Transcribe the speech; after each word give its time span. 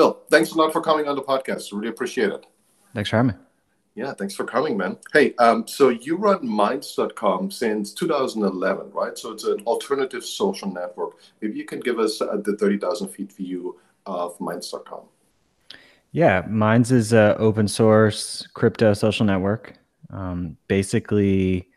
Bill, 0.00 0.18
thanks 0.30 0.52
a 0.52 0.56
lot 0.56 0.72
for 0.72 0.80
coming 0.80 1.08
on 1.08 1.14
the 1.14 1.20
podcast. 1.20 1.70
Really 1.74 1.88
appreciate 1.88 2.30
it. 2.30 2.46
Thanks 2.94 3.10
for 3.10 3.16
having 3.16 3.32
me. 3.32 3.38
Yeah, 3.94 4.14
thanks 4.14 4.34
for 4.34 4.46
coming, 4.46 4.74
man. 4.78 4.96
Hey, 5.12 5.34
um, 5.34 5.68
so 5.68 5.90
you 5.90 6.16
run 6.16 6.48
Minds.com 6.48 7.50
since 7.50 7.92
2011, 7.92 8.92
right? 8.92 9.18
So 9.18 9.32
it's 9.32 9.44
an 9.44 9.60
alternative 9.66 10.24
social 10.24 10.72
network. 10.72 11.18
Maybe 11.42 11.58
you 11.58 11.66
can 11.66 11.80
give 11.80 11.98
us 11.98 12.18
uh, 12.22 12.38
the 12.42 12.56
30,000 12.56 13.08
feet 13.08 13.30
view 13.30 13.78
of 14.06 14.40
Minds.com. 14.40 15.02
Yeah, 16.12 16.46
Minds 16.48 16.92
is 16.92 17.12
an 17.12 17.34
open 17.38 17.68
source 17.68 18.48
crypto 18.54 18.94
social 18.94 19.26
network. 19.26 19.74
Um, 20.08 20.56
basically, 20.66 21.68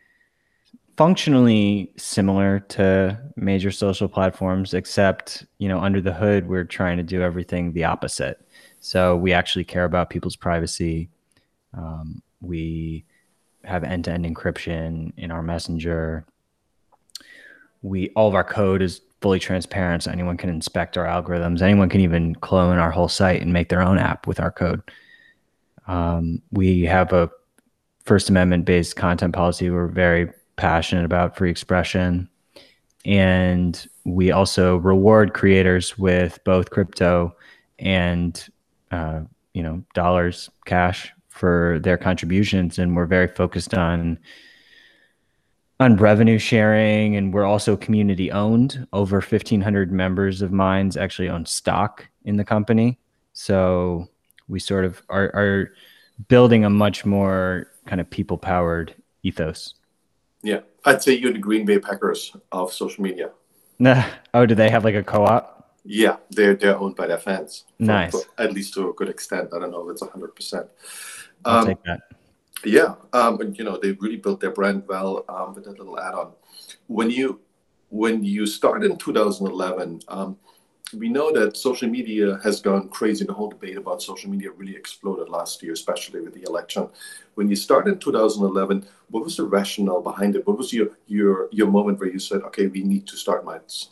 functionally 0.96 1.90
similar 1.96 2.60
to 2.60 3.18
major 3.36 3.70
social 3.70 4.08
platforms, 4.08 4.74
except 4.74 5.44
you 5.58 5.68
know 5.68 5.80
under 5.80 6.00
the 6.00 6.12
hood 6.12 6.48
we're 6.48 6.64
trying 6.64 6.96
to 6.96 7.02
do 7.02 7.22
everything 7.22 7.72
the 7.72 7.84
opposite. 7.84 8.40
So 8.80 9.16
we 9.16 9.32
actually 9.32 9.64
care 9.64 9.84
about 9.84 10.10
people's 10.10 10.36
privacy. 10.36 11.08
Um, 11.72 12.22
we 12.40 13.04
have 13.64 13.82
end-to-end 13.82 14.26
encryption 14.26 15.12
in 15.16 15.30
our 15.30 15.42
messenger. 15.42 16.26
We 17.82 18.10
all 18.10 18.28
of 18.28 18.34
our 18.34 18.44
code 18.44 18.82
is 18.82 19.00
fully 19.20 19.38
transparent, 19.38 20.02
so 20.02 20.10
anyone 20.10 20.36
can 20.36 20.50
inspect 20.50 20.98
our 20.98 21.06
algorithms. 21.06 21.62
Anyone 21.62 21.88
can 21.88 22.02
even 22.02 22.34
clone 22.36 22.78
our 22.78 22.90
whole 22.90 23.08
site 23.08 23.40
and 23.40 23.52
make 23.52 23.70
their 23.70 23.82
own 23.82 23.98
app 23.98 24.26
with 24.26 24.38
our 24.38 24.52
code. 24.52 24.82
Um, 25.86 26.42
we 26.50 26.82
have 26.82 27.12
a 27.12 27.30
First 28.04 28.28
Amendment 28.28 28.66
based 28.66 28.96
content 28.96 29.34
policy. 29.34 29.70
We're 29.70 29.88
very 29.88 30.30
passionate 30.56 31.04
about 31.04 31.36
free 31.36 31.50
expression. 31.50 32.28
And 33.04 33.86
we 34.04 34.30
also 34.30 34.76
reward 34.76 35.34
creators 35.34 35.98
with 35.98 36.38
both 36.44 36.70
crypto 36.70 37.36
and, 37.78 38.46
uh, 38.90 39.20
you 39.52 39.62
know, 39.62 39.82
dollars, 39.94 40.50
cash 40.64 41.12
for 41.28 41.78
their 41.82 41.98
contributions. 41.98 42.78
And 42.78 42.96
we're 42.96 43.06
very 43.06 43.28
focused 43.28 43.74
on 43.74 44.18
on 45.80 45.96
revenue 45.96 46.38
sharing 46.38 47.16
and 47.16 47.34
we're 47.34 47.44
also 47.44 47.76
community 47.76 48.30
owned 48.30 48.86
over 48.92 49.16
1500 49.16 49.90
members 49.90 50.40
of 50.40 50.52
Minds 50.52 50.96
actually 50.96 51.28
own 51.28 51.44
stock 51.44 52.08
in 52.24 52.36
the 52.36 52.44
company 52.44 52.98
so 53.32 54.08
we 54.48 54.60
sort 54.60 54.84
of 54.84 55.02
are, 55.08 55.30
are 55.34 55.72
building 56.28 56.64
a 56.64 56.70
much 56.70 57.04
more 57.04 57.66
kind 57.86 58.00
of 58.00 58.08
people 58.08 58.38
powered 58.38 58.94
ethos 59.24 59.74
yeah, 60.44 60.60
I'd 60.84 61.02
say 61.02 61.14
you're 61.14 61.32
the 61.32 61.38
Green 61.38 61.64
Bay 61.64 61.78
Packers 61.78 62.36
of 62.52 62.72
social 62.72 63.02
media. 63.02 63.30
Nah. 63.78 64.04
Oh, 64.34 64.44
do 64.44 64.54
they 64.54 64.68
have 64.68 64.84
like 64.84 64.94
a 64.94 65.02
co-op? 65.02 65.50
Yeah, 65.84 66.16
they're 66.30 66.54
they're 66.54 66.78
owned 66.78 66.96
by 66.96 67.06
their 67.06 67.18
fans. 67.18 67.64
Nice. 67.78 68.12
For, 68.12 68.22
at 68.38 68.52
least 68.52 68.74
to 68.74 68.90
a 68.90 68.92
good 68.92 69.08
extent. 69.08 69.50
I 69.54 69.58
don't 69.58 69.70
know 69.70 69.88
if 69.88 69.92
it's 69.92 70.02
hundred 70.06 70.36
percent. 70.36 70.66
I'll 71.44 71.60
um, 71.60 71.66
take 71.66 71.82
that. 71.84 72.00
Yeah, 72.64 72.94
um, 73.12 73.40
and 73.40 73.58
you 73.58 73.64
know 73.64 73.78
they 73.78 73.92
really 73.92 74.16
built 74.16 74.40
their 74.40 74.52
brand 74.52 74.84
well 74.86 75.24
um, 75.28 75.54
with 75.54 75.64
that 75.64 75.78
little 75.78 75.98
add-on. 75.98 76.32
When 76.86 77.10
you 77.10 77.40
when 77.90 78.24
you 78.24 78.46
started 78.46 78.90
in 78.90 78.96
2011, 78.96 80.00
um, 80.08 80.36
we 80.92 81.08
know 81.08 81.32
that 81.32 81.56
social 81.56 81.88
media 81.88 82.38
has 82.42 82.60
gone 82.60 82.88
crazy. 82.88 83.24
The 83.24 83.32
whole 83.32 83.48
debate 83.48 83.76
about 83.76 84.02
social 84.02 84.30
media 84.30 84.50
really 84.50 84.76
exploded 84.76 85.28
last 85.28 85.62
year, 85.62 85.72
especially 85.72 86.20
with 86.20 86.34
the 86.34 86.42
election. 86.42 86.88
When 87.34 87.48
you 87.48 87.56
started 87.56 87.94
in 87.94 87.98
2011, 87.98 88.86
what 89.10 89.24
was 89.24 89.36
the 89.36 89.44
rationale 89.44 90.02
behind 90.02 90.36
it? 90.36 90.46
What 90.46 90.58
was 90.58 90.72
your 90.72 90.90
your 91.06 91.48
your 91.52 91.68
moment 91.68 91.98
where 92.00 92.10
you 92.10 92.18
said, 92.18 92.42
"Okay, 92.42 92.66
we 92.66 92.82
need 92.82 93.06
to 93.06 93.16
start 93.16 93.44
Minds"? 93.44 93.90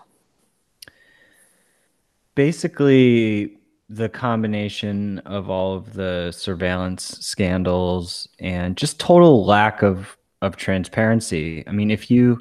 Basically, 2.34 3.58
the 3.88 4.08
combination 4.08 5.18
of 5.20 5.50
all 5.50 5.74
of 5.74 5.94
the 5.94 6.32
surveillance 6.32 7.18
scandals 7.20 8.28
and 8.38 8.76
just 8.76 9.00
total 9.00 9.44
lack 9.44 9.82
of 9.82 10.16
of 10.42 10.56
transparency. 10.56 11.64
I 11.66 11.72
mean, 11.72 11.90
if 11.90 12.10
you 12.10 12.38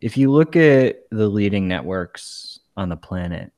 if 0.00 0.16
you 0.16 0.30
look 0.30 0.56
at 0.56 1.04
the 1.10 1.28
leading 1.28 1.68
networks 1.68 2.60
on 2.76 2.88
the 2.88 2.96
planet, 2.96 3.52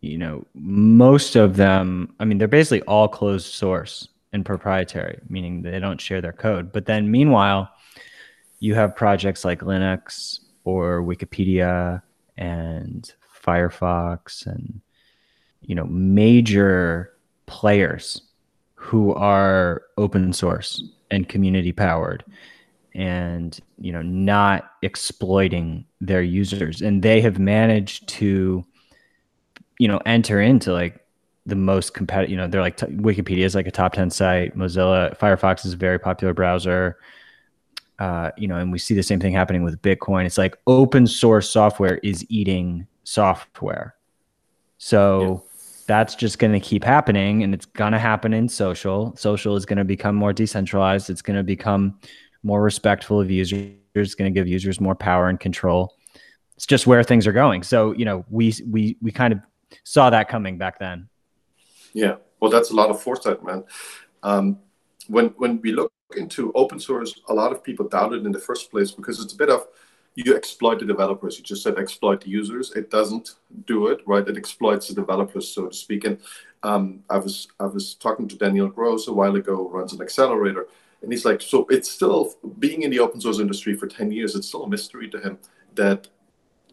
you 0.00 0.18
know, 0.18 0.46
most 0.54 1.36
of 1.36 1.56
them, 1.56 2.14
I 2.20 2.24
mean, 2.24 2.38
they're 2.38 2.48
basically 2.48 2.82
all 2.82 3.08
closed 3.08 3.52
source 3.52 4.08
and 4.32 4.44
proprietary, 4.44 5.18
meaning 5.28 5.62
they 5.62 5.78
don't 5.80 6.00
share 6.00 6.20
their 6.20 6.32
code. 6.32 6.72
But 6.72 6.86
then 6.86 7.10
meanwhile, 7.10 7.70
you 8.60 8.74
have 8.74 8.96
projects 8.96 9.44
like 9.44 9.60
Linux 9.60 10.40
or 10.64 11.02
Wikipedia 11.02 12.02
and 12.36 13.12
Firefox 13.44 14.46
and 14.46 14.80
you 15.62 15.74
know 15.74 15.84
major 15.86 17.12
players 17.46 18.22
who 18.74 19.14
are 19.14 19.82
open 19.96 20.32
source 20.32 20.82
and 21.10 21.28
community 21.28 21.72
powered 21.72 22.24
and 22.94 23.60
you 23.78 23.92
know 23.92 24.02
not 24.02 24.72
exploiting 24.82 25.84
their 26.00 26.22
users 26.22 26.82
and 26.82 27.02
they 27.02 27.20
have 27.20 27.38
managed 27.38 28.08
to 28.08 28.64
you 29.78 29.88
know 29.88 30.00
enter 30.06 30.40
into 30.40 30.72
like 30.72 31.04
the 31.46 31.54
most 31.54 31.94
competitive 31.94 32.30
you 32.30 32.36
know 32.36 32.48
they're 32.48 32.60
like 32.60 32.76
t- 32.76 32.86
wikipedia 32.86 33.44
is 33.44 33.54
like 33.54 33.66
a 33.66 33.70
top 33.70 33.92
10 33.92 34.10
site. 34.10 34.56
Mozilla 34.56 35.16
firefox 35.18 35.64
is 35.64 35.74
a 35.74 35.76
very 35.76 35.98
popular 35.98 36.34
browser. 36.34 36.98
Uh, 37.98 38.30
you 38.36 38.46
know 38.46 38.56
and 38.56 38.70
we 38.70 38.78
see 38.78 38.94
the 38.94 39.02
same 39.02 39.20
thing 39.20 39.32
happening 39.32 39.62
with 39.62 39.80
bitcoin. 39.82 40.26
It's 40.26 40.38
like 40.38 40.56
open 40.66 41.06
source 41.06 41.48
software 41.48 41.98
is 42.02 42.26
eating 42.28 42.86
software. 43.04 43.94
So 44.78 45.44
yeah. 45.44 45.82
that's 45.86 46.14
just 46.14 46.38
going 46.38 46.52
to 46.52 46.60
keep 46.60 46.84
happening 46.84 47.42
and 47.42 47.54
it's 47.54 47.64
going 47.64 47.92
to 47.92 47.98
happen 47.98 48.34
in 48.34 48.48
social. 48.48 49.16
Social 49.16 49.56
is 49.56 49.64
going 49.64 49.78
to 49.78 49.84
become 49.84 50.14
more 50.14 50.32
decentralized. 50.32 51.08
It's 51.08 51.22
going 51.22 51.36
to 51.36 51.42
become 51.42 51.98
more 52.42 52.62
respectful 52.62 53.20
of 53.20 53.30
users. 53.30 53.74
It's 53.94 54.14
going 54.14 54.32
to 54.32 54.38
give 54.38 54.46
users 54.46 54.80
more 54.80 54.94
power 54.94 55.28
and 55.28 55.40
control. 55.40 55.94
It's 56.56 56.66
just 56.66 56.86
where 56.86 57.02
things 57.02 57.26
are 57.26 57.32
going. 57.32 57.62
So 57.62 57.92
you 57.92 58.04
know 58.04 58.24
we 58.30 58.52
we 58.66 58.96
we 59.00 59.12
kind 59.12 59.32
of 59.32 59.40
saw 59.84 60.10
that 60.10 60.28
coming 60.28 60.58
back 60.58 60.78
then. 60.78 61.08
Yeah, 61.92 62.16
well, 62.40 62.50
that's 62.50 62.70
a 62.70 62.74
lot 62.74 62.90
of 62.90 63.00
foresight, 63.00 63.42
man. 63.42 63.64
Um, 64.22 64.58
when 65.08 65.26
when 65.38 65.60
we 65.60 65.72
look 65.72 65.92
into 66.16 66.52
open 66.54 66.78
source, 66.78 67.20
a 67.28 67.34
lot 67.34 67.52
of 67.52 67.62
people 67.62 67.88
doubt 67.88 68.12
it 68.12 68.26
in 68.26 68.32
the 68.32 68.38
first 68.38 68.70
place 68.70 68.90
because 68.90 69.22
it's 69.22 69.32
a 69.32 69.36
bit 69.36 69.50
of 69.50 69.66
you 70.14 70.34
exploit 70.34 70.78
the 70.78 70.86
developers. 70.86 71.36
You 71.36 71.44
just 71.44 71.62
said 71.62 71.78
exploit 71.78 72.22
the 72.22 72.30
users. 72.30 72.72
It 72.72 72.90
doesn't 72.90 73.34
do 73.66 73.88
it, 73.88 74.00
right? 74.06 74.26
It 74.26 74.36
exploits 74.36 74.88
the 74.88 74.94
developers, 74.94 75.48
so 75.48 75.66
to 75.68 75.76
speak. 75.76 76.04
And 76.04 76.18
um, 76.62 77.04
I 77.10 77.18
was 77.18 77.48
I 77.60 77.66
was 77.66 77.94
talking 77.94 78.26
to 78.28 78.36
Daniel 78.36 78.68
Gross 78.68 79.08
a 79.08 79.12
while 79.12 79.36
ago, 79.36 79.68
runs 79.68 79.92
an 79.92 80.00
accelerator, 80.00 80.68
and 81.02 81.12
he's 81.12 81.24
like, 81.24 81.42
so 81.42 81.66
it's 81.70 81.90
still 81.90 82.34
being 82.58 82.82
in 82.82 82.90
the 82.90 82.98
open 83.00 83.20
source 83.20 83.38
industry 83.38 83.74
for 83.74 83.86
ten 83.86 84.10
years. 84.10 84.34
It's 84.34 84.48
still 84.48 84.64
a 84.64 84.68
mystery 84.68 85.08
to 85.10 85.20
him 85.20 85.38
that 85.74 86.08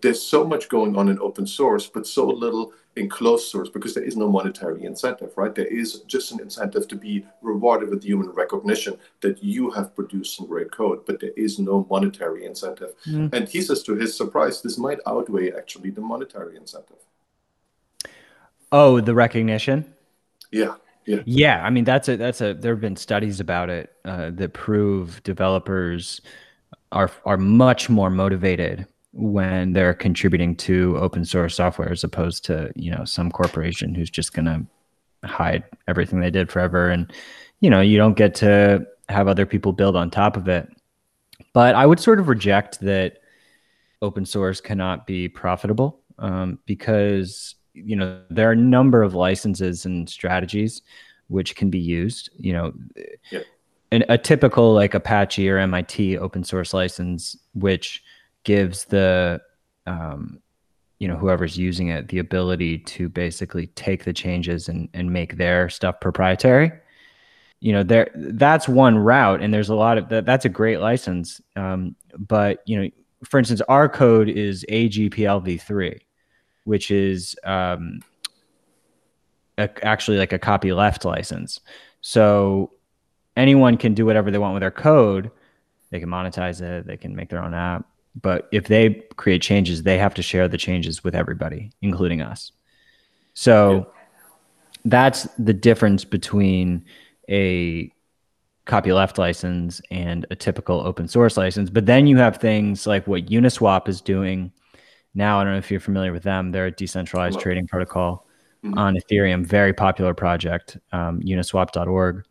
there's 0.03 0.22
so 0.22 0.44
much 0.44 0.68
going 0.68 0.96
on 0.97 1.08
in 1.08 1.18
open 1.19 1.47
source, 1.47 1.88
but 1.88 2.06
so 2.06 2.28
little 2.28 2.74
in 2.97 3.09
closed 3.09 3.47
source 3.47 3.69
because 3.69 3.96
there 3.96 4.03
is 4.03 4.18
no 4.18 4.28
monetary 4.30 4.84
incentive, 4.84 5.31
right? 5.38 5.56
There 5.56 5.66
is 5.66 6.02
just 6.02 6.31
an 6.34 6.41
incentive 6.41 6.88
to 6.90 6.96
be 6.96 7.25
rewarded 7.41 7.90
with 7.90 8.03
human 8.03 8.30
recognition 8.30 8.97
that 9.22 9.41
you 9.41 9.72
have 9.72 9.96
produced 9.96 10.36
some 10.36 10.46
great 10.46 10.72
code, 10.72 11.06
but 11.08 11.22
there 11.22 11.31
is 11.38 11.58
no 11.58 11.88
monetary 11.90 12.46
incentive. 12.46 12.94
Mm. 13.08 13.34
And 13.34 13.47
he 13.47 13.62
says 13.62 13.81
to 13.84 13.96
his 13.96 14.16
surprise, 14.16 14.62
this 14.62 14.78
might 14.78 15.00
outweigh 15.08 15.53
actually 15.53 15.90
the 15.90 16.02
monetary 16.02 16.58
incentive. 16.58 16.97
Oh, 18.72 19.00
the 19.00 19.16
recognition? 19.16 19.85
Yeah. 20.52 20.75
Yeah. 21.06 21.22
Yeah. 21.25 21.66
I 21.66 21.70
mean, 21.70 21.85
that's 21.85 22.09
a, 22.09 22.18
that's 22.18 22.41
a, 22.41 22.53
there 22.53 22.74
have 22.74 22.81
been 22.81 22.97
studies 22.97 23.40
about 23.40 23.70
it 23.70 23.94
uh, 24.03 24.31
that 24.31 24.53
prove 24.53 25.24
developers 25.24 26.20
are, 26.91 27.09
are 27.25 27.38
much 27.38 27.90
more 27.90 28.09
motivated 28.09 28.88
when 29.13 29.74
they're 29.74 29.94
contributing 29.94 30.56
to 30.56 30.97
open 30.97 31.24
source 31.24 31.56
software 31.56 31.91
as 31.91 32.03
opposed 32.03 32.43
to 32.46 32.72
you 32.76 32.91
know 32.91 33.05
some 33.05 33.32
corporation 33.32 33.93
who's 33.93 34.09
just 34.09 34.34
going 34.34 34.46
to 34.46 35.28
hide 35.28 35.64
everything 35.87 36.20
they 36.20 36.32
did 36.32 36.52
forever. 36.52 36.90
And 36.90 37.11
you 37.59 37.70
know 37.70 37.79
you 37.79 37.97
don't 37.97 38.17
get 38.17 38.35
to 38.35 38.85
have 39.09 39.28
other 39.28 39.46
people 39.46 39.72
build 39.72 39.96
on 39.96 40.09
top 40.09 40.35
of 40.35 40.47
it. 40.47 40.67
But 41.53 41.76
i 41.76 41.85
would 41.85 41.99
sort 41.99 42.20
of 42.20 42.28
reject 42.28 42.79
that 42.82 43.20
open 44.02 44.26
source 44.26 44.59
cannot 44.59 45.05
be 45.05 45.29
profitable 45.29 46.02
um, 46.20 46.59
because 46.66 47.55
you 47.73 47.96
know 47.96 48.22
there 48.29 48.49
are 48.49 48.53
a 48.53 48.55
number 48.55 49.03
of 49.03 49.14
licenses 49.14 49.85
and 49.85 50.09
strategies 50.09 50.82
which 51.28 51.55
can 51.55 51.70
be 51.70 51.79
used 51.79 52.29
you 52.37 52.53
know. 52.53 52.73
Yeah. 53.32 53.41
an, 53.91 54.03
a 54.09 54.17
typical 54.17 54.73
like 54.73 54.93
apache 54.93 55.47
or 55.47 55.66
mit 55.67 56.17
open 56.17 56.43
source 56.43 56.73
license 56.73 57.37
which 57.53 58.03
gives 58.43 58.85
the 58.85 59.41
um, 59.85 60.40
you 60.99 61.07
know 61.07 61.16
whoever's 61.16 61.57
using 61.57 61.90
it 61.90 62.07
the 62.07 62.19
ability 62.19 62.78
to 62.79 63.09
basically 63.09 63.67
take 63.67 64.03
the 64.03 64.13
changes 64.13 64.69
and 64.69 64.90
and 64.93 65.11
make 65.11 65.37
their 65.37 65.69
stuff 65.69 65.99
proprietary 65.99 66.72
you 67.59 67.73
know 67.73 67.84
there 67.84 68.09
that's 68.16 68.67
one 68.67 68.97
route 68.97 69.41
and 69.41 69.53
there's 69.53 69.69
a 69.69 69.75
lot 69.75 69.97
of 69.97 70.07
that 70.09 70.25
that's 70.25 70.45
a 70.45 70.49
great 70.49 70.79
license 70.79 71.41
um, 71.55 71.95
but 72.17 72.61
you 72.66 72.81
know 72.81 72.90
for 73.25 73.37
instance 73.37 73.61
our 73.67 73.90
code 73.90 74.29
is 74.29 74.66
agplv3 74.69 75.99
which 76.66 76.91
is 76.91 77.35
um, 77.43 77.99
a, 79.57 79.69
actually 79.85 80.17
like 80.17 80.34
a 80.34 80.39
copy 80.39 80.73
left 80.73 81.05
license. 81.05 81.59
So 82.01 82.72
anyone 83.35 83.78
can 83.78 83.93
do 83.93 84.05
whatever 84.05 84.31
they 84.31 84.37
want 84.37 84.53
with 84.53 84.61
their 84.61 84.72
code. 84.72 85.31
They 85.91 85.99
can 85.99 86.09
monetize 86.09 86.61
it. 86.61 86.87
They 86.87 86.97
can 86.97 87.16
make 87.16 87.29
their 87.29 87.43
own 87.43 87.53
app. 87.53 87.85
But 88.21 88.47
if 88.51 88.67
they 88.67 89.03
create 89.15 89.41
changes, 89.41 89.83
they 89.83 89.97
have 89.97 90.13
to 90.15 90.21
share 90.21 90.47
the 90.47 90.57
changes 90.57 91.03
with 91.03 91.15
everybody, 91.15 91.71
including 91.81 92.21
us. 92.21 92.51
So 93.33 93.73
yeah. 93.73 94.01
that's 94.85 95.27
the 95.39 95.53
difference 95.53 96.05
between 96.05 96.85
a 97.29 97.91
copyleft 98.67 99.17
license 99.17 99.81
and 99.91 100.25
a 100.31 100.35
typical 100.35 100.79
open 100.81 101.07
source 101.07 101.37
license. 101.37 101.69
But 101.69 101.85
then 101.85 102.07
you 102.07 102.17
have 102.17 102.37
things 102.37 102.87
like 102.87 103.07
what 103.07 103.25
Uniswap 103.25 103.87
is 103.87 103.99
doing 103.99 104.51
now. 105.13 105.39
I 105.39 105.43
don't 105.43 105.53
know 105.53 105.59
if 105.59 105.71
you're 105.71 105.79
familiar 105.79 106.13
with 106.13 106.23
them. 106.23 106.51
They're 106.51 106.67
a 106.67 106.71
decentralized 106.71 107.39
trading 107.39 107.67
protocol 107.67 108.27
mm-hmm. 108.63 108.77
on 108.77 108.95
Ethereum, 108.95 109.45
very 109.45 109.73
popular 109.73 110.13
project, 110.13 110.77
um, 110.91 111.19
uniswap.org. 111.21 112.25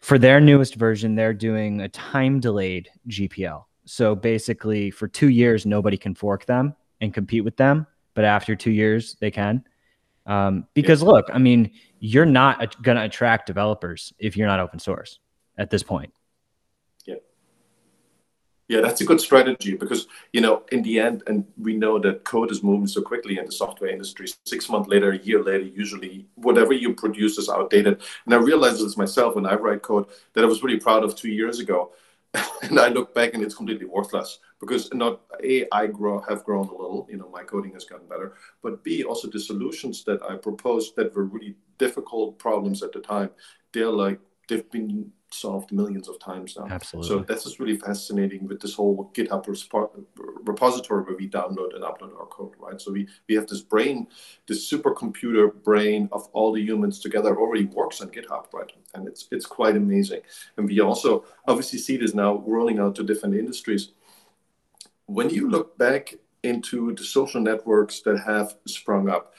For 0.00 0.18
their 0.18 0.40
newest 0.40 0.76
version, 0.76 1.14
they're 1.14 1.34
doing 1.34 1.80
a 1.80 1.88
time 1.88 2.40
delayed 2.40 2.88
GPL. 3.08 3.64
So 3.84 4.14
basically, 4.14 4.90
for 4.90 5.08
two 5.08 5.28
years, 5.28 5.66
nobody 5.66 5.96
can 5.96 6.14
fork 6.14 6.46
them 6.46 6.74
and 7.00 7.12
compete 7.12 7.44
with 7.44 7.56
them. 7.56 7.86
But 8.14 8.24
after 8.24 8.54
two 8.54 8.70
years, 8.70 9.16
they 9.20 9.30
can. 9.30 9.64
Um, 10.26 10.66
because 10.74 11.02
yeah. 11.02 11.08
look, 11.08 11.26
I 11.32 11.38
mean, 11.38 11.72
you're 11.98 12.26
not 12.26 12.80
going 12.82 12.96
to 12.96 13.04
attract 13.04 13.46
developers 13.46 14.12
if 14.18 14.36
you're 14.36 14.46
not 14.46 14.60
open 14.60 14.78
source 14.78 15.18
at 15.58 15.70
this 15.70 15.82
point. 15.82 16.12
Yeah. 17.04 17.16
Yeah, 18.68 18.80
that's 18.80 19.00
a 19.00 19.04
good 19.04 19.20
strategy 19.20 19.74
because, 19.74 20.06
you 20.32 20.40
know, 20.40 20.62
in 20.70 20.82
the 20.82 21.00
end, 21.00 21.22
and 21.26 21.44
we 21.58 21.76
know 21.76 21.98
that 21.98 22.24
code 22.24 22.52
is 22.52 22.62
moving 22.62 22.86
so 22.86 23.02
quickly 23.02 23.38
in 23.38 23.46
the 23.46 23.52
software 23.52 23.90
industry, 23.90 24.28
six 24.46 24.68
months 24.68 24.88
later, 24.88 25.12
a 25.12 25.18
year 25.18 25.42
later, 25.42 25.64
usually 25.64 26.26
whatever 26.36 26.72
you 26.72 26.94
produce 26.94 27.36
is 27.36 27.48
outdated. 27.48 28.00
And 28.24 28.34
I 28.34 28.36
realized 28.38 28.84
this 28.84 28.96
myself 28.96 29.34
when 29.34 29.46
I 29.46 29.54
write 29.54 29.82
code 29.82 30.06
that 30.34 30.44
I 30.44 30.46
was 30.46 30.62
really 30.62 30.78
proud 30.78 31.02
of 31.02 31.16
two 31.16 31.30
years 31.30 31.58
ago. 31.58 31.92
and 32.62 32.78
I 32.78 32.88
look 32.88 33.14
back 33.14 33.34
and 33.34 33.42
it's 33.42 33.54
completely 33.54 33.86
worthless 33.86 34.38
because 34.60 34.92
not 34.94 35.22
a 35.42 35.66
I 35.72 35.86
grow 35.86 36.20
have 36.28 36.44
grown 36.44 36.68
a 36.68 36.72
little, 36.72 37.06
you 37.10 37.16
know, 37.16 37.28
my 37.30 37.42
coding 37.42 37.72
has 37.72 37.84
gotten 37.84 38.06
better, 38.06 38.34
but 38.62 38.84
b 38.84 39.04
also 39.04 39.28
the 39.28 39.40
solutions 39.40 40.04
that 40.04 40.22
I 40.22 40.36
proposed 40.36 40.94
that 40.96 41.14
were 41.14 41.24
really 41.24 41.56
difficult 41.78 42.38
problems 42.38 42.82
at 42.82 42.92
the 42.92 43.00
time, 43.00 43.30
they're 43.72 43.90
like 43.90 44.20
they've 44.48 44.70
been 44.70 45.10
solved 45.32 45.72
millions 45.72 46.08
of 46.08 46.18
times 46.18 46.56
now. 46.56 46.66
Absolutely. 46.68 47.08
So 47.08 47.18
this 47.20 47.46
is 47.46 47.60
really 47.60 47.76
fascinating 47.76 48.46
with 48.46 48.60
this 48.60 48.74
whole 48.74 49.10
GitHub 49.14 49.46
repository 50.44 51.04
where 51.04 51.16
we 51.16 51.28
download 51.28 51.74
and 51.74 51.84
upload 51.84 52.18
our 52.18 52.26
code, 52.26 52.54
right? 52.58 52.80
So 52.80 52.92
we, 52.92 53.08
we 53.28 53.34
have 53.36 53.46
this 53.46 53.60
brain, 53.60 54.08
this 54.46 54.70
supercomputer 54.70 55.62
brain 55.62 56.08
of 56.12 56.28
all 56.32 56.52
the 56.52 56.62
humans 56.62 56.98
together 56.98 57.36
already 57.38 57.66
works 57.66 58.00
on 58.00 58.08
GitHub, 58.10 58.52
right? 58.52 58.72
And 58.94 59.06
it's 59.06 59.28
it's 59.30 59.46
quite 59.46 59.76
amazing. 59.76 60.20
And 60.56 60.66
we 60.66 60.80
also 60.80 61.24
obviously 61.46 61.78
see 61.78 61.96
this 61.96 62.14
now 62.14 62.42
rolling 62.46 62.78
out 62.80 62.94
to 62.96 63.04
different 63.04 63.36
industries. 63.36 63.92
When 65.06 65.30
you 65.30 65.48
look 65.48 65.78
back 65.78 66.14
into 66.42 66.94
the 66.94 67.04
social 67.04 67.40
networks 67.40 68.00
that 68.02 68.18
have 68.20 68.56
sprung 68.66 69.08
up, 69.08 69.34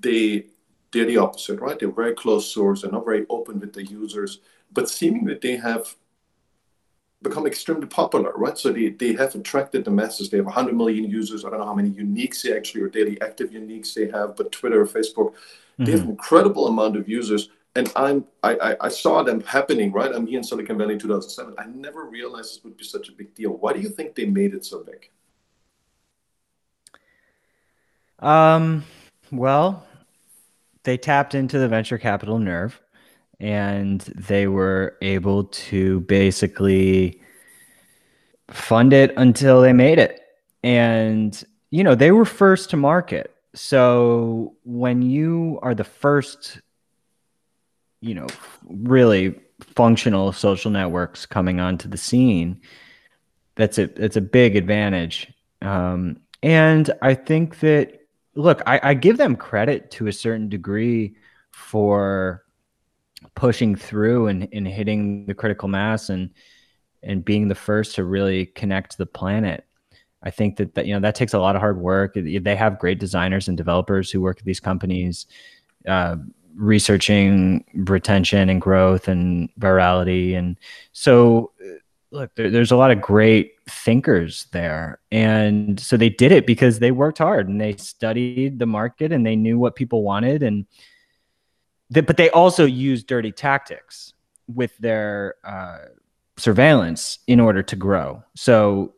they 0.00 0.46
they're 0.92 1.06
the 1.06 1.18
opposite, 1.18 1.60
right? 1.60 1.76
They're 1.76 1.90
very 1.90 2.14
closed 2.14 2.52
source, 2.52 2.82
they're 2.82 2.92
not 2.92 3.04
very 3.04 3.26
open 3.28 3.58
with 3.58 3.72
the 3.72 3.84
users 3.84 4.38
but 4.74 4.90
seemingly 4.90 5.38
they 5.40 5.56
have 5.56 5.94
become 7.22 7.46
extremely 7.46 7.86
popular, 7.86 8.32
right? 8.36 8.56
So 8.56 8.70
they, 8.70 8.90
they 8.90 9.14
have 9.14 9.34
attracted 9.34 9.84
the 9.84 9.90
masses. 9.90 10.30
They 10.30 10.36
have 10.36 10.46
100 10.46 10.76
million 10.76 11.04
users. 11.04 11.44
I 11.44 11.50
don't 11.50 11.58
know 11.58 11.64
how 11.64 11.74
many 11.74 11.90
uniques 11.90 12.42
they 12.42 12.54
actually 12.54 12.82
or 12.82 12.88
daily 12.88 13.20
active 13.20 13.50
uniques 13.50 13.94
they 13.94 14.08
have, 14.10 14.36
but 14.36 14.52
Twitter, 14.52 14.84
Facebook, 14.84 15.32
mm-hmm. 15.32 15.84
they 15.84 15.92
have 15.92 16.00
an 16.00 16.06
mm-hmm. 16.06 16.10
incredible 16.10 16.68
amount 16.68 16.96
of 16.96 17.08
users. 17.08 17.48
And 17.74 17.90
I'm 17.96 18.24
I, 18.44 18.54
I, 18.56 18.76
I 18.82 18.88
saw 18.88 19.24
them 19.24 19.40
happening, 19.40 19.90
right? 19.90 20.12
I'm 20.14 20.28
here 20.28 20.38
in 20.38 20.44
Silicon 20.44 20.78
Valley 20.78 20.94
in 20.94 21.00
2007. 21.00 21.54
I 21.58 21.66
never 21.66 22.04
realized 22.04 22.54
this 22.54 22.64
would 22.64 22.76
be 22.76 22.84
such 22.84 23.08
a 23.08 23.12
big 23.12 23.34
deal. 23.34 23.50
Why 23.50 23.72
do 23.72 23.80
you 23.80 23.88
think 23.88 24.14
they 24.14 24.26
made 24.26 24.54
it 24.54 24.64
so 24.64 24.84
big? 24.84 25.10
Um, 28.20 28.84
well, 29.32 29.84
they 30.84 30.96
tapped 30.96 31.34
into 31.34 31.58
the 31.58 31.68
venture 31.68 31.98
capital 31.98 32.38
nerve 32.38 32.80
and 33.40 34.00
they 34.00 34.46
were 34.46 34.96
able 35.02 35.44
to 35.44 36.00
basically 36.00 37.20
fund 38.48 38.92
it 38.92 39.12
until 39.16 39.60
they 39.60 39.72
made 39.72 39.98
it. 39.98 40.20
And, 40.62 41.42
you 41.70 41.84
know, 41.84 41.94
they 41.94 42.10
were 42.10 42.24
first 42.24 42.70
to 42.70 42.76
market. 42.76 43.34
So 43.54 44.56
when 44.64 45.02
you 45.02 45.58
are 45.62 45.74
the 45.74 45.84
first, 45.84 46.60
you 48.00 48.14
know, 48.14 48.26
really 48.68 49.40
functional 49.60 50.32
social 50.32 50.70
networks 50.70 51.26
coming 51.26 51.60
onto 51.60 51.88
the 51.88 51.96
scene, 51.96 52.60
that's 53.56 53.78
a 53.78 53.86
that's 53.86 54.16
a 54.16 54.20
big 54.20 54.56
advantage. 54.56 55.32
Um, 55.62 56.20
and 56.42 56.90
I 57.00 57.14
think 57.14 57.60
that 57.60 58.06
look, 58.34 58.62
I, 58.66 58.80
I 58.82 58.94
give 58.94 59.16
them 59.16 59.36
credit 59.36 59.90
to 59.92 60.08
a 60.08 60.12
certain 60.12 60.48
degree 60.48 61.14
for 61.50 62.43
pushing 63.34 63.76
through 63.76 64.28
and, 64.28 64.48
and 64.52 64.66
hitting 64.66 65.26
the 65.26 65.34
critical 65.34 65.68
mass 65.68 66.08
and 66.08 66.30
and 67.04 67.24
being 67.24 67.48
the 67.48 67.54
first 67.54 67.94
to 67.94 68.04
really 68.04 68.46
connect 68.46 68.96
the 68.96 69.06
planet. 69.06 69.66
I 70.22 70.30
think 70.30 70.56
that, 70.56 70.74
that 70.74 70.86
you 70.86 70.94
know 70.94 71.00
that 71.00 71.14
takes 71.14 71.34
a 71.34 71.38
lot 71.38 71.54
of 71.54 71.60
hard 71.60 71.78
work. 71.78 72.14
They 72.14 72.56
have 72.56 72.78
great 72.78 72.98
designers 72.98 73.46
and 73.46 73.56
developers 73.56 74.10
who 74.10 74.22
work 74.22 74.38
at 74.38 74.44
these 74.44 74.60
companies, 74.60 75.26
uh, 75.86 76.16
researching 76.56 77.64
retention 77.74 78.48
and 78.48 78.60
growth 78.60 79.06
and 79.06 79.50
virality. 79.60 80.34
And 80.34 80.58
so, 80.92 81.52
uh, 81.62 81.74
look, 82.10 82.34
there, 82.36 82.50
there's 82.50 82.70
a 82.70 82.76
lot 82.76 82.90
of 82.90 83.02
great 83.02 83.52
thinkers 83.68 84.46
there, 84.52 84.98
and 85.12 85.78
so 85.78 85.98
they 85.98 86.08
did 86.08 86.32
it 86.32 86.46
because 86.46 86.78
they 86.78 86.90
worked 86.90 87.18
hard 87.18 87.48
and 87.48 87.60
they 87.60 87.76
studied 87.76 88.58
the 88.58 88.66
market 88.66 89.12
and 89.12 89.26
they 89.26 89.36
knew 89.36 89.58
what 89.58 89.76
people 89.76 90.02
wanted 90.02 90.42
and 90.42 90.64
but 92.02 92.16
they 92.16 92.30
also 92.30 92.64
use 92.64 93.02
dirty 93.02 93.32
tactics 93.32 94.12
with 94.52 94.76
their 94.78 95.34
uh, 95.44 95.78
surveillance 96.36 97.18
in 97.26 97.40
order 97.40 97.62
to 97.62 97.76
grow. 97.76 98.22
So, 98.34 98.94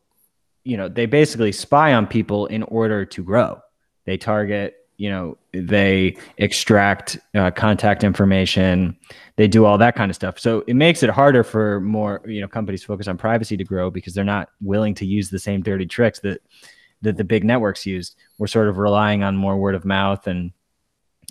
you 0.65 0.77
know, 0.77 0.89
they 0.89 1.07
basically 1.07 1.53
spy 1.53 1.95
on 1.95 2.07
people 2.07 2.47
in 2.47 2.63
order 2.65 3.05
to 3.05 3.23
grow. 3.23 3.61
They 4.05 4.17
target, 4.17 4.77
you 4.97 5.11
know, 5.11 5.37
they 5.53 6.17
extract 6.39 7.19
uh, 7.35 7.51
contact 7.51 8.03
information. 8.03 8.97
They 9.37 9.49
do 9.49 9.65
all 9.65 9.79
that 9.79 9.95
kind 9.95 10.11
of 10.11 10.15
stuff. 10.15 10.39
So 10.39 10.65
it 10.67 10.75
makes 10.75 11.03
it 11.03 11.11
harder 11.11 11.45
for 11.45 11.81
more, 11.81 12.23
you 12.27 12.41
know, 12.41 12.49
companies 12.49 12.85
focus 12.85 13.09
on 13.09 13.19
privacy 13.19 13.57
to 13.57 13.65
grow 13.65 13.91
because 13.91 14.15
they're 14.15 14.25
not 14.25 14.51
willing 14.61 14.95
to 14.95 15.07
use 15.07 15.29
the 15.29 15.39
same 15.39 15.63
dirty 15.63 15.87
tricks 15.87 16.21
that 16.21 16.41
that 17.03 17.19
the 17.19 17.25
big 17.25 17.45
networks 17.45 17.85
used. 17.85 18.17
We're 18.39 18.47
sort 18.47 18.69
of 18.69 18.79
relying 18.79 19.23
on 19.23 19.37
more 19.37 19.57
word 19.57 19.75
of 19.75 19.85
mouth 19.85 20.27
and 20.27 20.51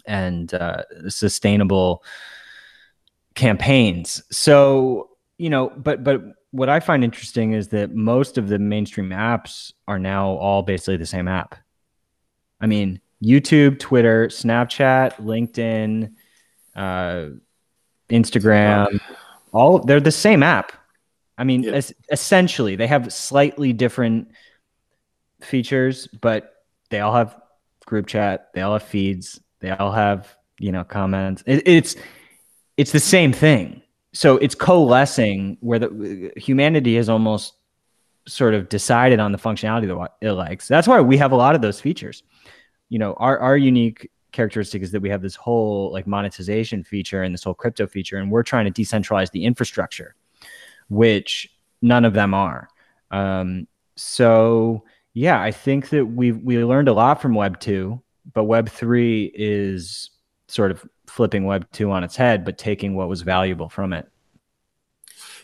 and 0.07 0.53
uh, 0.53 0.83
sustainable 1.07 2.03
campaigns. 3.35 4.23
So 4.31 5.09
you 5.37 5.49
know, 5.49 5.71
but 5.75 6.03
but 6.03 6.21
what 6.51 6.69
I 6.69 6.79
find 6.79 7.03
interesting 7.03 7.51
is 7.51 7.67
that 7.69 7.93
most 7.93 8.37
of 8.37 8.47
the 8.47 8.57
mainstream 8.57 9.09
apps 9.09 9.73
are 9.87 9.99
now 9.99 10.29
all 10.29 10.61
basically 10.61 10.97
the 10.97 11.05
same 11.05 11.27
app. 11.27 11.55
I 12.61 12.67
mean, 12.67 13.01
YouTube, 13.21 13.79
Twitter, 13.79 14.27
Snapchat, 14.27 15.15
LinkedIn, 15.15 16.13
uh, 16.75 17.25
Instagram, 18.09 18.99
all 19.51 19.79
they're 19.79 19.99
the 19.99 20.11
same 20.11 20.43
app. 20.43 20.71
I 21.37 21.43
mean, 21.43 21.63
yeah. 21.63 21.73
es- 21.73 21.93
essentially, 22.09 22.77
they 22.77 22.87
have 22.87 23.11
slightly 23.11 23.73
different 23.73 24.29
features, 25.41 26.07
but 26.07 26.53
they 26.89 27.01
all 27.01 27.13
have 27.13 27.39
group 27.85 28.07
chat, 28.07 28.49
they 28.53 28.61
all 28.61 28.73
have 28.73 28.83
feeds, 28.83 29.41
they 29.59 29.71
all 29.71 29.91
have, 29.91 30.35
you 30.59 30.71
know, 30.71 30.83
comments. 30.83 31.43
It, 31.45 31.67
it's 31.67 31.95
it's 32.77 32.91
the 32.91 32.99
same 32.99 33.33
thing. 33.33 33.81
So 34.13 34.37
it's 34.37 34.55
coalescing 34.55 35.57
where 35.59 35.79
the 35.79 36.31
humanity 36.37 36.95
has 36.95 37.09
almost 37.09 37.53
sort 38.27 38.53
of 38.53 38.69
decided 38.69 39.19
on 39.19 39.31
the 39.31 39.37
functionality 39.37 39.87
that 39.87 40.27
it 40.27 40.31
likes. 40.31 40.67
That's 40.67 40.87
why 40.87 41.01
we 41.01 41.17
have 41.17 41.31
a 41.31 41.35
lot 41.35 41.55
of 41.55 41.61
those 41.61 41.79
features. 41.79 42.23
You 42.89 42.99
know, 42.99 43.13
our 43.13 43.37
our 43.39 43.57
unique 43.57 44.09
characteristic 44.31 44.81
is 44.81 44.91
that 44.91 45.01
we 45.01 45.09
have 45.09 45.21
this 45.21 45.35
whole 45.35 45.91
like 45.91 46.07
monetization 46.07 46.83
feature 46.83 47.23
and 47.23 47.33
this 47.33 47.43
whole 47.43 47.53
crypto 47.53 47.87
feature, 47.87 48.17
and 48.17 48.31
we're 48.31 48.43
trying 48.43 48.71
to 48.71 48.81
decentralize 48.81 49.31
the 49.31 49.45
infrastructure, 49.45 50.15
which 50.89 51.49
none 51.81 52.05
of 52.05 52.13
them 52.13 52.33
are. 52.33 52.67
Um, 53.11 53.67
so 53.95 54.83
yeah, 55.13 55.41
I 55.41 55.51
think 55.51 55.89
that 55.89 56.05
we 56.05 56.31
we 56.31 56.63
learned 56.63 56.89
a 56.89 56.93
lot 56.93 57.21
from 57.21 57.33
Web 57.33 57.59
two 57.59 58.01
but 58.33 58.45
Web 58.45 58.69
three 58.69 59.31
is 59.33 60.11
sort 60.47 60.71
of 60.71 60.85
flipping 61.07 61.45
Web 61.45 61.67
two 61.71 61.91
on 61.91 62.03
its 62.03 62.15
head, 62.15 62.45
but 62.45 62.57
taking 62.57 62.95
what 62.95 63.09
was 63.09 63.21
valuable 63.21 63.69
from 63.69 63.93
it. 63.93 64.07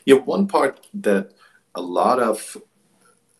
Yeah, 0.05 0.15
one 0.15 0.47
part 0.47 0.87
that 0.95 1.33
a 1.75 1.81
lot 1.81 2.19
of 2.19 2.57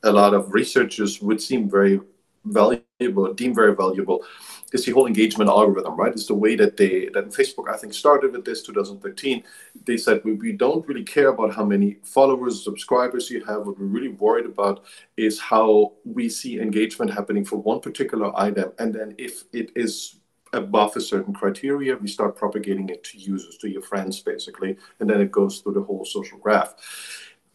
a 0.04 0.12
lot 0.12 0.34
of 0.34 0.54
researchers 0.54 1.22
would 1.22 1.42
seem 1.42 1.70
very 1.70 2.00
valuable, 2.46 3.34
deem 3.34 3.54
very 3.54 3.76
valuable, 3.76 4.24
is 4.72 4.86
the 4.86 4.92
whole 4.92 5.08
engagement 5.08 5.50
algorithm, 5.50 5.96
right? 5.96 6.12
It's 6.12 6.28
the 6.28 6.34
way 6.34 6.56
that 6.56 6.78
they 6.78 7.10
that 7.14 7.30
Facebook 7.30 7.70
I 7.70 7.78
think 7.78 7.94
started 7.94 8.32
with 8.32 8.46
this 8.46 8.64
2013. 8.64 9.44
They 9.86 9.98
said 9.98 10.22
we, 10.24 10.34
we 10.34 10.52
don't 10.52 10.88
really 10.88 11.04
care 11.04 11.30
about 11.30 11.54
how 11.54 11.66
many 11.66 11.98
followers, 12.04 12.64
subscribers 12.64 13.30
you 13.30 13.44
have. 13.46 13.66
What 13.66 13.80
we're 13.80 13.86
really 13.86 14.10
worried 14.10 14.46
about 14.46 14.86
is 15.18 15.40
how 15.40 15.94
we 16.06 16.30
see 16.30 16.60
engagement 16.60 17.12
happening 17.12 17.46
for 17.46 17.58
one 17.58 17.80
particular 17.80 18.32
item, 18.40 18.72
and 18.80 18.94
then 18.94 19.16
if 19.18 19.44
it 19.54 19.72
is 19.76 20.18
above 20.54 20.96
a 20.98 21.02
certain 21.02 21.34
criteria, 21.34 21.96
we 21.96 22.08
start 22.08 22.36
propagating 22.36 22.90
it 22.90 23.04
to 23.06 23.18
users, 23.18 23.58
to 23.58 23.70
your 23.70 23.82
friends, 23.82 24.20
basically, 24.20 24.78
and 25.00 25.10
then 25.10 25.22
it 25.22 25.32
goes 25.32 25.60
through 25.60 25.74
the 25.74 25.82
whole 25.82 26.04
social 26.04 26.38
graph. 26.38 26.76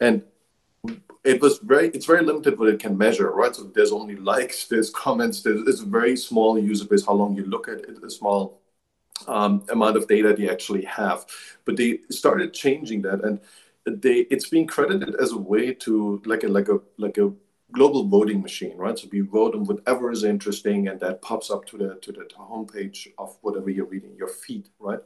And 0.00 0.23
it 1.25 1.40
was 1.40 1.59
very 1.59 1.88
it's 1.88 2.07
very 2.07 2.25
limited 2.25 2.59
what 2.59 2.69
it 2.69 2.78
can 2.78 2.97
measure 2.97 3.31
right? 3.31 3.55
So 3.55 3.64
there's 3.64 3.93
only 3.93 4.16
likes 4.16 4.66
there's 4.69 4.90
comments 4.90 5.43
there's 5.43 5.66
it's 5.66 5.81
a 5.81 5.87
very 5.87 6.16
small 6.16 6.59
user 6.59 6.87
base 6.87 7.05
how 7.05 7.14
long 7.14 7.35
you 7.35 7.45
look 7.45 7.69
at 7.69 7.78
it 7.78 8.02
a 8.02 8.11
small 8.11 8.61
um, 9.26 9.64
amount 9.71 9.97
of 9.97 10.07
data 10.07 10.35
they 10.35 10.49
actually 10.49 10.85
have. 10.85 11.26
But 11.64 11.76
they 11.76 12.00
started 12.11 12.52
changing 12.52 13.02
that 13.02 13.25
and 13.25 13.40
they 13.87 14.21
it's 14.31 14.49
being 14.49 14.66
credited 14.66 15.14
as 15.16 15.33
a 15.33 15.38
way 15.38 15.75
to 15.75 16.23
like 16.25 16.45
a 16.45 16.49
like 16.49 16.69
a 16.69 16.81
like 16.99 17.19
a 17.19 17.33
global 17.73 18.05
voting 18.05 18.40
machine 18.40 18.76
right? 18.76 18.99
So 18.99 19.09
we 19.11 19.21
vote 19.21 19.55
on 19.55 19.64
whatever 19.64 20.12
is 20.12 20.25
interesting 20.25 20.88
and 20.88 21.00
that 21.00 21.23
pops 21.23 21.50
up 21.50 21.64
to 21.66 21.76
the 21.76 21.99
to 22.02 22.12
the 22.12 22.28
homepage 22.38 23.09
of 23.19 23.37
whatever 23.43 23.71
you're 23.71 23.87
reading 23.87 24.14
your 24.16 24.28
feed 24.28 24.69
right 24.78 25.00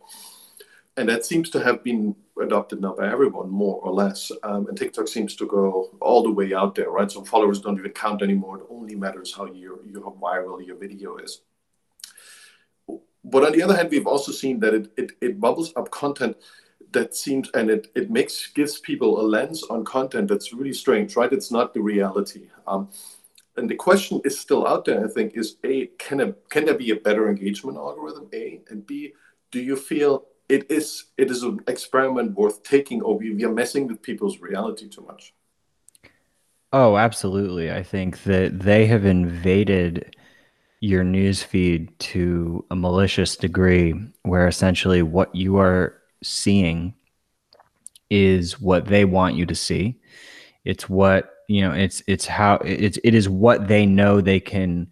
and 0.97 1.09
that 1.09 1.25
seems 1.25 1.51
to 1.51 1.61
have 1.63 1.83
been 1.85 2.15
adopted 2.41 2.81
now 2.81 2.95
by 2.95 3.11
everyone 3.11 3.51
more 3.51 3.81
or 3.83 3.93
less. 3.93 4.33
Um, 4.43 4.67
and 4.69 4.77
tiktok 4.77 5.09
seems 5.09 5.37
to 5.37 5.47
go 5.47 5.91
all 6.01 6.23
the 6.23 6.31
way 6.31 6.55
out 6.55 6.75
there 6.75 6.91
right? 6.91 7.11
So 7.11 7.25
followers 7.25 7.61
don't 7.61 7.79
even 7.79 7.93
count 7.93 8.23
anymore. 8.23 8.59
It 8.59 8.67
only 8.71 8.95
matters 8.95 9.35
how 9.35 9.47
you, 9.47 9.81
you 9.87 10.03
how 10.03 10.17
viral 10.21 10.65
your 10.65 10.77
video 10.77 11.17
is. 11.17 11.43
But 13.23 13.45
on 13.45 13.53
the 13.53 13.63
other 13.63 13.77
hand 13.77 13.91
we've 13.91 14.07
also 14.07 14.33
seen 14.33 14.61
that 14.61 14.75
it, 14.75 14.93
it, 14.97 15.13
it 15.21 15.41
bubbles 15.41 15.73
up 15.77 15.91
content 15.91 16.37
that 16.93 17.15
seems 17.15 17.51
and 17.55 17.71
it, 17.71 17.89
it 17.95 18.11
makes 18.11 18.49
gives 18.49 18.81
people 18.81 19.21
a 19.21 19.23
lens 19.23 19.63
on 19.65 19.85
content 19.85 20.29
that's 20.29 20.53
really 20.53 20.73
strange 20.73 21.17
right? 21.17 21.33
It's 21.33 21.51
not 21.51 21.75
the 21.75 21.81
reality. 21.81 22.49
Um, 22.67 22.89
and 23.57 23.69
the 23.69 23.75
question 23.75 24.21
is 24.25 24.39
still 24.39 24.67
out 24.67 24.85
there 24.85 25.05
i 25.05 25.09
think 25.09 25.37
is 25.37 25.57
a 25.65 25.87
can 25.99 26.21
a 26.21 26.33
can 26.49 26.65
there 26.65 26.79
be 26.79 26.91
a 26.91 26.97
better 26.97 27.29
engagement 27.29 27.77
algorithm? 27.77 28.29
A 28.33 28.61
and 28.71 28.87
b 28.87 29.13
do 29.51 29.61
you 29.61 29.77
feel 29.77 30.25
it 30.51 30.71
is 30.71 31.05
it 31.17 31.31
is 31.31 31.43
an 31.43 31.61
experiment 31.69 32.33
worth 32.33 32.63
taking 32.63 33.01
or 33.03 33.17
we, 33.17 33.33
we 33.33 33.45
are 33.45 33.53
messing 33.53 33.87
with 33.87 34.03
people's 34.03 34.41
reality 34.41 34.89
too 34.89 35.03
much. 35.03 35.33
Oh 36.73 36.97
absolutely. 36.97 37.71
I 37.71 37.83
think 37.83 38.25
that 38.25 38.59
they 38.61 38.87
have 38.87 39.05
invaded 39.05 40.17
your 40.81 41.05
news 41.05 41.43
feed 41.43 41.97
to 41.99 42.65
a 42.71 42.77
malicious 42.77 43.37
degree 43.37 43.95
where 44.23 44.49
essentially 44.49 45.03
what 45.03 45.35
you 45.35 45.59
are 45.59 45.95
seeing 46.23 46.95
is 48.09 48.61
what 48.61 48.87
they 48.87 49.05
want 49.05 49.37
you 49.37 49.47
to 49.47 49.55
see. 49.55 50.01
It's 50.65 50.89
what 50.89 51.33
you 51.49 51.63
know 51.63 51.73
it's 51.73 52.03
it's 52.09 52.27
how 52.27 52.57
it's 52.57 52.99
it 53.05 53.15
is 53.15 53.29
what 53.29 53.69
they 53.69 53.87
know 53.87 54.21
they 54.21 54.41
can 54.41 54.91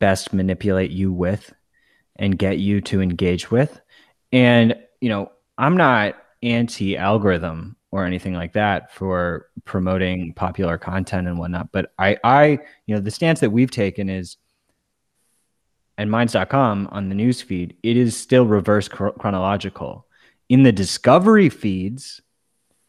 best 0.00 0.32
manipulate 0.32 0.90
you 0.90 1.12
with 1.12 1.52
and 2.16 2.38
get 2.38 2.58
you 2.58 2.80
to 2.80 3.00
engage 3.00 3.50
with 3.50 3.80
and, 4.32 4.76
you 5.00 5.08
know, 5.08 5.32
I'm 5.58 5.76
not 5.76 6.16
anti 6.42 6.96
algorithm 6.96 7.76
or 7.92 8.04
anything 8.04 8.34
like 8.34 8.52
that 8.52 8.92
for 8.92 9.48
promoting 9.64 10.32
popular 10.34 10.78
content 10.78 11.26
and 11.26 11.38
whatnot. 11.38 11.72
But 11.72 11.92
I, 11.98 12.16
I, 12.22 12.46
you 12.86 12.94
know, 12.94 13.00
the 13.00 13.10
stance 13.10 13.40
that 13.40 13.50
we've 13.50 13.70
taken 13.70 14.08
is, 14.08 14.36
and 15.98 16.10
minds.com 16.10 16.88
on 16.92 17.08
the 17.08 17.14
news 17.14 17.42
feed, 17.42 17.76
it 17.82 17.96
is 17.96 18.16
still 18.16 18.46
reverse 18.46 18.88
chronological. 18.88 20.06
In 20.48 20.62
the 20.62 20.72
discovery 20.72 21.50
feeds, 21.50 22.20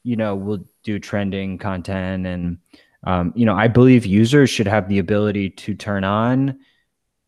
you 0.03 0.15
know, 0.15 0.35
we'll 0.35 0.65
do 0.83 0.97
trending 0.97 1.57
content 1.57 2.25
and, 2.25 2.57
um, 3.03 3.33
you 3.35 3.45
know, 3.45 3.55
I 3.55 3.67
believe 3.67 4.05
users 4.05 4.49
should 4.49 4.67
have 4.67 4.87
the 4.87 4.99
ability 4.99 5.49
to 5.49 5.73
turn 5.73 6.03
on 6.03 6.59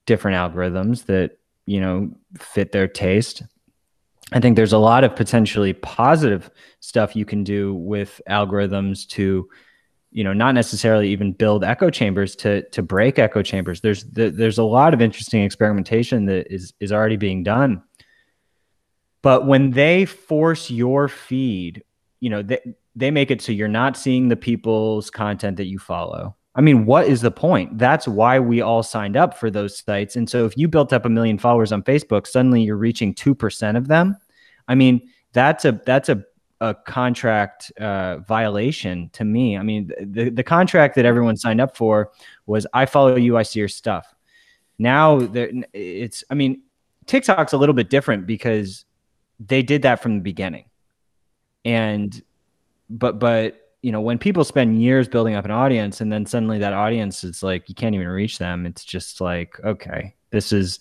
different 0.06 0.38
algorithms 0.38 1.06
that, 1.06 1.38
you 1.66 1.82
know, 1.82 2.12
fit 2.40 2.72
their 2.72 2.88
taste 2.88 3.44
I 4.34 4.40
think 4.40 4.56
there's 4.56 4.74
a 4.74 4.80
lot 4.80 5.04
of 5.04 5.16
potentially 5.16 5.74
positive 5.74 6.50
stuff 6.80 7.16
you 7.16 7.24
can 7.24 7.44
do 7.44 7.76
with 7.76 8.20
algorithms 8.28 9.08
to, 9.10 9.48
you 10.12 10.24
know, 10.24 10.34
not 10.34 10.56
necessarily 10.56 11.10
even 11.10 11.34
build 11.34 11.64
echo 11.64 11.90
chambers 11.92 12.36
to 12.38 12.68
to 12.70 12.82
break 12.82 13.20
echo 13.20 13.44
chambers. 13.44 13.82
There's 13.82 14.04
there's 14.06 14.58
a 14.58 14.64
lot 14.64 14.94
of 14.94 15.02
interesting 15.02 15.44
experimentation 15.44 16.26
that 16.26 16.52
is 16.52 16.74
is 16.80 16.92
already 16.92 17.18
being 17.18 17.44
done. 17.44 17.84
But 19.22 19.46
when 19.46 19.72
they 19.72 20.06
force 20.06 20.70
your 20.70 21.08
feed, 21.08 21.84
you 22.20 22.30
know, 22.30 22.42
they 22.42 22.60
they 22.96 23.12
make 23.12 23.30
it 23.30 23.42
so 23.42 23.52
you're 23.52 23.68
not 23.68 23.96
seeing 23.96 24.30
the 24.30 24.36
people's 24.36 25.12
content 25.12 25.58
that 25.58 25.68
you 25.68 25.78
follow. 25.78 26.36
I 26.56 26.62
mean, 26.62 26.86
what 26.86 27.08
is 27.08 27.22
the 27.22 27.32
point? 27.32 27.80
That's 27.80 28.08
why 28.08 28.40
we 28.40 28.62
all 28.62 28.84
signed 28.84 29.18
up 29.18 29.36
for 29.36 29.50
those 29.50 29.80
sites. 29.80 30.16
And 30.16 30.30
so 30.30 30.46
if 30.46 30.56
you 30.56 30.68
built 30.68 30.94
up 30.94 31.06
a 31.06 31.10
million 31.10 31.40
followers 31.40 31.72
on 31.72 31.82
Facebook, 31.82 32.28
suddenly 32.28 32.62
you're 32.62 32.78
reaching 32.78 33.16
2% 33.16 33.76
of 33.76 33.88
them 33.88 34.16
I 34.68 34.76
mean, 34.76 35.10
that's 35.34 35.66
a 35.66 35.82
that's 35.86 36.10
a 36.10 36.24
a 36.64 36.74
contract 36.74 37.74
uh, 37.80 38.20
violation 38.20 39.10
to 39.12 39.26
me. 39.26 39.58
I 39.58 39.64
mean, 39.64 39.92
the 40.00 40.30
the 40.30 40.44
contract 40.44 40.96
that 40.96 41.06
everyone 41.06 41.36
signed 41.36 41.60
up 41.60 41.76
for 41.76 42.12
was 42.46 42.66
I 42.74 42.86
follow 42.86 43.18
you, 43.18 43.38
I 43.38 43.44
see 43.44 43.60
your 43.60 43.68
stuff. 43.68 44.14
Now 44.80 45.20
it's 45.74 46.24
I 46.30 46.36
mean, 46.36 46.62
TikTok's 47.06 47.54
a 47.54 47.58
little 47.58 47.76
bit 47.76 47.90
different 47.90 48.26
because 48.26 48.86
they 49.40 49.62
did 49.62 49.82
that 49.82 50.02
from 50.02 50.16
the 50.16 50.22
beginning, 50.22 50.66
and 51.66 52.22
but 52.90 53.20
but 53.20 53.74
you 53.82 53.92
know 53.92 54.00
when 54.00 54.18
people 54.18 54.46
spend 54.46 54.82
years 54.82 55.10
building 55.10 55.36
up 55.36 55.44
an 55.44 55.52
audience 55.52 56.00
and 56.00 56.14
then 56.14 56.26
suddenly 56.26 56.60
that 56.60 56.72
audience 56.72 57.26
is 57.26 57.44
like 57.44 57.68
you 57.68 57.76
can't 57.76 57.94
even 57.94 58.08
reach 58.08 58.38
them. 58.38 58.66
It's 58.66 58.86
just 58.86 59.20
like 59.20 59.60
okay, 59.66 60.16
this 60.30 60.54
is 60.54 60.80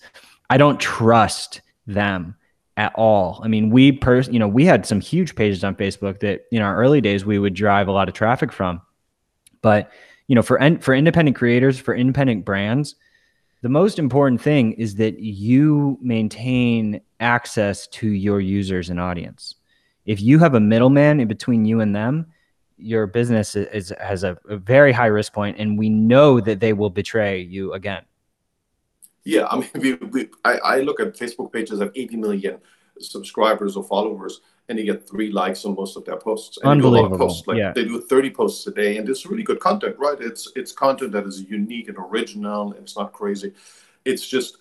I 0.49 0.57
don't 0.57 0.79
trust 0.79 1.61
them 1.87 2.35
at 2.77 2.93
all. 2.95 3.39
I 3.43 3.47
mean, 3.47 3.69
we 3.69 3.91
per 3.91 4.21
you 4.21 4.39
know, 4.39 4.47
we 4.47 4.65
had 4.65 4.85
some 4.85 4.99
huge 4.99 5.35
pages 5.35 5.63
on 5.63 5.75
Facebook 5.75 6.19
that 6.21 6.45
in 6.51 6.61
our 6.61 6.75
early 6.75 7.01
days 7.01 7.25
we 7.25 7.39
would 7.39 7.53
drive 7.53 7.87
a 7.87 7.91
lot 7.91 8.07
of 8.07 8.13
traffic 8.13 8.51
from. 8.51 8.81
But, 9.61 9.91
you 10.27 10.35
know, 10.35 10.41
for 10.41 10.59
for 10.79 10.95
independent 10.95 11.37
creators, 11.37 11.79
for 11.79 11.95
independent 11.95 12.45
brands, 12.45 12.95
the 13.61 13.69
most 13.69 13.99
important 13.99 14.41
thing 14.41 14.73
is 14.73 14.95
that 14.95 15.19
you 15.19 15.97
maintain 16.01 17.01
access 17.19 17.87
to 17.87 18.07
your 18.07 18.41
users 18.41 18.89
and 18.89 18.99
audience. 18.99 19.55
If 20.05 20.21
you 20.21 20.39
have 20.39 20.55
a 20.55 20.59
middleman 20.59 21.21
in 21.21 21.27
between 21.27 21.63
you 21.63 21.79
and 21.79 21.95
them, 21.95 22.27
your 22.77 23.07
business 23.07 23.55
is, 23.55 23.67
is 23.67 23.93
has 24.01 24.23
a, 24.23 24.37
a 24.49 24.57
very 24.57 24.91
high 24.91 25.07
risk 25.07 25.31
point 25.31 25.57
and 25.59 25.77
we 25.77 25.89
know 25.89 26.41
that 26.41 26.59
they 26.59 26.73
will 26.73 26.89
betray 26.89 27.39
you 27.39 27.71
again. 27.73 28.03
Yeah, 29.23 29.47
I 29.49 29.59
mean, 29.59 29.69
we, 29.75 29.93
we, 29.93 30.29
I, 30.43 30.57
I 30.57 30.79
look 30.81 30.99
at 30.99 31.15
Facebook 31.15 31.51
pages 31.51 31.79
of 31.79 31.91
80 31.95 32.17
million 32.17 32.57
subscribers 32.99 33.75
or 33.75 33.83
followers, 33.83 34.41
and 34.69 34.77
they 34.77 34.83
get 34.83 35.07
three 35.07 35.31
likes 35.31 35.65
on 35.65 35.75
most 35.75 35.97
of 35.97 36.05
their 36.05 36.17
posts. 36.17 36.57
And 36.57 36.71
Unbelievable. 36.71 37.17
posts, 37.17 37.47
like 37.47 37.57
yeah. 37.57 37.73
they 37.73 37.83
do 37.83 38.01
30 38.01 38.29
posts 38.31 38.65
a 38.67 38.71
day, 38.71 38.97
and 38.97 39.07
it's 39.09 39.25
really 39.25 39.43
good 39.43 39.59
content, 39.59 39.95
right? 39.97 40.17
It's 40.19 40.51
it's 40.55 40.71
content 40.71 41.11
that 41.13 41.25
is 41.25 41.41
unique 41.41 41.89
and 41.89 41.97
original. 41.97 42.73
It's 42.73 42.97
not 42.97 43.13
crazy. 43.13 43.53
It's 44.05 44.27
just, 44.27 44.57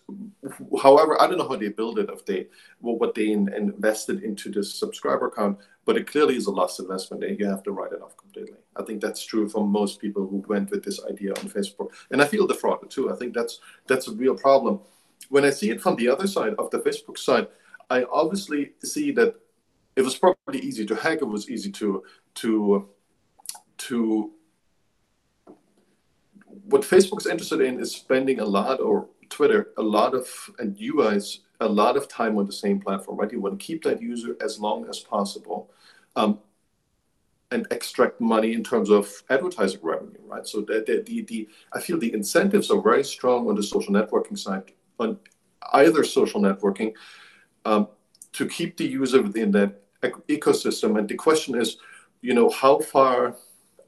however, 0.80 1.20
I 1.20 1.26
don't 1.26 1.38
know 1.38 1.48
how 1.48 1.56
they 1.56 1.68
build 1.68 1.98
it, 1.98 2.08
if 2.12 2.24
they 2.24 2.46
what 2.80 3.14
they 3.14 3.32
invested 3.32 4.22
into 4.22 4.50
this 4.50 4.72
subscriber 4.72 5.32
count, 5.34 5.58
but 5.84 5.96
it 5.96 6.06
clearly 6.06 6.36
is 6.36 6.46
a 6.46 6.52
lost 6.52 6.78
investment. 6.78 7.24
And 7.24 7.38
you 7.38 7.46
have 7.46 7.64
to 7.64 7.72
write 7.72 7.92
it 7.92 8.02
off 8.02 8.16
completely. 8.16 8.58
I 8.76 8.84
think 8.84 9.00
that's 9.00 9.24
true 9.24 9.48
for 9.48 9.66
most 9.66 10.00
people 10.00 10.28
who 10.28 10.44
went 10.46 10.70
with 10.70 10.84
this 10.84 11.00
idea 11.10 11.30
on 11.30 11.48
Facebook, 11.48 11.90
and 12.12 12.22
I 12.22 12.26
feel 12.26 12.46
defrauded 12.46 12.90
too. 12.90 13.12
I 13.12 13.16
think 13.16 13.34
that's 13.34 13.60
that's 13.88 14.06
a 14.06 14.12
real 14.12 14.36
problem. 14.36 14.80
When 15.28 15.44
I 15.44 15.50
see 15.50 15.70
it 15.70 15.80
from 15.80 15.96
the 15.96 16.08
other 16.08 16.28
side 16.28 16.54
of 16.54 16.70
the 16.70 16.78
Facebook 16.78 17.18
side, 17.18 17.48
I 17.90 18.04
obviously 18.04 18.72
see 18.84 19.10
that 19.12 19.34
it 19.96 20.02
was 20.02 20.16
probably 20.16 20.60
easy 20.60 20.86
to 20.86 20.94
hack. 20.94 21.18
It 21.20 21.24
was 21.24 21.50
easy 21.50 21.72
to 21.72 22.04
to 22.34 22.88
to 23.78 24.30
what 26.64 26.82
Facebook's 26.82 27.26
interested 27.26 27.60
in 27.60 27.80
is 27.80 27.92
spending 27.92 28.38
a 28.38 28.44
lot, 28.44 28.80
or 28.80 29.08
Twitter, 29.32 29.70
a 29.76 29.82
lot 29.82 30.14
of, 30.14 30.26
and 30.58 30.76
you 30.78 30.98
guys, 30.98 31.40
a 31.60 31.68
lot 31.68 31.96
of 31.96 32.08
time 32.08 32.38
on 32.38 32.46
the 32.46 32.52
same 32.52 32.78
platform, 32.80 33.18
right? 33.18 33.32
You 33.32 33.40
want 33.40 33.58
to 33.58 33.66
keep 33.66 33.82
that 33.84 34.00
user 34.00 34.36
as 34.40 34.58
long 34.58 34.88
as 34.88 35.00
possible. 35.00 35.70
Um, 36.16 36.38
and 37.52 37.66
extract 37.70 38.20
money 38.20 38.54
in 38.54 38.64
terms 38.64 38.90
of 38.90 39.22
advertising 39.28 39.80
revenue, 39.82 40.24
right? 40.26 40.46
So 40.46 40.62
the, 40.62 41.02
the, 41.06 41.22
the, 41.22 41.48
I 41.74 41.80
feel 41.80 41.98
the 41.98 42.12
incentives 42.14 42.70
are 42.70 42.80
very 42.80 43.04
strong 43.04 43.48
on 43.48 43.54
the 43.56 43.62
social 43.62 43.92
networking 43.92 44.38
side, 44.38 44.72
on 44.98 45.18
either 45.74 46.02
social 46.02 46.40
networking, 46.40 46.94
um, 47.64 47.88
to 48.32 48.48
keep 48.48 48.78
the 48.78 48.86
user 48.86 49.22
within 49.22 49.50
that 49.52 49.82
ecosystem. 50.28 50.98
And 50.98 51.06
the 51.06 51.14
question 51.14 51.60
is, 51.60 51.76
you 52.22 52.34
know, 52.34 52.48
how 52.48 52.78
far 52.78 53.36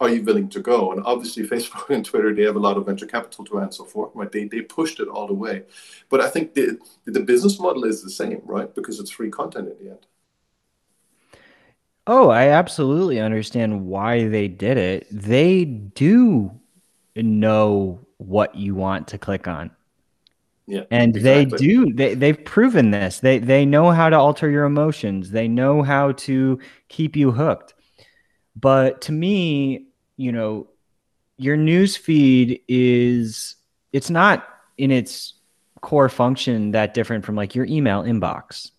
are 0.01 0.09
you 0.09 0.23
willing 0.23 0.49
to 0.51 0.61
go? 0.61 0.93
And 0.93 1.03
obviously, 1.05 1.47
Facebook 1.47 1.91
and 1.95 2.05
Twitter, 2.05 2.35
they 2.35 2.43
have 2.43 2.57
a 2.57 2.61
lot 2.61 2.77
of 2.77 2.87
venture 2.87 3.07
capital 3.07 3.45
to 3.47 3.59
and 3.59 3.73
so 3.73 3.85
forth, 3.85 4.11
right? 4.15 4.31
They, 4.31 4.45
they 4.45 4.63
pushed 4.63 5.01
it 5.01 5.09
all 5.09 5.27
the 5.27 5.35
way. 5.35 5.65
But 6.09 6.21
I 6.21 6.29
think 6.29 6.55
the, 6.55 6.79
the 7.05 7.21
business 7.21 7.59
model 7.59 7.85
is 7.85 8.03
the 8.03 8.11
same, 8.11 8.43
right? 8.45 8.73
Because 8.75 9.01
it's 9.01 9.11
free 9.11 9.31
content 9.31 9.69
in 9.69 9.85
the 9.85 9.91
end. 9.93 10.07
Oh, 12.07 12.29
I 12.29 12.49
absolutely 12.49 13.19
understand 13.19 13.87
why 13.87 14.29
they 14.29 14.47
did 14.49 14.77
it. 14.77 15.07
They 15.11 15.65
do 15.65 16.51
know 17.17 18.07
what 18.19 18.55
you 18.55 18.75
want 18.75 19.09
to 19.09 19.19
click 19.19 19.49
on. 19.49 19.71
Yeah. 20.67 20.85
And 20.91 21.17
exactly. 21.17 21.45
they 21.45 21.57
do 21.57 21.93
they 21.93 22.15
they've 22.15 22.45
proven 22.45 22.91
this. 22.91 23.21
They 23.21 23.39
they 23.39 23.67
know 23.67 23.91
how 23.91 24.09
to 24.09 24.17
alter 24.17 24.49
your 24.49 24.65
emotions. 24.65 25.31
They 25.31 25.47
know 25.47 25.83
how 25.83 26.13
to 26.13 26.59
keep 26.89 27.17
you 27.17 27.33
hooked. 27.33 27.74
But 28.56 29.00
to 29.02 29.12
me, 29.12 29.87
you 30.16 30.32
know, 30.32 30.68
your 31.37 31.56
news 31.56 31.96
feed 31.96 32.61
is 32.68 33.56
it's 33.92 34.11
not 34.11 34.49
in 34.78 34.90
its 34.90 35.34
core 35.80 36.08
function 36.08 36.70
that 36.70 36.94
different 36.94 37.25
from 37.25 37.37
like 37.37 37.54
your 37.54 37.66
email 37.66 38.02
inbox. 38.02 38.70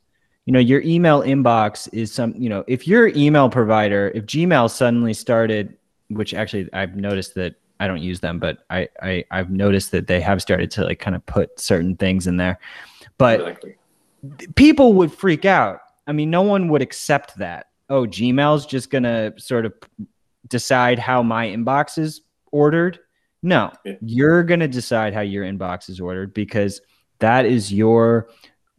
You 0.45 0.53
know, 0.53 0.59
your 0.59 0.81
email 0.81 1.21
inbox 1.21 1.89
is 1.91 2.11
some, 2.11 2.33
you 2.37 2.49
know, 2.49 2.63
if 2.67 2.87
your 2.87 3.07
email 3.09 3.49
provider, 3.49 4.11
if 4.13 4.25
Gmail 4.25 4.69
suddenly 4.69 5.13
started, 5.13 5.77
which 6.09 6.33
actually 6.33 6.69
I've 6.71 6.95
noticed 6.95 7.35
that 7.35 7.55
I 7.79 7.87
don't 7.87 8.01
use 8.01 8.19
them, 8.19 8.39
but 8.39 8.59
I, 8.69 8.87
I 9.01 9.25
I've 9.31 9.49
noticed 9.49 9.91
that 9.91 10.07
they 10.07 10.21
have 10.21 10.41
started 10.41 10.71
to 10.71 10.83
like 10.83 10.99
kind 10.99 11.15
of 11.15 11.25
put 11.25 11.59
certain 11.59 11.95
things 11.95 12.27
in 12.27 12.37
there. 12.37 12.59
But 13.17 13.41
exactly. 13.41 13.75
people 14.55 14.93
would 14.93 15.11
freak 15.11 15.45
out. 15.45 15.81
I 16.07 16.11
mean, 16.11 16.29
no 16.29 16.43
one 16.43 16.69
would 16.69 16.81
accept 16.81 17.37
that. 17.37 17.67
Oh, 17.89 18.05
Gmail's 18.05 18.65
just 18.65 18.89
gonna 18.89 19.33
sort 19.39 19.65
of 19.65 19.73
decide 20.47 20.99
how 20.99 21.23
my 21.23 21.47
inbox 21.47 21.97
is 21.97 22.21
ordered. 22.51 22.99
No, 23.43 23.71
yeah. 23.83 23.93
you're 24.01 24.43
gonna 24.43 24.67
decide 24.67 25.13
how 25.13 25.21
your 25.21 25.45
inbox 25.45 25.89
is 25.89 25.99
ordered 25.99 26.33
because 26.33 26.81
that 27.19 27.45
is 27.45 27.71
your 27.71 28.29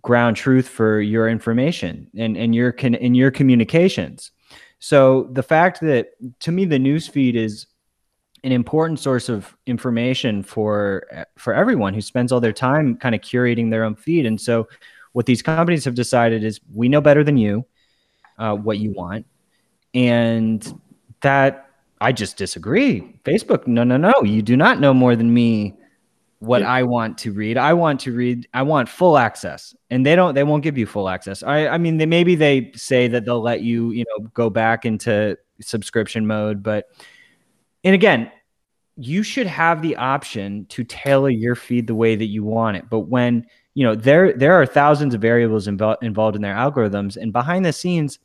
ground 0.02 0.36
truth 0.36 0.68
for 0.68 1.00
your 1.00 1.28
information 1.28 2.08
and 2.16 2.36
and 2.36 2.54
your 2.54 2.72
can 2.72 2.94
in 2.94 3.14
your 3.14 3.30
communications. 3.30 4.32
So 4.78 5.25
the 5.32 5.42
fact 5.42 5.80
that 5.80 6.10
to 6.40 6.52
me 6.52 6.64
the 6.64 6.78
news 6.78 7.08
feed 7.08 7.36
is 7.36 7.66
an 8.44 8.52
important 8.52 9.00
source 9.00 9.28
of 9.28 9.56
information 9.66 10.42
for 10.42 11.26
for 11.36 11.52
everyone 11.52 11.94
who 11.94 12.00
spends 12.00 12.30
all 12.30 12.40
their 12.40 12.52
time 12.52 12.96
kind 12.96 13.14
of 13.14 13.20
curating 13.20 13.70
their 13.70 13.82
own 13.82 13.96
feed. 13.96 14.25
And 14.25 14.40
so, 14.40 14.68
what 15.12 15.26
these 15.26 15.42
companies 15.42 15.84
have 15.84 15.94
decided 15.94 16.44
is 16.44 16.60
we 16.72 16.88
know 16.88 17.00
better 17.00 17.25
than 17.25 17.36
you 17.36 17.66
uh, 18.38 18.55
what 18.55 18.78
you 18.78 18.93
want, 18.93 19.26
and 19.95 20.81
that 21.21 21.71
I 22.00 22.12
just 22.12 22.37
disagree. 22.37 23.19
Facebook, 23.25 23.66
no, 23.66 23.85
no, 23.85 23.97
no, 23.97 24.12
you 24.23 24.43
do 24.43 24.57
not 24.57 24.81
know 24.81 24.93
more 24.93 25.16
than 25.16 25.33
me 25.33 25.75
what 26.40 26.61
yeah. 26.61 26.71
I 26.71 26.83
want 26.83 27.19
to 27.19 27.33
read. 27.33 27.57
I 27.57 27.73
want 27.73 28.00
to 28.00 28.12
read. 28.12 28.47
I 28.52 28.62
want 28.62 28.88
full 28.88 29.16
access, 29.16 29.75
and 29.90 30.05
they 30.05 30.14
don't. 30.14 30.35
They 30.35 30.45
won't 30.45 30.62
give 30.62 30.76
you 30.76 30.87
full 30.87 31.09
access. 31.09 31.43
I. 31.43 31.69
I 31.69 31.78
mean, 31.78 31.97
they 31.97 32.07
maybe 32.07 32.35
they 32.35 32.73
say 32.75 33.09
that 33.09 33.25
they'll 33.25 33.43
let 33.43 33.62
you, 33.62 33.90
you 33.90 34.05
know, 34.05 34.26
go 34.35 34.50
back 34.50 34.85
into 34.85 35.37
subscription 35.61 36.26
mode, 36.26 36.62
but 36.62 36.87
and 37.85 37.95
again, 37.95 38.31
you 38.97 39.23
should 39.23 39.47
have 39.47 39.83
the 39.83 39.97
option 39.97 40.66
to 40.66 40.85
tailor 40.85 41.31
your 41.31 41.55
feed 41.55 41.87
the 41.87 41.95
way 41.95 42.16
that 42.16 42.26
you 42.26 42.45
want 42.45 42.76
it. 42.76 42.88
But 42.90 43.00
when 43.00 43.47
you 43.75 43.85
know 43.85 43.95
there 43.95 44.33
there 44.33 44.55
are 44.55 44.66
thousands 44.66 45.14
of 45.14 45.21
variables 45.21 45.66
invo- 45.66 45.97
involved 46.02 46.37
in 46.37 46.43
their 46.43 46.55
algorithms, 46.55 47.16
and 47.16 47.33
behind 47.33 47.64
the 47.64 47.73
scenes, 47.73 48.19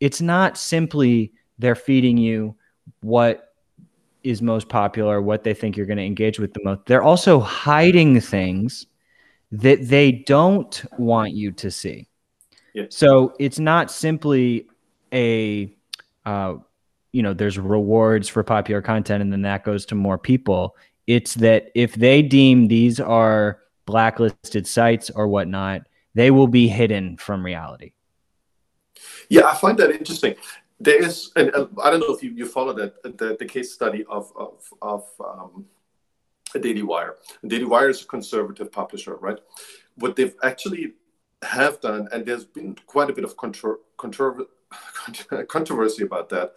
it's 0.00 0.20
not 0.20 0.58
simply 0.58 1.32
they're 1.58 1.74
feeding 1.74 2.18
you 2.18 2.56
what 3.00 3.54
is 4.22 4.42
most 4.42 4.68
popular, 4.68 5.22
what 5.22 5.44
they 5.44 5.54
think 5.54 5.76
you're 5.76 5.86
going 5.86 5.96
to 5.98 6.04
engage 6.04 6.38
with 6.38 6.52
the 6.52 6.60
most. 6.64 6.80
They're 6.86 7.02
also 7.02 7.40
hiding 7.40 8.20
things 8.20 8.86
that 9.52 9.88
they 9.88 10.12
don't 10.12 10.84
want 10.98 11.32
you 11.32 11.52
to 11.52 11.70
see. 11.70 12.08
Yeah. 12.74 12.86
So 12.90 13.34
it's 13.38 13.58
not 13.58 13.90
simply 13.90 14.66
a 15.12 15.74
uh, 16.24 16.56
you 17.12 17.22
know 17.22 17.32
there's 17.32 17.58
rewards 17.58 18.28
for 18.28 18.42
popular 18.42 18.82
content 18.82 19.22
and 19.22 19.32
then 19.32 19.42
that 19.42 19.64
goes 19.64 19.86
to 19.86 19.94
more 19.94 20.18
people 20.18 20.76
it's 21.06 21.34
that 21.34 21.70
if 21.74 21.94
they 21.94 22.20
deem 22.20 22.68
these 22.68 23.00
are 23.00 23.60
blacklisted 23.86 24.66
sites 24.66 25.08
or 25.08 25.26
whatnot 25.26 25.80
they 26.14 26.30
will 26.30 26.46
be 26.46 26.68
hidden 26.68 27.16
from 27.16 27.42
reality 27.42 27.92
yeah 29.28 29.46
i 29.46 29.54
find 29.54 29.78
that 29.78 29.90
interesting 29.90 30.34
there 30.80 31.02
is 31.02 31.30
and 31.36 31.50
i 31.82 31.90
don't 31.90 32.00
know 32.00 32.14
if 32.14 32.22
you, 32.22 32.30
you 32.30 32.46
follow 32.46 32.72
that 32.72 33.02
the, 33.02 33.36
the 33.38 33.44
case 33.44 33.72
study 33.72 34.04
of 34.08 34.32
of, 34.36 34.54
of 34.82 35.04
um, 35.20 35.64
daily 36.60 36.82
wire 36.82 37.16
daily 37.46 37.64
wire 37.64 37.90
is 37.90 38.02
a 38.02 38.06
conservative 38.06 38.70
publisher 38.70 39.16
right 39.16 39.38
what 39.96 40.16
they've 40.16 40.36
actually 40.42 40.94
have 41.42 41.80
done 41.80 42.08
and 42.12 42.24
there's 42.24 42.44
been 42.44 42.74
quite 42.86 43.10
a 43.10 43.12
bit 43.12 43.24
of 43.24 43.36
contra- 43.36 43.76
contra- 43.98 44.46
controversy 45.48 46.02
about 46.02 46.28
that 46.28 46.54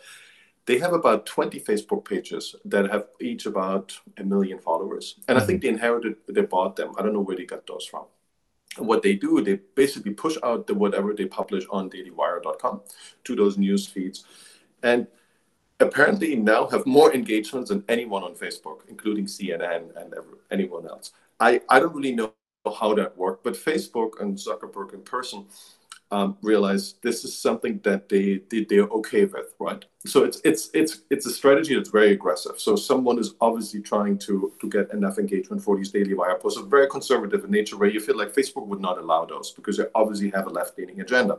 they 0.69 0.77
have 0.77 0.93
about 0.93 1.25
20 1.25 1.59
Facebook 1.61 2.05
pages 2.05 2.55
that 2.63 2.91
have 2.91 3.07
each 3.19 3.47
about 3.47 3.99
a 4.19 4.23
million 4.23 4.59
followers. 4.59 5.15
And 5.27 5.35
mm-hmm. 5.35 5.43
I 5.43 5.47
think 5.47 5.63
mm-hmm. 5.63 5.65
they 5.65 5.73
inherited, 5.73 6.15
they 6.27 6.41
bought 6.41 6.75
them. 6.75 6.93
I 6.95 7.01
don't 7.01 7.13
know 7.13 7.21
where 7.21 7.35
they 7.35 7.45
got 7.45 7.65
those 7.65 7.85
from. 7.85 8.05
What 8.77 9.01
they 9.01 9.15
do, 9.15 9.41
they 9.41 9.59
basically 9.75 10.13
push 10.13 10.37
out 10.43 10.67
the 10.67 10.75
whatever 10.75 11.13
they 11.13 11.25
publish 11.25 11.65
on 11.69 11.89
dailywire.com 11.89 12.81
to 13.23 13.35
those 13.35 13.57
news 13.57 13.87
feeds. 13.87 14.23
And 14.83 15.07
apparently 15.79 16.35
now 16.35 16.67
have 16.67 16.85
more 16.85 17.13
engagements 17.13 17.69
than 17.69 17.83
anyone 17.89 18.23
on 18.23 18.35
Facebook, 18.35 18.81
including 18.87 19.25
CNN 19.25 19.95
and 19.95 20.13
anyone 20.51 20.87
else. 20.87 21.11
I, 21.39 21.61
I 21.69 21.79
don't 21.79 21.95
really 21.95 22.15
know 22.15 22.33
how 22.79 22.93
that 22.95 23.17
worked, 23.17 23.43
but 23.43 23.53
Facebook 23.53 24.21
and 24.21 24.37
Zuckerberg 24.37 24.93
in 24.93 25.01
person 25.01 25.45
um, 26.11 26.37
realize 26.41 26.95
this 27.03 27.23
is 27.23 27.37
something 27.37 27.79
that 27.83 28.09
they, 28.09 28.41
they 28.49 28.65
they're 28.65 28.83
okay 28.99 29.25
with, 29.25 29.53
right? 29.59 29.85
So 30.05 30.23
it's 30.23 30.41
it's 30.43 30.69
it's 30.73 31.01
it's 31.11 31.25
a 31.27 31.31
strategy 31.31 31.75
that's 31.75 31.89
very 31.89 32.13
aggressive. 32.13 32.59
So 32.59 32.75
someone 32.75 33.19
is 33.19 33.35
obviously 33.41 33.81
trying 33.81 34.17
to 34.19 34.53
to 34.59 34.69
get 34.69 34.91
enough 34.91 35.19
engagement 35.19 35.61
for 35.61 35.77
these 35.77 35.91
daily 35.91 36.15
wire 36.15 36.39
posts. 36.39 36.59
very 36.61 36.87
conservative 36.87 37.43
in 37.43 37.51
nature, 37.51 37.77
where 37.77 37.89
you 37.89 37.99
feel 37.99 38.17
like 38.17 38.33
Facebook 38.33 38.65
would 38.67 38.81
not 38.81 38.97
allow 38.97 39.25
those 39.25 39.51
because 39.51 39.77
they 39.77 39.85
obviously 39.93 40.31
have 40.31 40.47
a 40.47 40.49
left-leaning 40.49 40.99
agenda. 40.99 41.37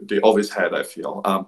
They 0.00 0.20
always 0.20 0.50
had, 0.50 0.74
I 0.74 0.82
feel. 0.82 1.20
Um, 1.24 1.46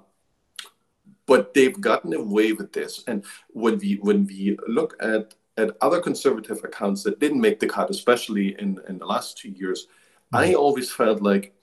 but 1.26 1.54
they've 1.54 1.80
gotten 1.80 2.14
away 2.14 2.52
with 2.52 2.72
this. 2.72 3.04
And 3.06 3.24
when 3.48 3.78
we 3.78 3.94
when 4.02 4.26
we 4.26 4.58
look 4.66 4.96
at 5.00 5.34
at 5.58 5.76
other 5.80 6.00
conservative 6.00 6.62
accounts 6.64 7.02
that 7.04 7.20
didn't 7.20 7.40
make 7.40 7.60
the 7.60 7.68
cut, 7.68 7.90
especially 7.90 8.58
in 8.58 8.80
in 8.88 8.98
the 8.98 9.06
last 9.06 9.38
two 9.38 9.50
years, 9.50 9.86
I 10.32 10.48
mm-hmm. 10.48 10.56
always 10.56 10.90
felt 10.90 11.22
like 11.22 11.55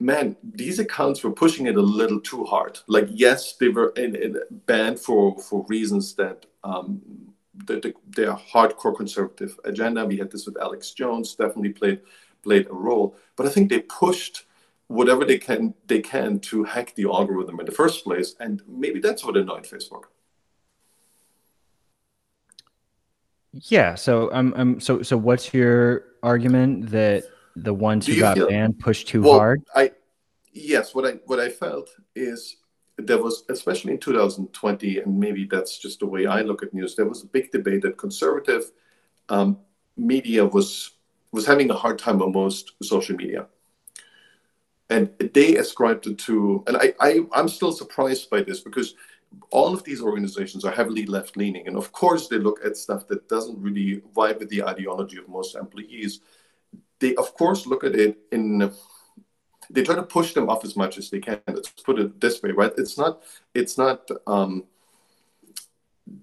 man, 0.00 0.36
these 0.42 0.78
accounts 0.78 1.22
were 1.22 1.32
pushing 1.32 1.66
it 1.66 1.76
a 1.76 1.82
little 1.82 2.20
too 2.20 2.44
hard. 2.44 2.78
Like, 2.86 3.08
yes, 3.10 3.54
they 3.54 3.68
were 3.68 3.90
in, 3.96 4.14
in 4.14 4.38
banned 4.66 5.00
for 5.00 5.38
for 5.38 5.66
reasons 5.68 6.14
that 6.14 6.46
um, 6.64 7.00
the, 7.66 7.80
the, 7.80 7.94
their 8.08 8.34
hardcore 8.34 8.96
conservative 8.96 9.58
agenda. 9.64 10.04
We 10.06 10.16
had 10.16 10.30
this 10.30 10.46
with 10.46 10.60
Alex 10.60 10.92
Jones, 10.92 11.34
definitely 11.34 11.70
played 11.70 12.00
played 12.42 12.66
a 12.68 12.74
role. 12.74 13.16
But 13.36 13.46
I 13.46 13.50
think 13.50 13.68
they 13.68 13.80
pushed 13.80 14.44
whatever 14.86 15.24
they 15.24 15.38
can 15.38 15.74
they 15.86 16.00
can 16.00 16.40
to 16.40 16.64
hack 16.64 16.94
the 16.94 17.04
algorithm 17.04 17.60
in 17.60 17.66
the 17.66 17.72
first 17.72 18.04
place, 18.04 18.34
and 18.40 18.62
maybe 18.66 19.00
that's 19.00 19.24
what 19.24 19.36
annoyed 19.36 19.64
Facebook. 19.64 20.04
Yeah. 23.52 23.94
So 23.96 24.32
um, 24.32 24.54
um 24.56 24.80
so 24.80 25.02
so 25.02 25.16
what's 25.16 25.52
your 25.52 26.04
argument 26.22 26.90
that 26.90 27.24
the 27.62 27.74
ones 27.74 28.06
who 28.06 28.18
got 28.18 28.36
feel, 28.36 28.48
banned 28.48 28.78
pushed 28.78 29.08
too 29.08 29.22
well, 29.22 29.38
hard? 29.38 29.62
I 29.74 29.92
yes, 30.52 30.94
what 30.94 31.06
I 31.06 31.12
what 31.26 31.40
I 31.40 31.48
felt 31.48 31.90
is 32.14 32.56
there 32.96 33.22
was 33.22 33.44
especially 33.48 33.92
in 33.92 33.98
2020, 33.98 34.98
and 34.98 35.18
maybe 35.18 35.46
that's 35.50 35.78
just 35.78 36.00
the 36.00 36.06
way 36.06 36.26
I 36.26 36.42
look 36.42 36.62
at 36.62 36.74
news. 36.74 36.96
There 36.96 37.06
was 37.06 37.22
a 37.22 37.26
big 37.26 37.50
debate 37.52 37.82
that 37.82 37.96
conservative 37.96 38.70
um, 39.28 39.58
media 39.96 40.44
was 40.44 40.92
was 41.30 41.46
having 41.46 41.70
a 41.70 41.74
hard 41.74 41.98
time 41.98 42.22
on 42.22 42.32
most 42.32 42.72
social 42.82 43.16
media, 43.16 43.46
and 44.90 45.10
they 45.34 45.56
ascribed 45.56 46.06
it 46.06 46.18
to. 46.18 46.64
And 46.66 46.76
I, 46.76 46.94
I 47.00 47.20
I'm 47.32 47.48
still 47.48 47.72
surprised 47.72 48.30
by 48.30 48.42
this 48.42 48.60
because 48.60 48.94
all 49.50 49.74
of 49.74 49.84
these 49.84 50.00
organizations 50.00 50.64
are 50.64 50.72
heavily 50.72 51.06
left 51.06 51.36
leaning, 51.36 51.68
and 51.68 51.76
of 51.76 51.92
course 51.92 52.28
they 52.28 52.38
look 52.38 52.60
at 52.64 52.76
stuff 52.76 53.06
that 53.08 53.28
doesn't 53.28 53.60
really 53.60 54.02
vibe 54.16 54.40
with 54.40 54.48
the 54.48 54.64
ideology 54.64 55.18
of 55.18 55.28
most 55.28 55.54
employees 55.54 56.20
they 57.00 57.14
of 57.16 57.34
course 57.34 57.66
look 57.66 57.84
at 57.84 57.94
it 57.94 58.18
in 58.32 58.70
they 59.70 59.82
try 59.82 59.94
to 59.94 60.02
push 60.02 60.32
them 60.32 60.48
off 60.48 60.64
as 60.64 60.76
much 60.76 60.98
as 60.98 61.10
they 61.10 61.20
can 61.20 61.40
let's 61.46 61.68
put 61.68 61.98
it 61.98 62.20
this 62.20 62.42
way 62.42 62.50
right 62.50 62.72
it's 62.78 62.96
not 62.96 63.22
it's 63.54 63.76
not 63.78 64.08
um, 64.26 64.64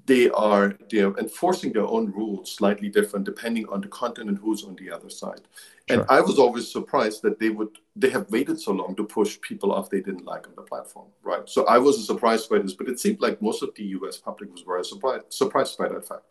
they 0.06 0.30
are 0.30 0.78
they're 0.90 1.16
enforcing 1.18 1.72
their 1.74 1.86
own 1.86 2.12
rules 2.12 2.52
slightly 2.52 2.90
different 2.90 3.26
depending 3.26 3.68
on 3.70 3.82
the 3.82 3.88
content 3.88 4.30
and 4.30 4.38
who's 4.38 4.64
on 4.64 4.76
the 4.76 4.92
other 4.92 5.10
side. 5.10 5.42
Sure. 5.88 6.00
And 6.00 6.06
I 6.10 6.22
was 6.22 6.40
always 6.40 6.72
surprised 6.72 7.22
that 7.24 7.40
they 7.40 7.50
would 7.50 7.78
they 7.96 8.10
have 8.10 8.30
waited 8.30 8.60
so 8.60 8.72
long 8.72 8.96
to 8.96 9.04
push 9.04 9.40
people 9.42 9.72
off 9.72 9.90
they 9.90 10.02
didn't 10.02 10.26
like 10.26 10.48
on 10.48 10.54
the 10.56 10.62
platform, 10.62 11.08
right? 11.24 11.48
So 11.48 11.66
I 11.66 11.78
wasn't 11.78 12.08
surprised 12.08 12.50
by 12.50 12.60
this, 12.60 12.74
but 12.74 12.88
it 12.88 13.00
seemed 13.00 13.22
like 13.22 13.42
most 13.42 13.64
of 13.64 13.74
the 13.76 13.84
U.S. 13.98 14.18
public 14.18 14.52
was 14.52 14.62
very 14.62 14.86
surprised 14.86 15.26
surprised 15.30 15.78
by 15.78 15.90
that 15.90 16.08
fact. 16.08 16.24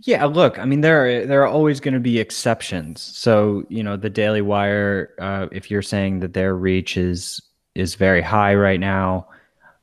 Yeah, 0.00 0.26
look, 0.26 0.58
I 0.58 0.66
mean, 0.66 0.82
there 0.82 1.06
are, 1.06 1.26
there 1.26 1.42
are 1.42 1.48
always 1.48 1.80
going 1.80 1.94
to 1.94 2.00
be 2.00 2.18
exceptions. 2.18 3.00
So 3.00 3.64
you 3.68 3.82
know, 3.82 3.96
the 3.96 4.10
Daily 4.10 4.42
Wire, 4.42 5.14
uh, 5.18 5.46
if 5.52 5.70
you're 5.70 5.82
saying 5.82 6.20
that 6.20 6.34
their 6.34 6.54
reach 6.54 6.96
is 6.96 7.40
is 7.74 7.94
very 7.94 8.22
high 8.22 8.54
right 8.54 8.80
now, 8.80 9.28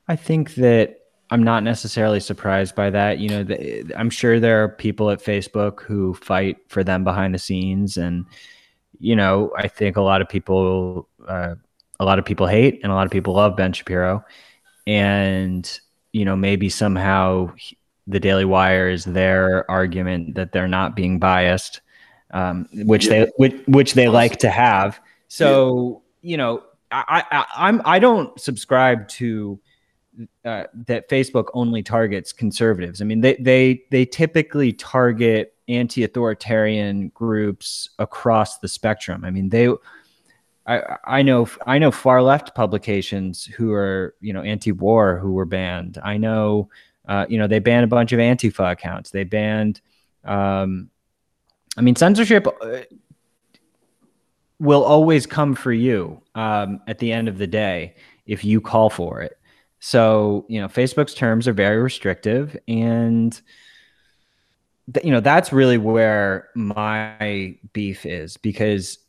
I 0.08 0.15
think 0.15 0.56
that 0.56 0.99
I'm 1.32 1.41
not 1.41 1.63
necessarily 1.63 2.19
surprised 2.19 2.76
by 2.76 2.91
that. 2.91 3.17
You 3.17 3.30
know, 3.30 3.43
the, 3.43 3.91
I'm 3.97 4.12
sure 4.12 4.39
there 4.39 4.63
are 4.63 4.69
people 4.69 5.10
at 5.10 5.23
Facebook 5.23 5.82
who 5.82 6.13
fight 6.13 6.58
for 6.67 6.84
them 6.84 7.04
behind 7.04 7.34
the 7.34 7.39
scenes, 7.39 7.97
and 7.97 8.26
you 8.99 9.15
know, 9.15 9.52
I 9.58 9.67
think 9.67 9.97
a 9.97 10.02
lot 10.02 10.21
of 10.21 10.30
people, 10.30 11.10
uh, 11.28 11.56
a 11.99 12.06
lot 12.06 12.19
of 12.19 12.26
people 12.26 12.45
hate, 12.45 12.82
and 12.84 12.91
a 12.91 12.95
lot 12.95 13.08
of 13.08 13.12
people 13.12 13.34
love 13.34 13.58
Ben 13.58 13.73
Shapiro, 13.73 14.23
and 14.86 15.80
you 16.12 16.23
know, 16.23 16.36
maybe 16.36 16.69
somehow 16.69 17.52
the 18.07 18.19
Daily 18.19 18.45
Wire 18.45 18.89
is 18.89 19.05
their 19.05 19.69
argument 19.69 20.35
that 20.35 20.51
they're 20.51 20.67
not 20.67 20.95
being 20.95 21.19
biased, 21.19 21.81
um, 22.31 22.67
which 22.73 23.05
yeah. 23.05 23.25
they 23.25 23.31
which, 23.37 23.55
which 23.67 23.93
they 23.93 24.07
like 24.07 24.37
to 24.39 24.49
have. 24.49 24.99
So 25.27 26.01
yeah. 26.21 26.31
you 26.31 26.37
know, 26.37 26.63
I, 26.91 27.23
I 27.31 27.45
I'm 27.55 27.81
I 27.85 27.99
don't 27.99 28.39
subscribe 28.39 29.07
to 29.09 29.59
uh, 30.45 30.65
that 30.87 31.09
Facebook 31.09 31.45
only 31.53 31.81
targets 31.81 32.31
conservatives. 32.31 33.01
I 33.01 33.05
mean, 33.05 33.21
they 33.21 33.35
they 33.35 33.83
they 33.89 34.05
typically 34.05 34.73
target 34.73 35.55
anti-authoritarian 35.67 37.09
groups 37.09 37.89
across 37.99 38.59
the 38.59 38.67
spectrum. 38.67 39.23
I 39.23 39.31
mean, 39.31 39.49
they 39.49 39.69
I 40.65 40.97
I 41.05 41.21
know 41.21 41.47
I 41.65 41.79
know 41.79 41.91
far 41.91 42.21
left 42.21 42.55
publications 42.55 43.45
who 43.45 43.73
are 43.73 44.15
you 44.21 44.33
know 44.33 44.41
anti-war 44.41 45.17
who 45.19 45.33
were 45.33 45.45
banned. 45.45 45.97
I 46.03 46.17
know 46.17 46.69
uh, 47.07 47.25
you 47.29 47.37
know 47.37 47.47
they 47.47 47.59
banned 47.59 47.83
a 47.83 47.87
bunch 47.87 48.11
of 48.11 48.19
Antifa 48.19 48.71
accounts. 48.71 49.11
They 49.11 49.23
banned. 49.23 49.81
Um, 50.23 50.89
I 51.77 51.81
mean, 51.81 51.95
censorship 51.95 52.47
uh, 52.61 52.81
will 54.59 54.83
always 54.83 55.25
come 55.25 55.55
for 55.55 55.73
you 55.73 56.21
um, 56.35 56.81
at 56.87 56.99
the 56.99 57.11
end 57.11 57.27
of 57.27 57.37
the 57.37 57.47
day 57.47 57.95
if 58.25 58.45
you 58.45 58.61
call 58.61 58.89
for 58.89 59.21
it. 59.21 59.37
So, 59.79 60.45
you 60.47 60.61
know, 60.61 60.69
Facebook's 60.69 61.13
terms 61.13 61.47
are 61.47 61.53
very 61.53 61.81
restrictive 61.81 62.55
and 62.69 63.39
th- 64.93 65.05
you 65.05 65.11
know, 65.11 65.19
that's 65.19 65.51
really 65.51 65.77
where 65.77 66.49
my 66.55 67.57
beef 67.73 68.05
is 68.05 68.37
because 68.37 68.99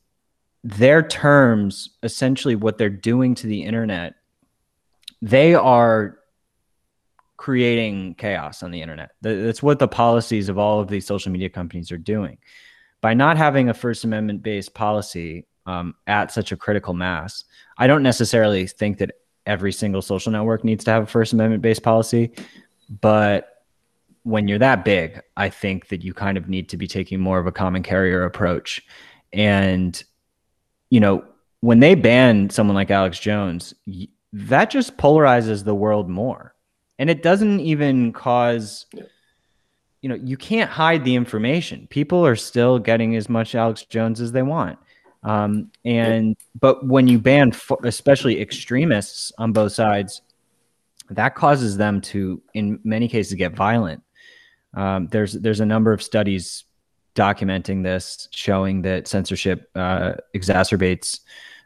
their 0.64 1.02
terms 1.02 1.90
essentially 2.02 2.57
what 2.57 2.78
they're 2.78 2.88
doing 2.88 3.35
to 3.37 3.46
the 3.46 3.62
internet 3.62 4.14
they 5.24 5.54
are 5.54 6.18
creating 7.37 8.14
chaos 8.14 8.62
on 8.62 8.70
the 8.70 8.81
internet. 8.81 9.11
That's 9.20 9.62
what 9.62 9.79
the 9.79 9.88
policies 9.88 10.49
of 10.49 10.59
all 10.59 10.81
of 10.81 10.88
these 10.88 11.07
social 11.07 11.33
media 11.33 11.49
companies 11.49 11.90
are 11.90 11.99
doing. 11.99 12.38
By 13.01 13.14
not 13.14 13.37
having 13.37 13.68
a 13.68 13.75
First 13.75 14.05
Amendment 14.05 14.42
based 14.42 14.75
policy 14.75 15.47
um, 15.66 15.94
at 16.07 16.33
such 16.33 16.53
a 16.53 16.57
critical 16.57 16.94
mass, 16.94 17.44
I 17.77 17.87
don't 17.87 18.03
necessarily 18.03 18.66
think 18.66 18.99
that 18.99 19.12
every 19.47 19.73
single 19.73 20.01
social 20.01 20.33
network 20.33 20.64
needs 20.64 20.85
to 20.85 20.90
have 20.90 21.03
a 21.03 21.07
First 21.07 21.33
Amendment 21.33 21.62
based 21.62 21.83
policy. 21.83 22.33
But 23.01 23.64
when 24.23 24.49
you're 24.49 24.59
that 24.59 24.85
big, 24.85 25.20
I 25.37 25.51
think 25.51 25.88
that 25.88 26.03
you 26.03 26.14
kind 26.14 26.38
of 26.38 26.49
need 26.49 26.68
to 26.70 26.77
be 26.77 26.87
taking 26.87 27.20
more 27.20 27.38
of 27.38 27.47
a 27.47 27.53
common 27.53 27.83
carrier 27.83 28.25
approach. 28.25 28.83
And, 29.33 30.03
you 30.88 31.01
know, 31.01 31.25
when 31.61 31.81
they 31.81 31.94
ban 31.94 32.49
someone 32.51 32.75
like 32.75 32.90
Alex 32.90 33.18
Jones, 33.18 33.75
that 34.33 34.70
just 34.70 34.97
polarizes 34.97 35.64
the 35.64 35.75
world 35.75 36.09
more. 36.09 36.54
And 36.98 37.11
it 37.11 37.22
doesn't 37.22 37.61
even 37.61 38.12
cause, 38.12 38.87
you 40.00 40.09
know, 40.09 40.14
you 40.14 40.37
can't 40.37 40.70
hide 40.70 41.04
the 41.04 41.14
information. 41.16 41.87
People 41.90 42.24
are 42.24 42.37
still 42.37 42.78
getting 42.78 43.16
as 43.16 43.28
much 43.28 43.54
Alex 43.54 43.83
Jones 43.83 44.20
as 44.20 44.33
they 44.33 44.42
want. 44.42 44.78
Um, 45.24 45.70
and 45.85 46.37
but 46.61 46.87
when 46.87 47.09
you 47.09 47.18
ban, 47.18 47.52
especially 47.83 48.40
extremists 48.40 49.33
on 49.38 49.52
both 49.52 49.72
sides, 49.72 50.20
that 51.11 51.35
causes 51.35 51.76
them 51.76 52.00
to, 52.02 52.42
in 52.52 52.78
many 52.85 53.09
cases, 53.09 53.35
get 53.35 53.54
violent. 53.54 54.02
Um, 54.74 55.09
there's 55.09 55.33
there's 55.33 55.61
a 55.61 55.66
number 55.66 55.92
of 55.92 56.02
studies 56.02 56.64
documenting 57.14 57.83
this, 57.83 58.28
showing 58.33 58.83
that 58.83 59.09
censorship 59.09 59.70
uh, 59.74 60.14
exacerbates 60.35 61.20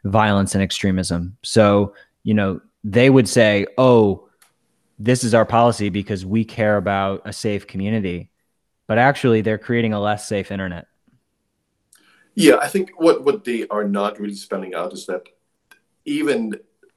violence 0.05 0.53
and 0.55 0.63
extremism. 0.63 1.37
So 1.43 1.93
you 2.23 2.33
know 2.33 2.61
they 2.83 3.09
would 3.09 3.27
say, 3.27 3.65
"Oh, 3.77 4.28
this 4.99 5.23
is 5.23 5.33
our 5.33 5.45
policy 5.45 5.89
because 5.89 6.25
we 6.25 6.43
care 6.43 6.77
about 6.77 7.21
a 7.25 7.33
safe 7.33 7.65
community," 7.65 8.29
but 8.87 8.97
actually, 8.97 9.41
they're 9.41 9.57
creating 9.57 9.93
a 9.93 9.99
less 9.99 10.27
safe 10.27 10.51
internet. 10.51 10.87
Yeah, 12.35 12.57
I 12.57 12.67
think 12.67 12.91
what, 12.95 13.25
what 13.25 13.43
they 13.43 13.67
are 13.67 13.83
not 13.83 14.19
really 14.19 14.35
spelling 14.35 14.73
out 14.73 14.93
is 14.93 15.05
that 15.07 15.23
even 16.05 16.53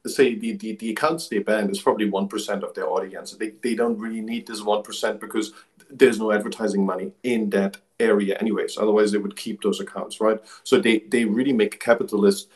say 0.07 0.35
the, 0.35 0.53
the, 0.53 0.75
the 0.75 0.91
accounts 0.91 1.27
they 1.27 1.39
ban 1.39 1.69
is 1.69 1.81
probably 1.81 2.09
1% 2.09 2.63
of 2.63 2.73
their 2.73 2.89
audience. 2.89 3.31
They, 3.31 3.51
they 3.61 3.75
don't 3.75 3.97
really 3.97 4.21
need 4.21 4.47
this 4.47 4.61
1% 4.61 5.19
because 5.19 5.53
there's 5.89 6.19
no 6.19 6.31
advertising 6.31 6.85
money 6.85 7.11
in 7.23 7.49
that 7.51 7.77
area 7.99 8.37
anyways. 8.39 8.77
Otherwise 8.77 9.11
they 9.11 9.17
would 9.17 9.35
keep 9.35 9.61
those 9.61 9.79
accounts, 9.79 10.19
right? 10.19 10.39
So 10.63 10.79
they, 10.79 10.99
they 10.99 11.25
really 11.25 11.53
make 11.53 11.75
a 11.75 11.77
capitalist 11.77 12.49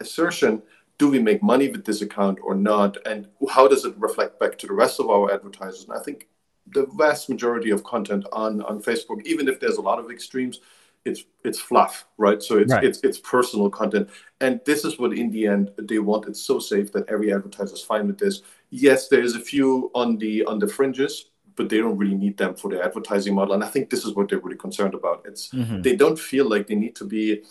assertion. 0.00 0.62
Do 1.02 1.08
we 1.08 1.18
make 1.18 1.42
money 1.42 1.68
with 1.68 1.84
this 1.84 2.00
account 2.00 2.38
or 2.44 2.54
not? 2.54 2.96
And 3.04 3.26
how 3.50 3.66
does 3.66 3.84
it 3.84 3.92
reflect 3.98 4.38
back 4.38 4.56
to 4.58 4.68
the 4.68 4.72
rest 4.72 5.00
of 5.00 5.10
our 5.10 5.32
advertisers? 5.32 5.82
And 5.88 5.98
I 5.98 6.00
think 6.00 6.28
the 6.76 6.86
vast 7.02 7.28
majority 7.28 7.70
of 7.70 7.82
content 7.82 8.24
on, 8.32 8.62
on 8.70 8.80
Facebook, 8.80 9.20
even 9.24 9.48
if 9.48 9.58
there's 9.58 9.78
a 9.78 9.88
lot 9.90 9.98
of 9.98 10.12
extremes, 10.12 10.60
it's 11.04 11.24
it's 11.42 11.58
fluff, 11.58 12.06
right? 12.18 12.40
So 12.40 12.58
it's 12.58 12.72
right. 12.72 12.84
it's 12.84 13.00
it's 13.02 13.18
personal 13.18 13.68
content, 13.68 14.10
and 14.40 14.60
this 14.64 14.84
is 14.84 15.00
what 15.00 15.12
in 15.12 15.32
the 15.32 15.48
end 15.48 15.72
they 15.76 15.98
want. 15.98 16.28
It's 16.28 16.40
so 16.40 16.60
safe 16.60 16.92
that 16.92 17.08
every 17.08 17.32
advertiser 17.34 17.74
is 17.74 17.82
fine 17.82 18.06
with 18.06 18.18
this. 18.18 18.42
Yes, 18.70 19.08
there 19.08 19.24
is 19.28 19.34
a 19.34 19.40
few 19.40 19.90
on 19.96 20.18
the 20.18 20.44
on 20.44 20.60
the 20.60 20.68
fringes, 20.68 21.30
but 21.56 21.68
they 21.68 21.78
don't 21.78 21.98
really 21.98 22.14
need 22.14 22.36
them 22.36 22.54
for 22.54 22.70
their 22.70 22.84
advertising 22.84 23.34
model. 23.34 23.54
And 23.54 23.64
I 23.64 23.68
think 23.74 23.90
this 23.90 24.04
is 24.04 24.14
what 24.14 24.28
they're 24.28 24.38
really 24.38 24.62
concerned 24.66 24.94
about. 24.94 25.24
It's 25.26 25.48
mm-hmm. 25.48 25.82
they 25.82 25.96
don't 25.96 26.20
feel 26.30 26.48
like 26.48 26.68
they 26.68 26.76
need 26.76 26.94
to 26.94 27.04
be 27.04 27.42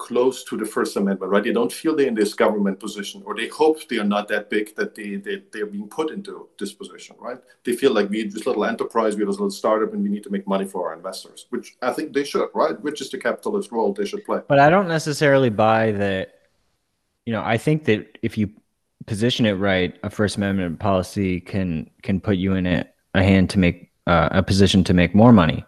close 0.00 0.44
to 0.44 0.56
the 0.56 0.64
First 0.64 0.96
Amendment, 0.96 1.30
right? 1.30 1.44
They 1.44 1.52
don't 1.52 1.70
feel 1.70 1.94
they're 1.94 2.08
in 2.08 2.14
this 2.14 2.32
government 2.32 2.80
position, 2.80 3.22
or 3.26 3.36
they 3.36 3.48
hope 3.48 3.86
they 3.86 3.98
are 3.98 4.12
not 4.16 4.28
that 4.28 4.48
big 4.48 4.74
that 4.76 4.94
they, 4.94 5.16
they, 5.16 5.42
they're 5.52 5.66
being 5.66 5.88
put 5.88 6.10
into 6.10 6.48
this 6.58 6.72
position, 6.72 7.16
right? 7.18 7.38
They 7.64 7.74
feel 7.76 7.92
like 7.92 8.08
we're 8.08 8.28
this 8.28 8.46
little 8.46 8.64
enterprise, 8.64 9.14
we're 9.14 9.26
this 9.26 9.36
little 9.36 9.50
startup, 9.50 9.92
and 9.92 10.02
we 10.02 10.08
need 10.08 10.24
to 10.24 10.30
make 10.30 10.46
money 10.46 10.64
for 10.64 10.88
our 10.88 10.96
investors, 10.96 11.46
which 11.50 11.76
I 11.82 11.92
think 11.92 12.14
they 12.14 12.24
should, 12.24 12.48
right? 12.54 12.80
Which 12.80 13.02
is 13.02 13.10
the 13.10 13.18
capitalist 13.18 13.70
role 13.70 13.92
they 13.92 14.06
should 14.06 14.24
play. 14.24 14.40
But 14.48 14.58
I 14.58 14.70
don't 14.70 14.88
necessarily 14.88 15.50
buy 15.50 15.92
that, 15.92 16.24
you 17.26 17.34
know, 17.34 17.42
I 17.44 17.58
think 17.58 17.84
that 17.84 18.18
if 18.22 18.38
you 18.38 18.50
position 19.06 19.44
it 19.44 19.52
right, 19.52 19.94
a 20.02 20.08
First 20.08 20.38
Amendment 20.38 20.78
policy 20.80 21.40
can 21.40 21.90
can 22.02 22.20
put 22.20 22.36
you 22.38 22.54
in 22.54 22.66
a, 22.66 22.86
a 23.14 23.22
hand 23.22 23.50
to 23.50 23.58
make 23.58 23.92
uh, 24.06 24.30
a 24.32 24.42
position 24.42 24.82
to 24.84 24.94
make 24.94 25.14
more 25.14 25.32
money. 25.32 25.62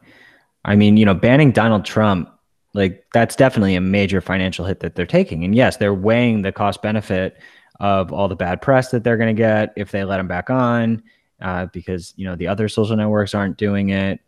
I 0.65 0.75
mean, 0.75 0.97
you 0.97 1.05
know, 1.05 1.15
banning 1.15 1.53
Donald 1.53 1.85
Trump 1.85 2.31
like 2.75 3.07
that's 3.13 3.37
definitely 3.37 3.77
a 3.77 3.81
major 3.81 4.21
financial 4.21 4.65
hit 4.65 4.81
that 4.81 4.95
they're 4.95 5.07
taking. 5.07 5.45
And 5.45 5.55
yes, 5.55 5.77
they're 5.77 5.95
weighing 5.95 6.43
the 6.43 6.53
cost 6.53 6.83
benefit 6.83 7.37
of 7.81 8.13
all 8.13 8.29
the 8.29 8.37
bad 8.37 8.63
press 8.63 8.91
that 8.91 9.05
they're 9.05 9.17
going 9.17 9.35
to 9.35 9.41
get 9.41 9.73
if 9.77 9.91
they 9.91 10.05
let 10.05 10.19
them 10.19 10.29
back 10.29 10.51
on, 10.51 11.03
uh, 11.41 11.67
because 11.67 12.15
you 12.17 12.25
know 12.25 12.37
the 12.37 12.49
other 12.49 12.69
social 12.69 12.97
networks 12.97 13.35
aren't 13.35 13.59
doing 13.59 13.91
it, 13.91 14.21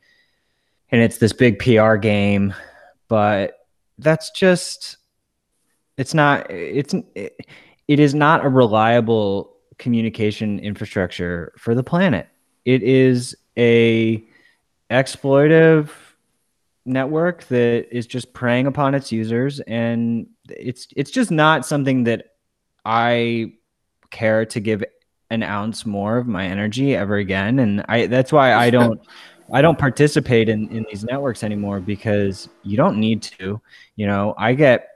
and 0.90 1.00
it's 1.00 1.18
this 1.18 1.33
big 1.33 1.59
PR 1.59 1.94
game. 1.96 2.54
But 3.09 3.59
that's 3.98 4.30
just 4.30 4.96
it's 5.96 6.14
not 6.14 6.50
it's 6.50 6.94
it, 7.14 7.37
it 7.88 8.00
is 8.00 8.14
not 8.14 8.44
a 8.44 8.48
reliable 8.48 9.57
communication 9.78 10.59
infrastructure 10.59 11.52
for 11.57 11.74
the 11.74 11.83
planet. 11.83 12.28
It 12.64 12.83
is 12.83 13.37
a 13.57 14.24
exploitive 14.90 15.88
network 16.85 17.44
that 17.44 17.87
is 17.90 18.07
just 18.07 18.33
preying 18.33 18.66
upon 18.66 18.94
its 18.94 19.11
users 19.11 19.61
and 19.61 20.27
it's 20.51 20.87
it's 20.97 21.11
just 21.11 21.31
not 21.31 21.64
something 21.64 22.05
that 22.05 22.27
I 22.85 23.55
care 24.11 24.44
to 24.47 24.61
give 24.61 24.85
an 25.31 25.42
ounce 25.42 25.87
more 25.87 26.18
of 26.18 26.27
my 26.27 26.47
energy 26.47 26.94
ever 26.94 27.16
again 27.16 27.59
and 27.59 27.85
I 27.88 28.07
that's 28.07 28.33
why 28.33 28.53
I 28.53 28.70
don't 28.70 29.01
I 29.53 29.62
don't 29.62 29.79
participate 29.79 30.49
in 30.49 30.68
in 30.68 30.85
these 30.90 31.05
networks 31.05 31.42
anymore 31.42 31.81
because 31.81 32.49
you 32.62 32.77
don't 32.77 32.99
need 32.99 33.23
to 33.23 33.61
you 33.97 34.07
know 34.07 34.35
I 34.37 34.53
get 34.53 34.88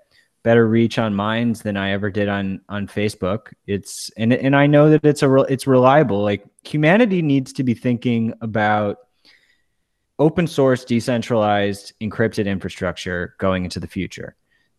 better 0.43 0.69
reach 0.69 0.99
on 0.99 1.15
Minds 1.15 1.63
than 1.63 1.77
I 1.77 1.91
ever 1.93 2.11
did 2.11 2.29
on 2.29 2.61
on 2.69 2.87
Facebook. 2.87 3.53
It's 3.67 4.11
and 4.17 4.33
and 4.33 4.55
I 4.57 4.67
know 4.67 4.91
that 4.91 5.05
it's 5.05 5.23
a 5.23 5.35
it's 5.43 5.67
reliable. 5.67 6.23
Like 6.23 6.45
humanity 6.65 7.23
needs 7.23 7.53
to 7.55 7.65
be 7.65 7.75
thinking 7.75 8.33
about 8.41 8.99
open 10.19 10.47
source, 10.47 10.85
decentralized, 10.85 11.93
encrypted 12.01 12.47
infrastructure 12.47 13.35
going 13.39 13.65
into 13.65 13.81
the 13.81 13.87
future. 13.87 14.37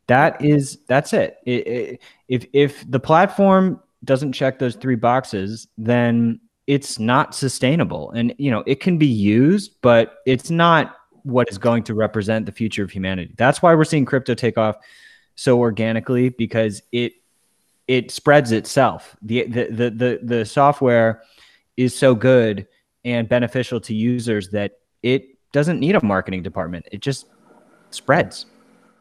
That 0.08 0.44
is 0.44 0.80
that's 0.88 1.14
it. 1.14 1.38
it, 1.46 1.68
it 1.68 2.02
if 2.28 2.46
if 2.54 2.90
the 2.90 3.00
platform 3.00 3.82
doesn't 4.04 4.34
check 4.34 4.60
those 4.60 4.76
three 4.76 4.96
boxes, 4.96 5.68
then 5.78 6.40
it's 6.68 7.00
not 7.00 7.36
sustainable. 7.36 8.12
And 8.12 8.34
you 8.38 8.52
know, 8.52 8.64
it 8.66 8.80
can 8.80 8.98
be 8.98 9.08
used, 9.08 9.76
but 9.82 10.18
it's 10.26 10.50
not 10.50 10.96
what 11.24 11.50
is 11.50 11.58
going 11.58 11.84
to 11.84 11.94
represent 11.94 12.46
the 12.46 12.52
future 12.52 12.84
of 12.84 12.92
humanity. 12.92 13.34
That's 13.38 13.62
why 13.62 13.76
we're 13.76 13.84
seeing 13.84 14.06
crypto 14.06 14.34
take 14.34 14.58
off 14.58 14.78
so 15.36 15.60
organically 15.60 16.30
because 16.30 16.82
it 16.92 17.14
it 17.88 18.12
spreads 18.12 18.52
itself. 18.52 19.16
The 19.22 19.44
the 19.44 19.68
the 19.70 19.90
the, 19.90 20.20
the 20.24 20.46
software 20.46 21.22
is 21.78 21.98
so 21.98 22.14
good 22.14 22.68
and 23.06 23.30
beneficial 23.30 23.80
to 23.82 23.94
users 23.94 24.50
that 24.50 24.74
it 25.04 25.38
doesn't 25.52 25.80
need 25.80 25.96
a 25.96 26.06
marketing 26.06 26.44
department. 26.44 26.88
It 26.92 27.02
just 27.02 27.28
spreads. 27.92 28.46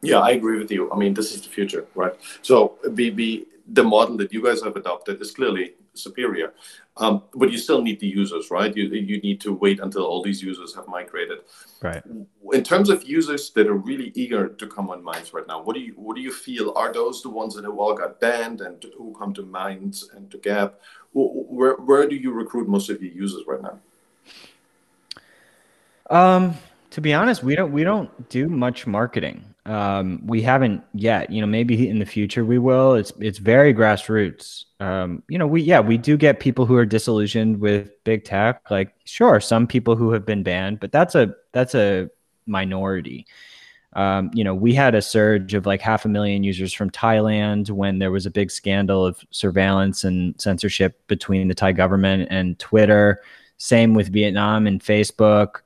Yeah, 0.00 0.20
I 0.20 0.30
agree 0.30 0.58
with 0.58 0.70
you. 0.70 0.90
I 0.92 0.96
mean, 0.96 1.14
this 1.14 1.34
is 1.34 1.42
the 1.42 1.48
future, 1.48 1.86
right? 1.94 2.14
So 2.42 2.78
be 2.94 3.10
be 3.10 3.46
the 3.66 3.84
model 3.84 4.16
that 4.16 4.32
you 4.32 4.42
guys 4.42 4.62
have 4.62 4.76
adopted 4.76 5.20
is 5.20 5.30
clearly 5.32 5.74
superior. 5.94 6.54
Um, 6.96 7.24
but 7.34 7.50
you 7.52 7.58
still 7.58 7.82
need 7.82 8.00
the 8.00 8.06
users, 8.06 8.50
right? 8.50 8.74
You, 8.76 8.86
you 8.86 9.20
need 9.20 9.40
to 9.42 9.52
wait 9.52 9.78
until 9.80 10.04
all 10.04 10.22
these 10.22 10.42
users 10.42 10.74
have 10.74 10.88
migrated. 10.88 11.38
Right. 11.82 12.02
In 12.52 12.64
terms 12.64 12.90
of 12.90 13.04
users 13.04 13.50
that 13.50 13.66
are 13.66 13.74
really 13.74 14.12
eager 14.14 14.48
to 14.48 14.66
come 14.66 14.90
on 14.90 15.02
Minds 15.02 15.32
right 15.32 15.46
now, 15.46 15.62
what 15.62 15.74
do 15.74 15.80
you 15.80 15.92
what 15.96 16.16
do 16.16 16.22
you 16.22 16.32
feel 16.32 16.72
are 16.76 16.92
those 16.92 17.22
the 17.22 17.30
ones 17.30 17.54
that 17.54 17.64
have 17.64 17.78
all 17.78 17.94
got 17.94 18.20
banned 18.20 18.60
and 18.60 18.84
who 18.96 19.14
come 19.18 19.32
to 19.34 19.42
Minds 19.42 20.10
and 20.14 20.30
to 20.30 20.38
Gab? 20.38 20.74
Where 21.12 21.74
where 21.74 22.08
do 22.08 22.16
you 22.16 22.32
recruit 22.32 22.68
most 22.68 22.90
of 22.90 23.02
your 23.02 23.12
users 23.12 23.44
right 23.46 23.62
now? 23.62 23.78
Um, 26.10 26.54
to 26.90 27.00
be 27.00 27.12
honest, 27.12 27.42
we 27.42 27.54
don't 27.54 27.72
we 27.72 27.84
don't 27.84 28.28
do 28.28 28.48
much 28.48 28.86
marketing. 28.86 29.44
Um, 29.66 30.22
we 30.26 30.40
haven't 30.40 30.82
yet. 30.94 31.30
You 31.30 31.40
know, 31.40 31.46
maybe 31.46 31.88
in 31.88 31.98
the 31.98 32.06
future 32.06 32.44
we 32.44 32.58
will. 32.58 32.94
It's 32.94 33.12
it's 33.20 33.38
very 33.38 33.74
grassroots. 33.74 34.64
Um, 34.80 35.22
you 35.28 35.38
know, 35.38 35.46
we 35.46 35.62
yeah 35.62 35.80
we 35.80 35.98
do 35.98 36.16
get 36.16 36.40
people 36.40 36.66
who 36.66 36.76
are 36.76 36.86
disillusioned 36.86 37.60
with 37.60 37.90
big 38.04 38.24
tech. 38.24 38.70
Like, 38.70 38.94
sure, 39.04 39.40
some 39.40 39.66
people 39.66 39.96
who 39.96 40.12
have 40.12 40.24
been 40.24 40.42
banned, 40.42 40.80
but 40.80 40.92
that's 40.92 41.14
a 41.14 41.34
that's 41.52 41.74
a 41.74 42.08
minority. 42.46 43.26
Um, 43.94 44.30
you 44.32 44.44
know, 44.44 44.54
we 44.54 44.74
had 44.74 44.94
a 44.94 45.02
surge 45.02 45.54
of 45.54 45.66
like 45.66 45.80
half 45.80 46.04
a 46.04 46.08
million 46.08 46.44
users 46.44 46.72
from 46.72 46.90
Thailand 46.90 47.70
when 47.70 47.98
there 47.98 48.10
was 48.10 48.26
a 48.26 48.30
big 48.30 48.50
scandal 48.50 49.04
of 49.04 49.18
surveillance 49.30 50.04
and 50.04 50.38
censorship 50.40 51.00
between 51.08 51.48
the 51.48 51.54
Thai 51.54 51.72
government 51.72 52.28
and 52.30 52.58
Twitter. 52.58 53.20
Same 53.56 53.94
with 53.94 54.12
Vietnam 54.12 54.66
and 54.66 54.80
Facebook 54.80 55.60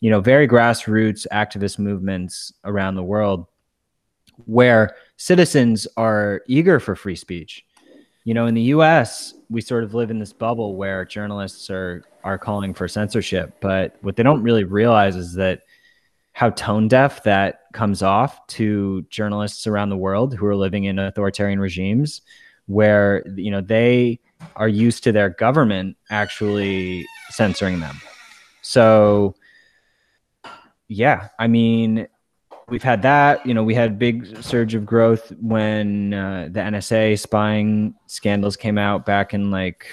you 0.00 0.10
know, 0.10 0.20
very 0.20 0.46
grassroots 0.46 1.26
activist 1.32 1.78
movements 1.78 2.52
around 2.64 2.94
the 2.94 3.02
world 3.02 3.46
where 4.44 4.94
citizens 5.16 5.86
are 5.96 6.42
eager 6.46 6.78
for 6.78 6.94
free 6.94 7.16
speech. 7.16 7.64
You 8.24 8.34
know, 8.34 8.46
in 8.46 8.54
the 8.54 8.62
US, 8.62 9.34
we 9.48 9.60
sort 9.60 9.84
of 9.84 9.94
live 9.94 10.10
in 10.10 10.18
this 10.18 10.32
bubble 10.32 10.76
where 10.76 11.04
journalists 11.04 11.70
are 11.70 12.04
are 12.24 12.38
calling 12.38 12.74
for 12.74 12.88
censorship, 12.88 13.56
but 13.60 13.96
what 14.00 14.16
they 14.16 14.24
don't 14.24 14.42
really 14.42 14.64
realize 14.64 15.14
is 15.14 15.34
that 15.34 15.62
how 16.32 16.50
tone 16.50 16.88
deaf 16.88 17.22
that 17.22 17.60
comes 17.72 18.02
off 18.02 18.44
to 18.48 19.02
journalists 19.10 19.66
around 19.66 19.90
the 19.90 19.96
world 19.96 20.34
who 20.34 20.44
are 20.44 20.56
living 20.56 20.84
in 20.84 20.98
authoritarian 20.98 21.60
regimes 21.60 22.20
where 22.66 23.22
you 23.36 23.50
know 23.50 23.60
they 23.60 24.18
are 24.56 24.68
used 24.68 25.04
to 25.04 25.12
their 25.12 25.30
government 25.30 25.96
actually 26.10 27.06
censoring 27.30 27.80
them. 27.80 27.96
So 28.60 29.36
yeah, 30.88 31.28
I 31.38 31.46
mean, 31.46 32.06
we've 32.68 32.82
had 32.82 33.02
that. 33.02 33.44
You 33.46 33.54
know, 33.54 33.64
we 33.64 33.74
had 33.74 33.98
big 33.98 34.42
surge 34.42 34.74
of 34.74 34.84
growth 34.84 35.32
when 35.40 36.14
uh, 36.14 36.48
the 36.50 36.60
NSA 36.60 37.18
spying 37.18 37.94
scandals 38.06 38.56
came 38.56 38.78
out 38.78 39.06
back 39.06 39.34
in 39.34 39.50
like 39.50 39.86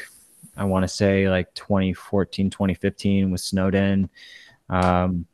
I 0.55 0.63
want 0.65 0.83
to 0.83 0.87
say 0.87 1.29
like 1.29 1.53
2014, 1.55 2.49
2015 2.49 3.31
with 3.31 3.41
Snowden. 3.41 4.09
Um, 4.69 5.25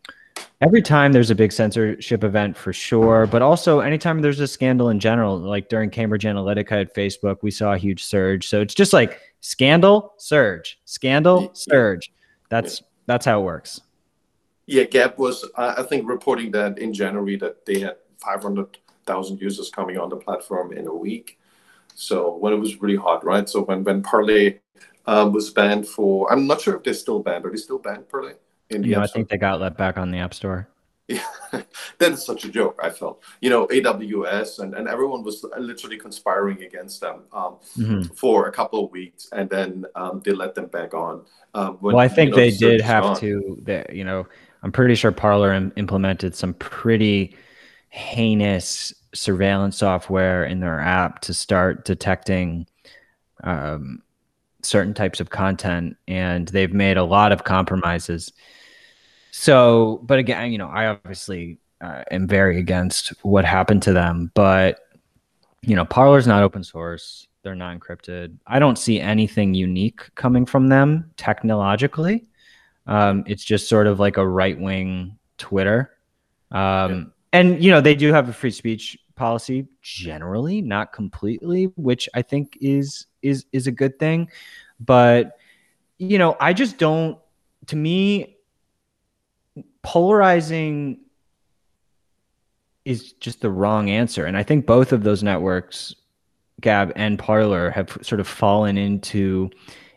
every 0.62 0.82
time 0.82 1.12
there's 1.12 1.30
a 1.30 1.36
big 1.36 1.52
censorship 1.52 2.24
event 2.24 2.58
for 2.58 2.74
sure, 2.74 3.28
but 3.28 3.42
also 3.42 3.80
anytime 3.80 4.22
there's 4.22 4.40
a 4.40 4.48
scandal 4.48 4.90
in 4.90 5.00
general, 5.00 5.38
like 5.38 5.70
during 5.70 5.90
Cambridge 5.90 6.24
Analytica 6.24 6.82
at 6.82 6.96
Facebook, 6.96 7.38
we 7.42 7.52
saw 7.52 7.74
a 7.74 7.78
huge 7.78 8.04
surge. 8.04 8.48
So 8.48 8.62
it's 8.62 8.74
just 8.74 8.94
like 8.94 9.20
scandal, 9.42 10.14
surge, 10.18 10.80
scandal, 10.86 11.52
surge. 11.54 12.12
That's 12.50 12.82
that's 13.06 13.26
how 13.26 13.42
it 13.42 13.44
works. 13.44 13.82
Yeah, 14.70 14.84
Gab 14.84 15.18
was, 15.18 15.50
I 15.58 15.82
think, 15.82 16.08
reporting 16.08 16.52
that 16.52 16.78
in 16.78 16.94
January 16.94 17.38
that 17.38 17.66
they 17.66 17.80
had 17.80 17.96
500,000 18.20 19.42
users 19.42 19.72
coming 19.72 19.98
on 19.98 20.10
the 20.10 20.16
platform 20.16 20.74
in 20.74 20.86
a 20.86 20.94
week. 20.94 21.40
So 21.96 22.36
when 22.36 22.54
it 22.54 22.58
was 22.58 22.80
really 22.80 22.96
hot, 22.96 23.26
right? 23.26 23.50
So 23.50 23.64
when 23.64 23.84
when 23.84 24.04
Parler 24.04 24.60
um, 25.08 25.34
was 25.34 25.50
banned 25.50 25.88
for, 25.88 26.32
I'm 26.32 26.46
not 26.46 26.62
sure 26.62 26.76
if 26.76 26.84
they're 26.84 26.94
still 26.94 27.20
banned. 27.20 27.46
Are 27.46 27.50
they 27.50 27.58
still 27.58 27.80
banned, 27.80 28.08
Parler? 28.10 28.36
In 28.70 28.84
the 28.84 28.90
yeah, 28.90 29.02
I 29.02 29.08
think 29.08 29.28
they 29.30 29.38
got 29.38 29.60
let 29.60 29.76
back 29.76 29.98
on 29.98 30.12
the 30.12 30.20
App 30.20 30.36
Store. 30.36 30.70
Yeah, 31.08 31.26
that 31.98 32.12
is 32.12 32.24
such 32.24 32.46
a 32.46 32.50
joke. 32.50 32.80
I 32.84 32.92
felt, 32.92 33.24
you 33.42 33.50
know, 33.50 33.66
AWS 33.70 34.60
and, 34.60 34.76
and 34.76 34.88
everyone 34.88 35.24
was 35.24 35.44
literally 35.58 35.98
conspiring 35.98 36.62
against 36.62 37.02
them 37.02 37.24
um, 37.34 37.58
mm-hmm. 37.76 38.04
for 38.14 38.48
a 38.48 38.52
couple 38.52 38.86
of 38.86 38.92
weeks, 38.92 39.30
and 39.32 39.50
then 39.50 39.86
um, 39.96 40.22
they 40.24 40.32
let 40.32 40.54
them 40.54 40.68
back 40.68 40.94
on. 40.94 41.26
Um, 41.56 41.78
when, 41.82 41.96
well, 41.96 42.06
I 42.06 42.08
think 42.08 42.30
you 42.30 42.36
know, 42.36 42.44
they 42.44 42.52
did 42.52 42.82
have 42.82 43.04
gone. 43.04 43.20
to. 43.22 43.58
They, 43.64 43.84
you 43.92 44.04
know, 44.04 44.28
I'm 44.64 44.72
pretty 44.72 44.96
sure 44.96 45.12
Parler 45.12 45.54
Im- 45.54 45.74
implemented 45.76 46.36
some 46.36 46.54
pretty 46.56 47.36
heinous 47.90 48.94
surveillance 49.14 49.78
software 49.78 50.44
in 50.44 50.60
their 50.60 50.80
app 50.80 51.22
to 51.22 51.34
start 51.34 51.86
detecting 51.86 52.68
um, 53.44 54.02
certain 54.62 54.94
types 54.94 55.20
of 55.20 55.30
content, 55.30 55.98
and 56.08 56.48
they've 56.50 56.74
made 56.74 56.98
a 56.98 57.04
lot 57.04 57.32
of 57.32 57.44
compromises. 57.44 58.32
So, 59.32 60.02
but 60.04 60.20
again, 60.20 60.52
you 60.52 60.58
know, 60.58 60.68
I 60.68 60.88
obviously 60.88 61.58
uh, 61.82 62.04
am 62.12 62.28
very 62.28 62.60
against 62.60 63.10
what 63.24 63.46
happened 63.46 63.82
to 63.84 63.94
them, 63.94 64.32
but 64.34 64.80
you 65.62 65.76
know, 65.76 65.86
Parler's 65.86 66.28
not 66.28 66.44
open 66.44 66.64
source. 66.64 67.28
They're 67.44 67.56
not 67.56 67.78
encrypted. 67.78 68.38
I 68.48 68.60
don't 68.60 68.78
see 68.78 69.00
anything 69.00 69.54
unique 69.54 70.14
coming 70.16 70.46
from 70.46 70.68
them 70.68 71.12
technologically. 71.18 72.26
Um, 72.90 73.24
it's 73.28 73.46
just 73.46 73.70
sort 73.70 73.88
of 73.88 74.00
like 74.00 74.18
a 74.18 74.28
right 74.28 74.60
wing 74.60 75.18
Twitter. 75.38 75.92
Um, 76.52 76.92
yeah. 76.92 77.04
And, 77.32 77.64
you 77.64 77.70
know, 77.70 77.80
they 77.80 77.94
do 77.96 78.12
have 78.12 78.28
a 78.28 78.34
free 78.34 78.52
speech 78.52 78.98
policy 79.16 79.68
generally, 79.82 80.62
not 80.62 80.92
completely, 80.92 81.66
which 81.76 82.10
I 82.16 82.24
think 82.24 82.58
is 82.60 83.06
is 83.22 83.46
is 83.52 83.68
a 83.68 83.72
good 83.72 84.00
thing. 84.00 84.30
But, 84.80 85.38
you 86.00 86.18
know, 86.18 86.36
I 86.40 86.54
just 86.54 86.78
don't 86.78 87.20
to 87.68 87.76
me 87.76 88.38
polarizing 89.84 91.00
is 92.86 93.12
just 93.14 93.42
the 93.42 93.52
wrong 93.52 93.90
answer. 93.90 94.26
And 94.26 94.36
I 94.36 94.42
think 94.42 94.66
both 94.66 94.94
of 94.94 95.04
those 95.04 95.22
networks, 95.22 95.96
Gab 96.62 96.92
and 96.96 97.20
Parler, 97.20 97.70
have 97.70 97.98
sort 98.02 98.20
of 98.20 98.28
fallen 98.28 98.78
into 98.78 99.52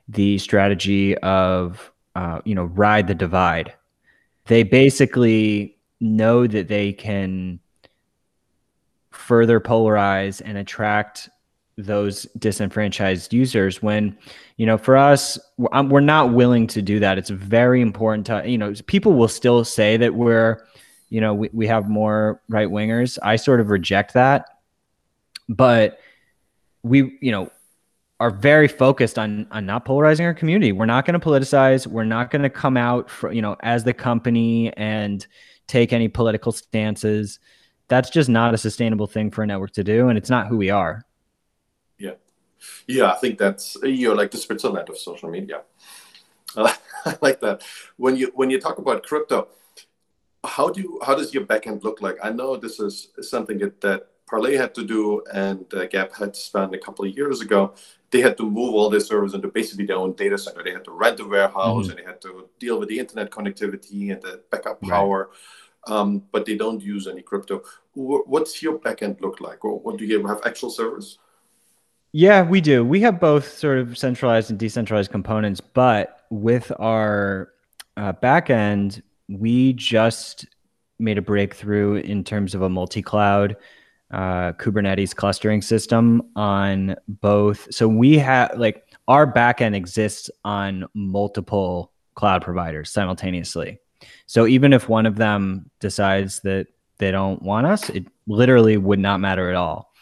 the 0.08 0.36
strategy 0.38 1.16
of 1.18 1.91
uh, 2.14 2.40
you 2.44 2.54
know, 2.54 2.64
ride 2.64 3.06
the 3.06 3.14
divide. 3.14 3.72
They 4.46 4.62
basically 4.62 5.78
know 6.00 6.46
that 6.46 6.68
they 6.68 6.92
can 6.92 7.60
further 9.10 9.60
polarize 9.60 10.42
and 10.44 10.58
attract 10.58 11.28
those 11.78 12.24
disenfranchised 12.38 13.32
users 13.32 13.82
when 13.82 14.16
you 14.56 14.66
know 14.66 14.76
for 14.76 14.96
us 14.96 15.38
we're 15.56 16.00
not 16.00 16.32
willing 16.32 16.66
to 16.66 16.82
do 16.82 16.98
that. 17.00 17.18
It's 17.18 17.30
very 17.30 17.80
important 17.80 18.26
to 18.26 18.42
you 18.46 18.58
know 18.58 18.74
people 18.86 19.14
will 19.14 19.28
still 19.28 19.64
say 19.64 19.96
that 19.96 20.14
we're 20.14 20.66
you 21.08 21.20
know 21.20 21.32
we, 21.34 21.50
we 21.52 21.66
have 21.66 21.88
more 21.88 22.40
right 22.48 22.68
wingers 22.68 23.18
i 23.22 23.36
sort 23.36 23.60
of 23.60 23.70
reject 23.70 24.14
that. 24.14 24.46
But 25.48 25.98
we 26.82 27.18
you 27.20 27.32
know 27.32 27.50
are 28.22 28.30
very 28.30 28.68
focused 28.68 29.18
on 29.18 29.48
on 29.50 29.66
not 29.66 29.84
polarizing 29.84 30.24
our 30.24 30.32
community. 30.32 30.70
We're 30.70 30.86
not 30.86 31.04
going 31.04 31.18
to 31.18 31.26
politicize. 31.26 31.88
We're 31.88 32.04
not 32.04 32.30
going 32.30 32.42
to 32.42 32.50
come 32.50 32.76
out 32.76 33.10
for, 33.10 33.32
you 33.32 33.42
know 33.42 33.56
as 33.60 33.82
the 33.82 33.92
company 33.92 34.72
and 34.76 35.26
take 35.66 35.92
any 35.92 36.06
political 36.06 36.52
stances. 36.52 37.40
That's 37.88 38.10
just 38.10 38.28
not 38.28 38.54
a 38.54 38.58
sustainable 38.58 39.08
thing 39.08 39.32
for 39.32 39.42
a 39.42 39.46
network 39.46 39.72
to 39.72 39.82
do, 39.82 40.08
and 40.08 40.16
it's 40.16 40.30
not 40.30 40.46
who 40.46 40.56
we 40.56 40.70
are. 40.70 41.04
Yeah, 41.98 42.14
yeah, 42.86 43.10
I 43.10 43.16
think 43.16 43.38
that's 43.38 43.76
you're 43.82 44.14
like 44.14 44.30
the 44.30 44.38
Switzerland 44.38 44.88
of 44.88 44.96
social 44.98 45.28
media. 45.28 45.62
I 46.56 46.76
like 47.20 47.40
that. 47.40 47.64
When 47.96 48.14
you 48.16 48.30
when 48.36 48.50
you 48.50 48.60
talk 48.60 48.78
about 48.78 49.02
crypto, 49.02 49.48
how 50.44 50.68
do 50.70 50.80
you, 50.80 51.00
how 51.04 51.16
does 51.16 51.34
your 51.34 51.44
backend 51.44 51.82
look 51.82 52.00
like? 52.00 52.18
I 52.22 52.30
know 52.30 52.56
this 52.56 52.78
is 52.78 53.08
something 53.20 53.58
that, 53.58 53.80
that 53.80 54.11
Parler 54.32 54.56
had 54.56 54.74
to 54.74 54.82
do 54.82 55.22
and 55.30 55.66
uh, 55.74 55.84
Gab 55.84 56.10
had 56.14 56.34
done 56.54 56.72
a 56.72 56.78
couple 56.78 57.04
of 57.04 57.14
years 57.14 57.42
ago. 57.42 57.74
They 58.10 58.22
had 58.22 58.38
to 58.38 58.50
move 58.50 58.72
all 58.74 58.88
their 58.88 59.00
servers 59.00 59.34
into 59.34 59.48
basically 59.48 59.84
their 59.84 59.96
own 59.96 60.14
data 60.14 60.38
center. 60.38 60.64
They 60.64 60.72
had 60.72 60.84
to 60.84 60.90
rent 60.90 61.20
a 61.20 61.26
warehouse 61.26 61.82
mm-hmm. 61.82 61.90
and 61.90 61.98
they 61.98 62.04
had 62.04 62.22
to 62.22 62.48
deal 62.58 62.80
with 62.80 62.88
the 62.88 62.98
internet 62.98 63.30
connectivity 63.30 64.10
and 64.10 64.22
the 64.22 64.40
backup 64.50 64.80
power. 64.80 65.28
Right. 65.86 65.94
Um, 65.94 66.22
but 66.32 66.46
they 66.46 66.56
don't 66.56 66.80
use 66.80 67.06
any 67.06 67.20
crypto. 67.20 67.62
What's 67.92 68.62
your 68.62 68.78
backend 68.78 69.20
look 69.20 69.42
like? 69.42 69.66
Or 69.66 69.78
what 69.78 69.98
do 69.98 70.06
you 70.06 70.26
have 70.26 70.40
actual 70.46 70.70
servers? 70.70 71.18
Yeah, 72.12 72.40
we 72.42 72.62
do. 72.62 72.86
We 72.86 73.00
have 73.00 73.20
both 73.20 73.46
sort 73.58 73.78
of 73.80 73.98
centralized 73.98 74.48
and 74.48 74.58
decentralized 74.58 75.10
components, 75.10 75.60
but 75.60 76.24
with 76.30 76.72
our 76.78 77.52
uh, 77.98 78.14
backend, 78.14 79.02
we 79.28 79.74
just 79.74 80.46
made 80.98 81.18
a 81.18 81.22
breakthrough 81.22 81.96
in 81.96 82.24
terms 82.24 82.54
of 82.54 82.62
a 82.62 82.68
multi-cloud 82.70 83.56
uh, 84.12 84.52
Kubernetes 84.52 85.14
clustering 85.14 85.62
system 85.62 86.22
on 86.36 86.94
both. 87.08 87.66
So 87.72 87.88
we 87.88 88.18
have 88.18 88.56
like 88.56 88.86
our 89.08 89.30
backend 89.30 89.74
exists 89.74 90.30
on 90.44 90.86
multiple 90.94 91.92
cloud 92.14 92.42
providers 92.42 92.90
simultaneously. 92.90 93.78
So 94.26 94.46
even 94.46 94.72
if 94.72 94.88
one 94.88 95.06
of 95.06 95.16
them 95.16 95.70
decides 95.80 96.40
that 96.40 96.66
they 96.98 97.10
don't 97.10 97.42
want 97.42 97.66
us, 97.66 97.88
it 97.90 98.06
literally 98.26 98.76
would 98.76 98.98
not 98.98 99.20
matter 99.20 99.48
at 99.48 99.56
all. 99.56 99.92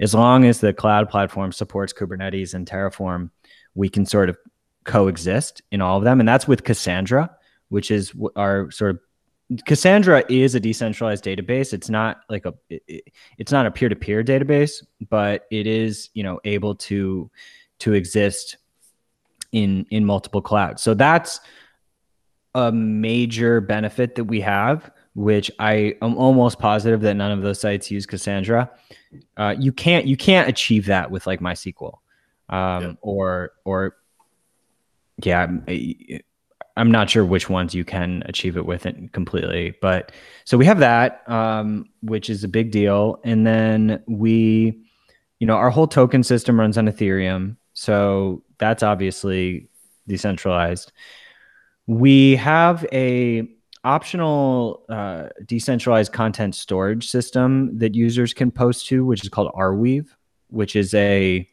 As 0.00 0.14
long 0.14 0.44
as 0.44 0.60
the 0.60 0.72
cloud 0.72 1.08
platform 1.08 1.52
supports 1.52 1.92
Kubernetes 1.92 2.54
and 2.54 2.66
Terraform, 2.66 3.30
we 3.74 3.88
can 3.88 4.06
sort 4.06 4.28
of 4.28 4.36
coexist 4.84 5.62
in 5.70 5.80
all 5.80 5.98
of 5.98 6.04
them. 6.04 6.20
And 6.20 6.28
that's 6.28 6.48
with 6.48 6.64
Cassandra, 6.64 7.30
which 7.68 7.90
is 7.90 8.12
our 8.34 8.70
sort 8.70 8.92
of 8.92 9.00
Cassandra 9.66 10.24
is 10.28 10.54
a 10.54 10.60
decentralized 10.60 11.24
database. 11.24 11.72
It's 11.72 11.90
not 11.90 12.20
like 12.28 12.46
a 12.46 12.54
it, 12.68 13.12
it's 13.38 13.50
not 13.50 13.66
a 13.66 13.70
peer-to-peer 13.70 14.22
database, 14.22 14.84
but 15.08 15.46
it 15.50 15.66
is, 15.66 16.10
you 16.14 16.22
know, 16.22 16.40
able 16.44 16.74
to 16.76 17.30
to 17.80 17.94
exist 17.94 18.58
in 19.52 19.86
in 19.90 20.04
multiple 20.04 20.40
clouds. 20.40 20.82
So 20.82 20.94
that's 20.94 21.40
a 22.54 22.70
major 22.70 23.60
benefit 23.60 24.14
that 24.16 24.24
we 24.24 24.40
have, 24.40 24.90
which 25.14 25.50
I 25.58 25.94
am 26.02 26.16
almost 26.16 26.58
positive 26.58 27.00
that 27.00 27.14
none 27.14 27.32
of 27.32 27.42
those 27.42 27.60
sites 27.60 27.90
use 27.90 28.06
Cassandra. 28.06 28.70
Uh, 29.36 29.54
you 29.58 29.72
can't 29.72 30.06
you 30.06 30.16
can't 30.16 30.48
achieve 30.48 30.86
that 30.86 31.10
with 31.10 31.26
like 31.26 31.40
MySQL 31.40 31.98
um, 32.48 32.82
yeah. 32.82 32.92
or 33.00 33.52
or 33.64 33.96
yeah 35.22 35.48
I'm 36.76 36.90
not 36.90 37.10
sure 37.10 37.24
which 37.24 37.50
ones 37.50 37.74
you 37.74 37.84
can 37.84 38.22
achieve 38.26 38.56
it 38.56 38.66
with 38.66 38.86
it 38.86 39.12
completely, 39.12 39.74
but 39.80 40.12
so 40.44 40.56
we 40.56 40.64
have 40.66 40.78
that, 40.78 41.28
um, 41.28 41.88
which 42.02 42.30
is 42.30 42.44
a 42.44 42.48
big 42.48 42.70
deal. 42.70 43.20
And 43.24 43.46
then 43.46 44.02
we, 44.06 44.82
you 45.38 45.46
know, 45.46 45.56
our 45.56 45.70
whole 45.70 45.86
token 45.86 46.22
system 46.22 46.58
runs 46.58 46.78
on 46.78 46.86
Ethereum, 46.86 47.56
so 47.72 48.42
that's 48.58 48.82
obviously 48.82 49.68
decentralized. 50.06 50.92
We 51.86 52.36
have 52.36 52.86
a 52.92 53.48
optional 53.84 54.84
uh, 54.88 55.28
decentralized 55.46 56.12
content 56.12 56.54
storage 56.54 57.08
system 57.08 57.78
that 57.78 57.94
users 57.94 58.34
can 58.34 58.50
post 58.50 58.86
to, 58.86 59.04
which 59.04 59.22
is 59.22 59.28
called 59.28 59.52
Arweave, 59.54 60.08
which 60.48 60.76
is 60.76 60.92
a 60.94 61.48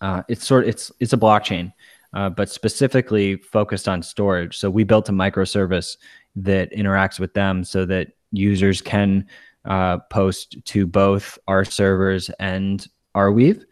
uh, 0.00 0.22
it's 0.28 0.44
sort 0.44 0.66
it's 0.66 0.90
it's 1.00 1.12
a 1.12 1.16
blockchain 1.16 1.72
uh, 2.14 2.28
but 2.28 2.50
specifically 2.50 3.36
focused 3.36 3.88
on 3.88 4.02
storage. 4.02 4.58
So 4.58 4.70
we 4.70 4.84
built 4.84 5.08
a 5.08 5.12
microservice 5.12 5.96
that 6.36 6.72
interacts 6.72 7.18
with 7.18 7.34
them 7.34 7.64
so 7.64 7.84
that 7.86 8.08
users 8.32 8.80
can 8.80 9.26
uh, 9.64 9.98
post 10.10 10.56
to 10.64 10.86
both 10.86 11.38
our 11.46 11.64
servers 11.64 12.30
and 12.38 12.86
Arweave. 13.14 13.64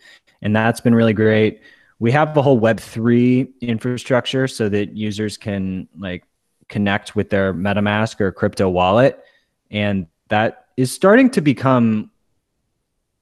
And 0.42 0.54
that's 0.54 0.80
been 0.80 0.94
really 0.94 1.12
great. 1.12 1.60
We 1.98 2.10
have 2.12 2.34
the 2.34 2.42
whole 2.42 2.60
Web3 2.60 3.60
infrastructure 3.60 4.48
so 4.48 4.68
that 4.68 4.96
users 4.96 5.36
can 5.36 5.88
like 5.98 6.24
connect 6.68 7.16
with 7.16 7.30
their 7.30 7.52
MetaMask 7.52 8.20
or 8.20 8.32
crypto 8.32 8.68
wallet. 8.68 9.22
And 9.70 10.06
that 10.28 10.66
is 10.76 10.90
starting 10.90 11.28
to 11.30 11.40
become 11.40 12.10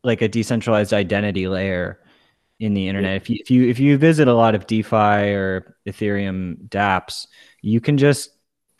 like 0.04 0.22
a 0.22 0.28
decentralized 0.28 0.92
identity 0.92 1.48
layer 1.48 1.98
in 2.60 2.74
the 2.74 2.88
internet. 2.88 3.16
If 3.16 3.30
you 3.30 3.38
if 3.40 3.50
you 3.50 3.68
if 3.68 3.78
you 3.78 3.98
visit 3.98 4.28
a 4.28 4.34
lot 4.34 4.54
of 4.54 4.66
DeFi 4.66 5.32
or 5.32 5.76
Ethereum 5.86 6.68
dApps, 6.68 7.26
you 7.62 7.80
can 7.80 7.96
just 7.96 8.30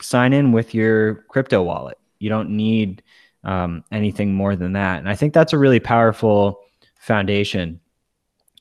sign 0.01 0.33
in 0.33 0.51
with 0.51 0.73
your 0.73 1.25
crypto 1.29 1.63
wallet. 1.63 1.97
You 2.19 2.29
don't 2.29 2.51
need 2.51 3.03
um, 3.43 3.83
anything 3.91 4.33
more 4.33 4.55
than 4.55 4.73
that. 4.73 4.99
And 4.99 5.09
I 5.09 5.15
think 5.15 5.33
that's 5.33 5.53
a 5.53 5.57
really 5.57 5.79
powerful 5.79 6.59
foundation 6.99 7.79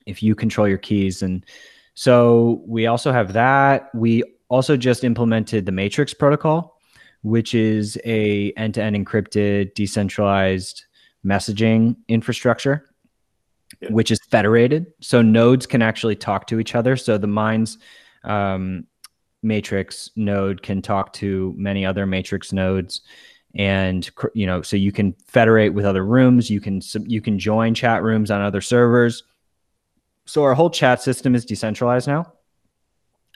if 0.07 0.23
you 0.23 0.35
control 0.35 0.69
your 0.69 0.79
keys. 0.79 1.23
And 1.23 1.45
so 1.95 2.63
we 2.67 2.87
also 2.87 3.13
have 3.13 3.33
that. 3.33 3.91
We 3.95 4.23
also 4.49 4.77
just 4.77 5.05
implemented 5.05 5.67
the 5.67 5.73
Matrix 5.73 6.15
protocol, 6.15 6.79
which 7.23 7.55
is 7.55 7.99
a 8.05 8.53
end-to-end 8.53 8.97
encrypted, 8.97 9.75
decentralized 9.75 10.85
messaging 11.25 11.97
infrastructure 12.07 12.89
yeah. 13.81 13.91
which 13.91 14.11
is 14.11 14.19
federated. 14.31 14.87
So 15.01 15.23
nodes 15.23 15.67
can 15.67 15.83
actually 15.83 16.17
talk 16.17 16.47
to 16.49 16.61
each 16.61 16.75
other. 16.75 16.97
So 16.97 17.19
the 17.19 17.27
Minds 17.27 17.79
um, 18.25 18.87
matrix 19.43 20.11
node 20.17 20.63
can 20.63 20.83
talk 20.83 21.13
to 21.15 21.55
many 21.57 21.87
other 21.87 22.07
matrix 22.07 22.53
nodes 22.53 23.03
and 23.55 24.11
you 24.35 24.47
know 24.47 24.63
so 24.63 24.77
you 24.77 24.93
can 24.93 25.13
federate 25.27 25.71
with 25.71 25.85
other 25.85 26.05
rooms 26.05 26.51
you 26.51 26.61
can 26.61 26.81
you 27.07 27.21
can 27.21 27.39
join 27.39 27.73
chat 27.73 28.03
rooms 28.03 28.31
on 28.31 28.41
other 28.41 28.61
servers 28.61 29.23
so 30.27 30.43
our 30.43 30.55
whole 30.55 30.69
chat 30.69 31.01
system 31.01 31.35
is 31.35 31.45
decentralized 31.45 32.09
now 32.09 32.31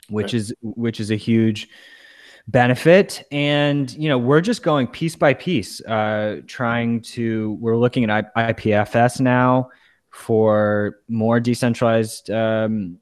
which 0.09 0.33
is 0.33 0.53
which 0.61 0.99
is 0.99 1.09
a 1.09 1.15
huge 1.15 1.69
benefit 2.47 3.25
and 3.31 3.93
you 3.93 4.09
know 4.09 4.17
we're 4.17 4.41
just 4.41 4.61
going 4.61 4.85
piece 4.85 5.15
by 5.15 5.33
piece 5.33 5.81
uh 5.85 6.41
trying 6.45 7.01
to 7.01 7.57
we're 7.61 7.77
looking 7.77 8.09
at 8.09 8.35
ipfs 8.35 9.21
now 9.21 9.69
for 10.13 10.99
more 11.09 11.39
decentralized 11.39 12.29
um, 12.29 12.99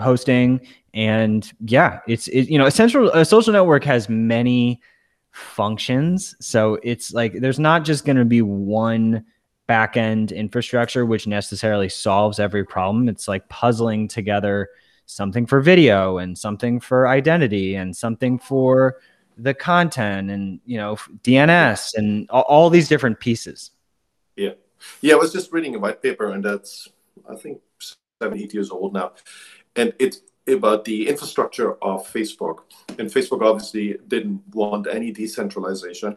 hosting. 0.00 0.66
And 0.94 1.50
yeah, 1.60 2.00
it's 2.08 2.28
it, 2.28 2.48
you 2.48 2.58
know, 2.58 2.66
a 2.66 2.70
central 2.70 3.10
a 3.10 3.24
social 3.24 3.52
network 3.52 3.84
has 3.84 4.08
many 4.08 4.80
functions. 5.32 6.34
So 6.40 6.78
it's 6.82 7.12
like 7.12 7.34
there's 7.40 7.58
not 7.58 7.84
just 7.84 8.04
going 8.04 8.16
to 8.16 8.24
be 8.24 8.42
one 8.42 9.24
backend 9.68 10.34
infrastructure 10.34 11.06
which 11.06 11.26
necessarily 11.26 11.88
solves 11.88 12.38
every 12.40 12.64
problem. 12.64 13.08
It's 13.08 13.28
like 13.28 13.48
puzzling 13.48 14.08
together 14.08 14.70
something 15.06 15.44
for 15.44 15.60
video 15.60 16.18
and 16.18 16.38
something 16.38 16.80
for 16.80 17.06
identity 17.06 17.74
and 17.74 17.94
something 17.94 18.38
for 18.38 18.96
the 19.36 19.52
content 19.52 20.30
and 20.30 20.60
you 20.64 20.78
know 20.78 20.96
DNS 21.22 21.94
and 21.96 22.30
all, 22.30 22.42
all 22.42 22.70
these 22.70 22.88
different 22.88 23.20
pieces. 23.20 23.72
Yeah. 24.36 24.52
Yeah, 25.00 25.14
I 25.14 25.18
was 25.18 25.32
just 25.32 25.52
reading 25.52 25.74
a 25.74 25.78
white 25.78 26.02
paper, 26.02 26.30
and 26.30 26.44
that's 26.44 26.88
I 27.28 27.36
think 27.36 27.60
seven, 28.20 28.38
eight 28.38 28.54
years 28.54 28.70
old 28.70 28.92
now, 28.92 29.12
and 29.76 29.92
it's 29.98 30.20
about 30.46 30.84
the 30.84 31.08
infrastructure 31.08 31.74
of 31.82 32.06
Facebook. 32.12 32.58
And 32.98 33.08
Facebook 33.10 33.42
obviously 33.42 33.96
didn't 34.08 34.42
want 34.52 34.86
any 34.86 35.10
decentralization. 35.10 36.16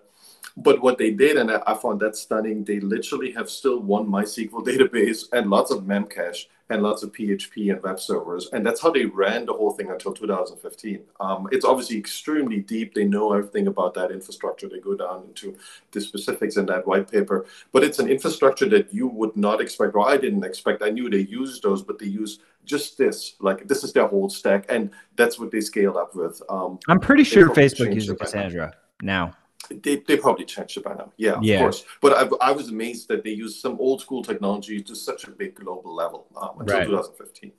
But 0.57 0.81
what 0.81 0.97
they 0.97 1.11
did, 1.11 1.37
and 1.37 1.51
I 1.51 1.73
found 1.75 1.99
that 2.01 2.15
stunning, 2.15 2.63
they 2.63 2.79
literally 2.79 3.31
have 3.31 3.49
still 3.49 3.79
one 3.79 4.07
MySQL 4.07 4.65
database 4.65 5.25
and 5.31 5.49
lots 5.49 5.71
of 5.71 5.83
Memcache 5.83 6.45
and 6.69 6.83
lots 6.83 7.03
of 7.03 7.11
PHP 7.13 7.71
and 7.71 7.81
web 7.81 7.99
servers. 7.99 8.49
And 8.51 8.65
that's 8.65 8.81
how 8.81 8.91
they 8.91 9.05
ran 9.05 9.45
the 9.45 9.53
whole 9.53 9.71
thing 9.71 9.89
until 9.89 10.13
2015. 10.13 10.99
Um, 11.19 11.47
it's 11.51 11.65
obviously 11.65 11.97
extremely 11.97 12.59
deep. 12.59 12.93
They 12.93 13.05
know 13.05 13.33
everything 13.33 13.67
about 13.67 13.93
that 13.93 14.11
infrastructure. 14.11 14.67
They 14.67 14.79
go 14.79 14.95
down 14.95 15.23
into 15.27 15.55
the 15.91 16.01
specifics 16.01 16.57
in 16.57 16.65
that 16.65 16.85
white 16.85 17.09
paper. 17.09 17.45
But 17.71 17.83
it's 17.83 17.99
an 17.99 18.09
infrastructure 18.09 18.67
that 18.69 18.93
you 18.93 19.07
would 19.07 19.35
not 19.37 19.61
expect, 19.61 19.95
or 19.95 20.07
I 20.07 20.17
didn't 20.17 20.43
expect. 20.43 20.83
I 20.83 20.89
knew 20.89 21.09
they 21.09 21.19
used 21.19 21.63
those, 21.63 21.81
but 21.81 21.99
they 21.99 22.07
use 22.07 22.39
just 22.65 22.97
this. 22.97 23.35
Like 23.39 23.67
this 23.67 23.83
is 23.83 23.93
their 23.93 24.07
whole 24.07 24.29
stack. 24.29 24.65
And 24.67 24.91
that's 25.15 25.39
what 25.39 25.51
they 25.51 25.61
scaled 25.61 25.95
up 25.95 26.15
with. 26.15 26.41
Um, 26.49 26.79
I'm 26.89 26.99
pretty 26.99 27.23
sure 27.23 27.49
Facebook 27.49 27.93
uses 27.93 28.17
Cassandra 28.17 28.73
now. 29.01 29.33
They, 29.69 29.97
they 29.97 30.17
probably 30.17 30.45
changed 30.45 30.77
it 30.77 30.83
by 30.83 30.93
now. 30.93 31.11
Yeah, 31.17 31.37
yeah. 31.41 31.55
of 31.55 31.61
course. 31.61 31.85
But 32.01 32.13
I, 32.13 32.49
I 32.49 32.51
was 32.51 32.69
amazed 32.69 33.07
that 33.09 33.23
they 33.23 33.31
used 33.31 33.59
some 33.59 33.77
old 33.79 34.01
school 34.01 34.23
technology 34.23 34.81
to 34.81 34.95
such 34.95 35.25
a 35.25 35.31
big 35.31 35.55
global 35.55 35.93
level 35.93 36.27
um, 36.39 36.59
until 36.59 36.77
right. 36.77 36.87
2015. 36.87 37.51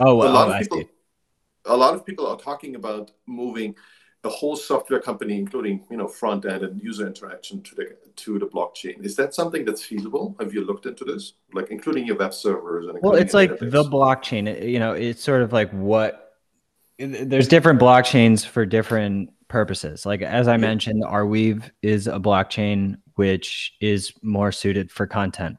Oh, 0.00 0.16
well, 0.16 0.30
a 0.30 0.32
lot 0.32 0.50
of 0.50 0.60
people, 0.60 0.84
a 1.66 1.76
lot 1.76 1.94
of 1.94 2.04
people 2.04 2.26
are 2.26 2.38
talking 2.38 2.74
about 2.74 3.12
moving 3.26 3.74
a 4.24 4.28
whole 4.28 4.56
software 4.56 5.00
company, 5.00 5.38
including 5.38 5.84
you 5.90 5.96
know 5.96 6.08
front 6.08 6.44
end 6.46 6.64
and 6.64 6.82
user 6.82 7.06
interaction, 7.06 7.62
to 7.62 7.74
the 7.74 7.96
to 8.16 8.38
the 8.38 8.46
blockchain. 8.46 9.04
Is 9.04 9.16
that 9.16 9.34
something 9.34 9.64
that's 9.64 9.82
feasible? 9.82 10.34
Have 10.40 10.52
you 10.54 10.64
looked 10.64 10.86
into 10.86 11.04
this, 11.04 11.34
like 11.52 11.70
including 11.70 12.06
your 12.06 12.16
web 12.16 12.34
servers 12.34 12.86
and? 12.86 12.98
Well, 13.02 13.14
it's 13.14 13.34
like 13.34 13.52
database? 13.52 13.70
the 13.70 13.84
blockchain. 13.84 14.68
You 14.68 14.78
know, 14.78 14.92
it's 14.92 15.22
sort 15.22 15.42
of 15.42 15.52
like 15.52 15.70
what. 15.70 16.20
There's 16.96 17.48
different 17.48 17.80
blockchains 17.80 18.46
for 18.46 18.64
different 18.64 19.30
purposes. 19.54 20.04
Like 20.04 20.20
as 20.20 20.48
I 20.48 20.56
mentioned, 20.56 21.04
Arweave 21.04 21.70
is 21.80 22.08
a 22.08 22.18
blockchain 22.18 22.96
which 23.14 23.72
is 23.80 24.12
more 24.20 24.50
suited 24.50 24.90
for 24.90 25.06
content. 25.06 25.58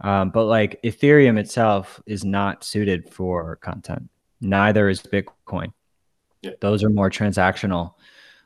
Um, 0.00 0.30
but 0.30 0.44
like 0.44 0.80
Ethereum 0.84 1.36
itself 1.36 2.00
is 2.06 2.24
not 2.24 2.62
suited 2.62 3.12
for 3.12 3.56
content. 3.56 4.08
Neither 4.40 4.88
is 4.88 5.02
Bitcoin. 5.02 5.72
Yeah. 6.42 6.52
Those 6.60 6.84
are 6.84 6.88
more 6.88 7.10
transactional 7.10 7.94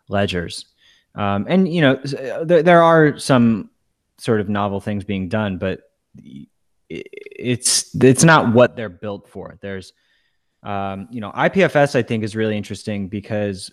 ledgers. 0.08 0.64
Um, 1.14 1.44
and 1.46 1.70
you 1.70 1.82
know, 1.82 1.96
uh, 1.96 2.44
there, 2.44 2.62
there 2.62 2.82
are 2.82 3.18
some 3.18 3.68
sort 4.16 4.40
of 4.40 4.48
novel 4.48 4.80
things 4.80 5.04
being 5.04 5.28
done, 5.28 5.58
but 5.58 5.90
it's 6.88 7.94
it's 8.02 8.24
not 8.24 8.54
what 8.54 8.76
they're 8.76 8.88
built 8.88 9.28
for. 9.28 9.58
There's 9.60 9.92
um, 10.62 11.08
you 11.10 11.20
know, 11.20 11.32
IPFS 11.32 11.96
I 11.96 12.02
think 12.02 12.24
is 12.24 12.34
really 12.34 12.56
interesting 12.56 13.08
because 13.08 13.70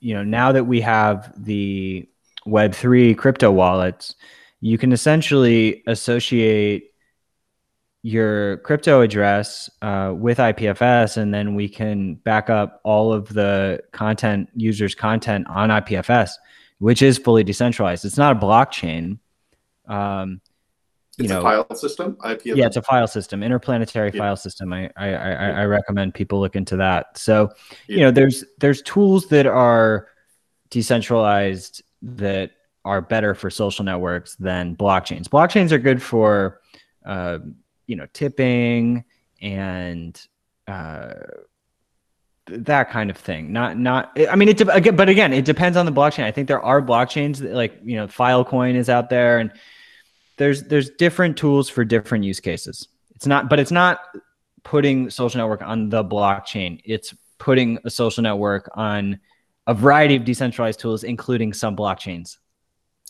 you 0.00 0.14
know, 0.14 0.22
now 0.22 0.52
that 0.52 0.64
we 0.64 0.80
have 0.80 1.32
the 1.36 2.08
web3 2.46 3.16
crypto 3.16 3.50
wallets, 3.50 4.14
you 4.60 4.78
can 4.78 4.92
essentially 4.92 5.82
associate 5.86 6.92
your 8.02 8.58
crypto 8.58 9.00
address 9.00 9.68
uh, 9.82 10.12
with 10.16 10.38
IPFS, 10.38 11.16
and 11.16 11.34
then 11.34 11.54
we 11.54 11.68
can 11.68 12.14
back 12.14 12.48
up 12.48 12.80
all 12.84 13.12
of 13.12 13.28
the 13.28 13.80
content 13.92 14.48
users' 14.54 14.94
content 14.94 15.46
on 15.48 15.68
IPFS, 15.70 16.32
which 16.78 17.02
is 17.02 17.18
fully 17.18 17.44
decentralized. 17.44 18.04
It's 18.04 18.16
not 18.16 18.36
a 18.36 18.38
blockchain. 18.38 19.18
Um, 19.86 20.40
you 21.18 21.24
it's 21.24 21.32
know, 21.32 21.40
a 21.40 21.42
file 21.42 21.74
system. 21.74 22.16
IPFS. 22.20 22.56
Yeah, 22.56 22.66
it's 22.66 22.76
a 22.76 22.82
file 22.82 23.08
system, 23.08 23.42
interplanetary 23.42 24.12
yeah. 24.14 24.18
file 24.18 24.36
system. 24.36 24.72
I 24.72 24.88
I, 24.96 25.08
I, 25.08 25.34
I 25.34 25.64
recommend 25.64 26.14
people 26.14 26.40
look 26.40 26.54
into 26.54 26.76
that. 26.76 27.18
So, 27.18 27.50
yeah. 27.88 27.96
you 27.96 28.00
know, 28.02 28.10
there's 28.12 28.44
there's 28.58 28.82
tools 28.82 29.26
that 29.28 29.46
are 29.46 30.08
decentralized 30.70 31.82
that 32.02 32.52
are 32.84 33.00
better 33.00 33.34
for 33.34 33.50
social 33.50 33.84
networks 33.84 34.36
than 34.36 34.76
blockchains. 34.76 35.24
Blockchains 35.24 35.72
are 35.72 35.78
good 35.78 36.00
for 36.00 36.60
uh, 37.04 37.38
you 37.88 37.96
know 37.96 38.06
tipping 38.12 39.04
and 39.42 40.20
uh, 40.68 41.14
that 42.46 42.90
kind 42.90 43.10
of 43.10 43.16
thing. 43.16 43.52
Not 43.52 43.76
not. 43.76 44.16
I 44.30 44.36
mean, 44.36 44.48
it. 44.48 44.60
Again, 44.60 44.94
but 44.94 45.08
again, 45.08 45.32
it 45.32 45.44
depends 45.44 45.76
on 45.76 45.84
the 45.84 45.92
blockchain. 45.92 46.24
I 46.24 46.30
think 46.30 46.46
there 46.46 46.62
are 46.62 46.80
blockchains 46.80 47.38
that, 47.38 47.54
like 47.54 47.80
you 47.82 47.96
know, 47.96 48.06
Filecoin 48.06 48.76
is 48.76 48.88
out 48.88 49.10
there, 49.10 49.40
and 49.40 49.50
there's 50.38 50.62
there's 50.64 50.90
different 50.90 51.36
tools 51.36 51.68
for 51.68 51.84
different 51.84 52.24
use 52.24 52.40
cases. 52.40 52.88
It's 53.14 53.26
not, 53.26 53.50
but 53.50 53.58
it's 53.58 53.72
not 53.72 54.00
putting 54.62 55.10
social 55.10 55.38
network 55.38 55.62
on 55.62 55.88
the 55.88 56.04
blockchain. 56.04 56.80
It's 56.84 57.14
putting 57.38 57.78
a 57.84 57.90
social 57.90 58.22
network 58.22 58.70
on 58.74 59.18
a 59.66 59.74
variety 59.74 60.16
of 60.16 60.24
decentralized 60.24 60.80
tools, 60.80 61.04
including 61.04 61.52
some 61.52 61.76
blockchains. 61.76 62.38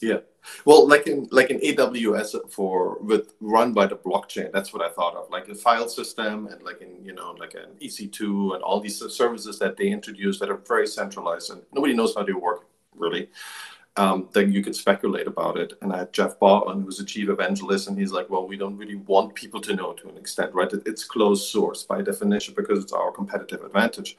Yeah. 0.00 0.18
Well, 0.64 0.88
like 0.88 1.06
in 1.06 1.28
like 1.30 1.50
in 1.50 1.60
AWS 1.60 2.50
for 2.50 2.98
with 3.00 3.34
run 3.40 3.72
by 3.74 3.86
the 3.86 3.96
blockchain, 3.96 4.50
that's 4.52 4.72
what 4.72 4.82
I 4.82 4.88
thought 4.88 5.14
of, 5.14 5.28
like 5.30 5.48
a 5.48 5.54
file 5.54 5.88
system 5.88 6.46
and 6.46 6.62
like 6.62 6.80
in 6.80 7.04
you 7.04 7.12
know 7.12 7.34
like 7.38 7.54
an 7.54 7.76
EC2 7.82 8.54
and 8.54 8.62
all 8.62 8.80
these 8.80 8.98
services 9.14 9.58
that 9.58 9.76
they 9.76 9.88
introduced 9.88 10.40
that 10.40 10.50
are 10.50 10.62
very 10.66 10.86
centralized 10.86 11.50
and 11.50 11.62
nobody 11.72 11.94
knows 11.94 12.14
how 12.14 12.22
they 12.22 12.32
work 12.32 12.66
really. 12.96 13.28
Um, 13.98 14.28
then 14.32 14.52
you 14.52 14.62
could 14.62 14.76
speculate 14.76 15.26
about 15.26 15.58
it. 15.58 15.72
And 15.82 15.92
I 15.92 15.98
had 15.98 16.12
Jeff 16.12 16.38
Baldwin, 16.38 16.82
who's 16.82 17.00
a 17.00 17.04
chief 17.04 17.28
evangelist, 17.28 17.88
and 17.88 17.98
he's 17.98 18.12
like, 18.12 18.30
well, 18.30 18.46
we 18.46 18.56
don't 18.56 18.76
really 18.76 18.94
want 18.94 19.34
people 19.34 19.60
to 19.62 19.74
know 19.74 19.92
to 19.92 20.08
an 20.08 20.16
extent, 20.16 20.54
right? 20.54 20.72
It's 20.86 21.04
closed 21.04 21.48
source 21.48 21.82
by 21.82 22.02
definition 22.02 22.54
because 22.56 22.84
it's 22.84 22.92
our 22.92 23.10
competitive 23.10 23.64
advantage. 23.64 24.16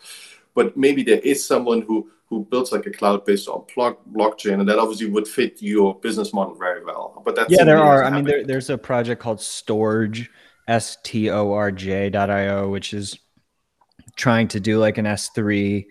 But 0.54 0.76
maybe 0.76 1.02
there 1.04 1.20
is 1.20 1.46
someone 1.46 1.82
who 1.82 2.12
who 2.26 2.46
builds 2.52 2.72
like 2.72 2.86
a 2.86 2.92
cloud 2.92 3.26
based 3.26 3.48
on 3.48 3.64
blockchain, 4.14 4.60
and 4.60 4.68
that 4.70 4.78
obviously 4.78 5.08
would 5.08 5.28
fit 5.28 5.62
your 5.62 5.96
business 6.00 6.34
model 6.34 6.56
very 6.56 6.84
well. 6.84 7.22
But 7.26 7.38
that's 7.38 7.52
yeah, 7.52 7.64
there 7.64 7.80
are. 7.80 8.04
I 8.04 8.12
mean, 8.12 8.26
there, 8.26 8.44
there's 8.44 8.70
a 8.70 8.78
project 8.78 9.22
called 9.22 9.40
Storj, 9.40 10.28
S 10.68 10.98
T 11.04 11.30
O 11.30 11.54
R 11.54 11.72
J 11.72 12.10
dot 12.10 12.30
I 12.30 12.50
O, 12.50 12.68
which 12.68 12.94
is 12.94 13.18
trying 14.18 14.50
to 14.50 14.60
do 14.60 14.78
like 14.78 14.98
an 14.98 15.06
S3 15.06 15.86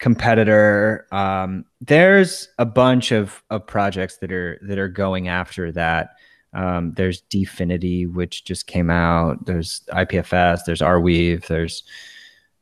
competitor. 0.00 1.06
Um, 1.12 1.66
there's 1.80 2.48
a 2.58 2.66
bunch 2.66 3.12
of, 3.12 3.42
of 3.50 3.66
projects 3.66 4.16
that 4.16 4.32
are 4.32 4.58
that 4.62 4.78
are 4.78 4.88
going 4.88 5.28
after 5.28 5.70
that. 5.72 6.16
Um, 6.52 6.94
there's 6.94 7.22
DFINITY, 7.30 8.12
which 8.12 8.44
just 8.44 8.66
came 8.66 8.90
out. 8.90 9.46
There's 9.46 9.82
IPFS. 9.92 10.64
There's 10.64 10.80
Arweave. 10.80 11.46
There's 11.46 11.84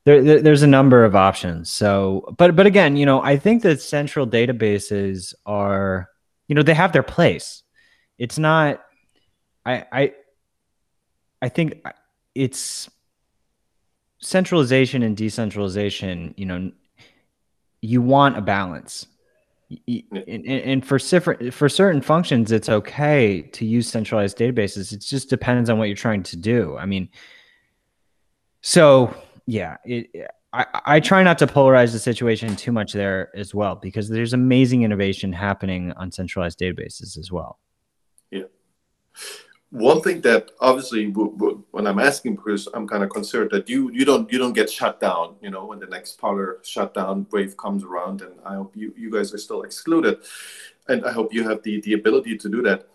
there, 0.05 0.23
there, 0.23 0.43
there's 0.43 0.63
a 0.63 0.67
number 0.67 1.05
of 1.05 1.17
options. 1.17 1.71
So, 1.71 2.35
but 2.37 2.55
but 2.55 2.67
again, 2.67 2.97
you 2.97 3.07
know, 3.07 3.23
I 3.23 3.37
think 3.39 3.63
that 3.63 3.81
central 3.81 4.27
databases 4.27 5.33
are, 5.47 6.11
you 6.49 6.55
know, 6.55 6.63
they 6.63 6.75
have 6.75 6.93
their 6.93 7.03
place. 7.03 7.63
It's 8.19 8.39
not. 8.39 8.83
I 9.65 9.85
I 9.93 10.13
I 11.41 11.49
think 11.49 11.87
it's 12.35 12.91
centralization 14.21 15.03
and 15.03 15.17
decentralization. 15.17 16.35
You 16.37 16.47
know, 16.47 16.73
you 17.81 18.03
want 18.03 18.37
a 18.37 18.41
balance. 18.41 19.07
And, 19.87 20.47
and 20.47 20.87
for 20.87 20.99
for 20.99 21.69
certain 21.69 22.01
functions, 22.01 22.53
it's 22.53 22.71
okay 22.71 23.43
to 23.43 23.67
use 23.67 23.87
centralized 23.89 24.39
databases. 24.39 24.93
It 24.93 25.01
just 25.01 25.29
depends 25.29 25.69
on 25.69 25.79
what 25.79 25.89
you're 25.89 25.97
trying 25.97 26.23
to 26.25 26.37
do. 26.37 26.77
I 26.79 26.87
mean, 26.87 27.11
so 28.63 29.15
yeah, 29.47 29.77
it, 29.85 30.31
I, 30.53 30.65
I 30.87 31.01
try 31.01 31.23
not 31.23 31.39
to 31.39 31.47
polarize 31.47 31.93
the 31.93 31.99
situation 31.99 32.57
too 32.57 32.73
much 32.73 32.95
there 32.95 33.31
as 33.37 33.55
well 33.55 33.75
because 33.75 34.09
there's 34.09 34.33
amazing 34.33 34.83
innovation 34.83 35.33
happening 35.33 35.93
on 35.93 36.11
centralized 36.11 36.59
databases 36.59 37.19
as 37.19 37.31
well. 37.31 37.59
Yeah. 38.31 38.45
One 39.71 40.01
thing 40.01 40.23
that 40.23 40.53
obviously 40.61 41.07
when 41.11 41.87
I'm 41.87 41.99
asking 41.99 42.37
because 42.37 42.69
I'm 42.73 42.89
kind 42.89 43.05
of 43.05 43.11
concerned 43.11 43.51
that 43.51 43.69
you 43.69 43.91
you 43.93 44.07
don't 44.07 44.31
you 44.33 44.39
don't 44.39 44.55
get 44.55 44.71
shut 44.71 44.99
down 44.99 45.37
you 45.43 45.51
know 45.51 45.67
when 45.67 45.79
the 45.79 45.87
next 45.87 46.19
Parler 46.19 46.59
shutdown 46.63 47.27
wave 47.33 47.55
comes 47.59 47.85
around 47.85 48.23
and 48.23 48.33
I 48.47 48.55
hope 48.55 48.75
you 48.75 48.95
you 48.97 49.11
guys 49.11 49.35
are 49.35 49.39
still 49.39 49.63
excluded 49.63 50.21
and 50.89 51.05
I 51.05 51.13
hope 51.13 51.35
you 51.35 51.47
have 51.47 51.63
the 51.65 51.83
the 51.83 51.93
ability 51.93 52.39
to 52.39 52.49
do 52.49 52.63
that 52.63 52.89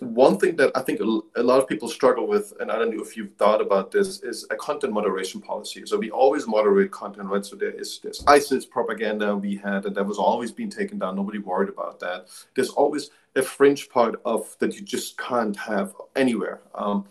one 0.00 0.38
thing 0.38 0.56
that 0.56 0.72
I 0.74 0.80
think 0.80 1.00
a 1.00 1.42
lot 1.42 1.60
of 1.60 1.68
people 1.68 1.88
struggle 1.88 2.26
with, 2.26 2.52
and 2.58 2.70
I 2.70 2.78
don't 2.78 2.94
know 2.94 3.02
if 3.02 3.16
you've 3.16 3.34
thought 3.34 3.60
about 3.60 3.92
this, 3.92 4.20
is 4.22 4.44
a 4.50 4.56
content 4.56 4.92
moderation 4.92 5.40
policy. 5.40 5.82
So 5.86 5.96
we 5.96 6.10
always 6.10 6.48
moderate 6.48 6.90
content, 6.90 7.28
right? 7.28 7.46
So 7.46 7.54
there 7.54 7.70
is 7.70 8.00
this 8.00 8.24
ISIS 8.26 8.66
propaganda 8.66 9.36
we 9.36 9.56
had, 9.56 9.86
and 9.86 9.94
that 9.94 10.04
was 10.04 10.18
always 10.18 10.50
being 10.50 10.70
taken 10.70 10.98
down. 10.98 11.14
Nobody 11.14 11.38
worried 11.38 11.68
about 11.68 12.00
that. 12.00 12.26
There's 12.54 12.70
always 12.70 13.10
a 13.36 13.42
fringe 13.42 13.88
part 13.88 14.20
of 14.24 14.56
that 14.60 14.74
you 14.74 14.82
just 14.82 15.18
can't 15.18 15.56
have 15.56 15.94
anywhere. 16.16 16.62
Um, 16.74 17.06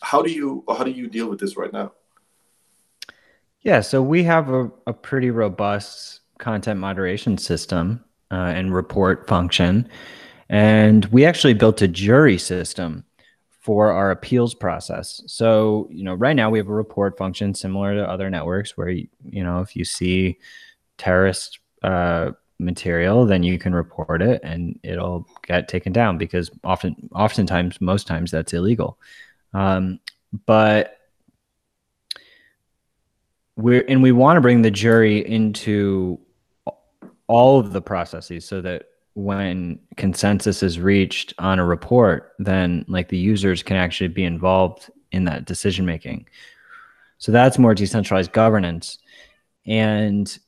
how 0.00 0.22
do 0.22 0.30
you 0.30 0.64
how 0.68 0.84
do 0.84 0.90
you 0.90 1.08
deal 1.08 1.28
with 1.28 1.40
this 1.40 1.56
right 1.56 1.72
now? 1.72 1.92
Yeah, 3.62 3.80
so 3.80 4.00
we 4.00 4.22
have 4.24 4.50
a, 4.50 4.70
a 4.86 4.92
pretty 4.92 5.30
robust 5.30 6.20
content 6.38 6.78
moderation 6.78 7.38
system 7.38 8.04
uh, 8.30 8.52
and 8.54 8.74
report 8.74 9.26
function. 9.26 9.88
And 10.48 11.04
we 11.06 11.24
actually 11.24 11.54
built 11.54 11.82
a 11.82 11.88
jury 11.88 12.38
system 12.38 13.04
for 13.48 13.90
our 13.90 14.12
appeals 14.12 14.54
process. 14.54 15.20
So, 15.26 15.88
you 15.90 16.04
know, 16.04 16.14
right 16.14 16.36
now 16.36 16.50
we 16.50 16.58
have 16.58 16.68
a 16.68 16.74
report 16.74 17.18
function 17.18 17.54
similar 17.54 17.94
to 17.96 18.08
other 18.08 18.30
networks 18.30 18.76
where, 18.76 18.90
you, 18.90 19.08
know, 19.24 19.60
if 19.60 19.74
you 19.74 19.84
see 19.84 20.38
terrorist 20.98 21.58
uh, 21.82 22.30
material, 22.58 23.26
then 23.26 23.42
you 23.42 23.58
can 23.58 23.74
report 23.74 24.22
it 24.22 24.40
and 24.42 24.78
it'll 24.82 25.26
get 25.46 25.68
taken 25.68 25.92
down 25.92 26.18
because 26.18 26.50
often, 26.64 27.08
oftentimes, 27.14 27.80
most 27.80 28.06
times 28.06 28.30
that's 28.30 28.52
illegal. 28.52 28.98
Um, 29.52 30.00
but 30.46 30.98
we're, 33.56 33.84
and 33.88 34.02
we 34.02 34.12
want 34.12 34.36
to 34.36 34.40
bring 34.40 34.62
the 34.62 34.70
jury 34.70 35.26
into 35.26 36.18
all 37.26 37.58
of 37.58 37.72
the 37.72 37.82
processes 37.82 38.44
so 38.44 38.60
that 38.60 38.84
when 39.14 39.78
consensus 39.96 40.62
is 40.62 40.78
reached 40.78 41.32
on 41.38 41.58
a 41.58 41.64
report, 41.64 42.32
then 42.38 42.84
like 42.86 43.08
the 43.08 43.18
users 43.18 43.62
can 43.62 43.76
actually 43.76 44.08
be 44.08 44.24
involved 44.24 44.90
in 45.10 45.24
that 45.24 45.46
decision 45.46 45.86
making. 45.86 46.26
So 47.18 47.32
that's 47.32 47.58
more 47.58 47.74
decentralized 47.74 48.32
governance. 48.32 48.98
And 49.64 50.38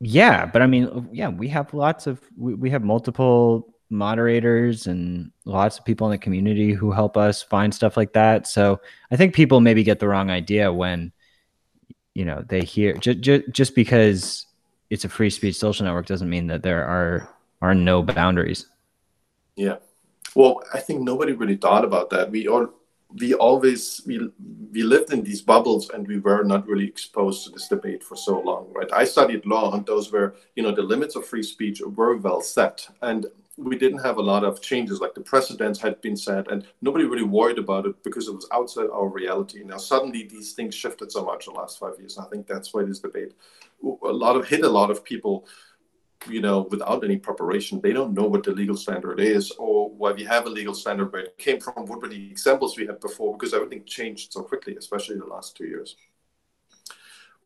yeah, 0.00 0.46
but 0.46 0.62
I 0.62 0.66
mean, 0.66 0.86
uh, 0.86 1.02
yeah, 1.12 1.28
we 1.28 1.48
have 1.48 1.72
lots 1.74 2.06
of, 2.06 2.20
we, 2.36 2.54
we 2.54 2.70
have 2.70 2.82
multiple 2.82 3.74
moderators 3.90 4.86
and 4.86 5.30
lots 5.44 5.78
of 5.78 5.84
people 5.84 6.06
in 6.06 6.12
the 6.12 6.18
community 6.18 6.72
who 6.72 6.90
help 6.90 7.16
us 7.16 7.42
find 7.42 7.74
stuff 7.74 7.96
like 7.96 8.12
that. 8.14 8.46
So 8.46 8.80
I 9.10 9.16
think 9.16 9.34
people 9.34 9.60
maybe 9.60 9.82
get 9.82 9.98
the 9.98 10.08
wrong 10.08 10.30
idea 10.30 10.72
when, 10.72 11.12
you 12.14 12.24
know, 12.24 12.44
they 12.48 12.62
hear 12.62 12.94
just, 12.94 13.20
just, 13.20 13.50
just 13.50 13.74
because 13.74 14.46
it's 14.90 15.04
a 15.04 15.08
free 15.08 15.30
speech 15.30 15.56
social 15.56 15.84
network 15.84 16.06
doesn't 16.06 16.30
mean 16.30 16.48
that 16.48 16.62
there 16.62 16.84
are 16.84 17.36
are 17.62 17.74
no 17.74 18.02
boundaries. 18.02 18.66
Yeah. 19.54 19.76
Well, 20.34 20.62
I 20.72 20.80
think 20.80 21.02
nobody 21.02 21.32
really 21.32 21.56
thought 21.56 21.84
about 21.84 22.10
that. 22.10 22.30
We 22.30 22.48
all 22.48 22.72
we 23.18 23.34
always 23.34 24.00
we 24.06 24.30
we 24.72 24.82
lived 24.82 25.12
in 25.12 25.22
these 25.22 25.42
bubbles 25.42 25.90
and 25.90 26.06
we 26.06 26.18
were 26.18 26.44
not 26.44 26.66
really 26.66 26.86
exposed 26.86 27.44
to 27.44 27.50
this 27.50 27.68
debate 27.68 28.04
for 28.04 28.16
so 28.16 28.40
long 28.40 28.66
right? 28.72 28.92
I 28.92 29.04
studied 29.04 29.46
law 29.46 29.74
and 29.74 29.84
those 29.84 30.12
were 30.12 30.36
you 30.56 30.62
know 30.62 30.74
the 30.74 30.82
limits 30.82 31.16
of 31.16 31.26
free 31.26 31.42
speech 31.42 31.80
were 31.80 32.16
well 32.16 32.40
set 32.40 32.88
and 33.02 33.26
we 33.56 33.76
didn't 33.76 33.98
have 33.98 34.16
a 34.16 34.22
lot 34.22 34.42
of 34.42 34.62
changes. 34.62 35.00
Like 35.00 35.12
the 35.14 35.20
precedents 35.20 35.78
had 35.78 36.00
been 36.00 36.16
set 36.16 36.50
and 36.50 36.66
nobody 36.80 37.04
really 37.04 37.24
worried 37.24 37.58
about 37.58 37.84
it 37.84 38.02
because 38.04 38.26
it 38.26 38.34
was 38.34 38.48
outside 38.52 38.88
our 38.90 39.08
reality. 39.08 39.62
Now 39.64 39.76
suddenly 39.76 40.22
these 40.22 40.54
things 40.54 40.74
shifted 40.74 41.12
so 41.12 41.24
much 41.24 41.46
in 41.46 41.52
the 41.52 41.60
last 41.60 41.78
five 41.78 41.94
years 41.98 42.18
i 42.18 42.24
think 42.24 42.46
that's 42.46 42.72
why 42.72 42.82
this 42.82 42.98
debate 42.98 43.32
a 43.82 44.12
lot 44.12 44.36
of 44.36 44.46
hit 44.46 44.64
a 44.64 44.68
lot 44.68 44.90
of 44.90 45.04
people 45.04 45.46
you 46.28 46.40
know 46.40 46.68
without 46.70 47.02
any 47.02 47.16
preparation 47.16 47.80
they 47.80 47.92
don't 47.92 48.12
know 48.12 48.26
what 48.26 48.42
the 48.42 48.52
legal 48.52 48.76
standard 48.76 49.20
is 49.20 49.50
or 49.52 49.88
why 49.90 50.12
we 50.12 50.22
have 50.22 50.46
a 50.46 50.50
legal 50.50 50.74
standard 50.74 51.10
where 51.12 51.22
it 51.22 51.38
came 51.38 51.58
from 51.58 51.86
what 51.86 52.00
were 52.02 52.08
the 52.08 52.30
examples 52.30 52.76
we 52.76 52.86
had 52.86 53.00
before 53.00 53.36
because 53.36 53.54
everything 53.54 53.82
changed 53.84 54.32
so 54.32 54.42
quickly 54.42 54.76
especially 54.76 55.16
the 55.16 55.24
last 55.24 55.56
two 55.56 55.66
years 55.66 55.96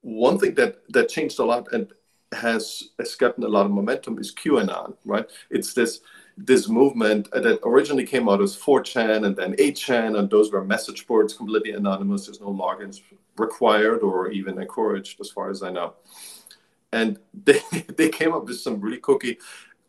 one 0.01 0.39
thing 0.39 0.55
that 0.55 0.83
that 0.93 1.09
changed 1.09 1.39
a 1.39 1.45
lot 1.45 1.73
and 1.73 1.93
has, 2.35 2.91
has 2.99 3.15
gotten 3.15 3.45
a 3.45 3.49
lot 3.49 3.67
of 3.67 3.73
momentum 3.73 4.19
is 4.19 4.35
QAnon, 4.35 4.97
right? 5.05 5.27
It's 5.51 5.73
this 5.73 6.01
this 6.37 6.69
movement 6.69 7.31
that 7.31 7.61
originally 7.63 8.05
came 8.05 8.29
out 8.29 8.43
as 8.43 8.57
4chan 8.57 9.25
and 9.25 9.37
then 9.37 9.55
8chan, 9.55 10.19
and 10.19 10.29
those 10.29 10.51
were 10.51 10.65
message 10.65 11.07
boards, 11.07 11.33
completely 11.33 11.71
anonymous. 11.71 12.27
There's 12.27 12.41
no 12.41 12.49
logins 12.49 13.03
required 13.39 14.01
or 14.01 14.33
even 14.33 14.61
encouraged, 14.61 15.21
as 15.21 15.31
far 15.31 15.49
as 15.49 15.63
I 15.63 15.71
know. 15.71 15.95
And 16.95 17.19
they, 17.45 17.61
they 17.99 18.09
came 18.09 18.33
up 18.33 18.47
with 18.47 18.61
some 18.61 18.81
really 18.81 19.01
cookie 19.01 19.39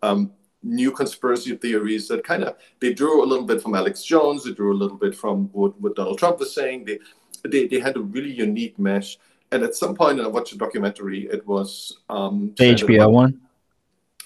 um, 0.02 0.32
new 0.62 0.92
conspiracy 0.92 1.56
theories 1.56 2.08
that 2.08 2.24
kind 2.24 2.44
of 2.44 2.58
they 2.80 2.94
drew 2.94 3.24
a 3.24 3.28
little 3.32 3.46
bit 3.46 3.62
from 3.62 3.76
Alex 3.76 4.04
Jones, 4.04 4.44
they 4.44 4.52
drew 4.52 4.74
a 4.74 4.80
little 4.82 4.98
bit 4.98 5.16
from 5.16 5.50
what, 5.54 5.80
what 5.80 5.96
Donald 5.96 6.18
Trump 6.18 6.40
was 6.40 6.54
saying. 6.54 6.86
They, 6.86 7.00
they 7.44 7.68
they 7.68 7.80
had 7.80 7.96
a 7.96 8.02
really 8.02 8.32
unique 8.32 8.78
mesh 8.80 9.18
and 9.52 9.64
at 9.64 9.76
some 9.76 9.96
point, 9.96 10.20
I 10.20 10.28
watched 10.28 10.54
a 10.54 10.58
documentary. 10.58 11.28
It 11.32 11.46
was 11.48 12.00
um, 12.10 12.54
the 12.58 12.74
HBO 12.74 12.96
about, 12.96 13.12
one. 13.12 13.42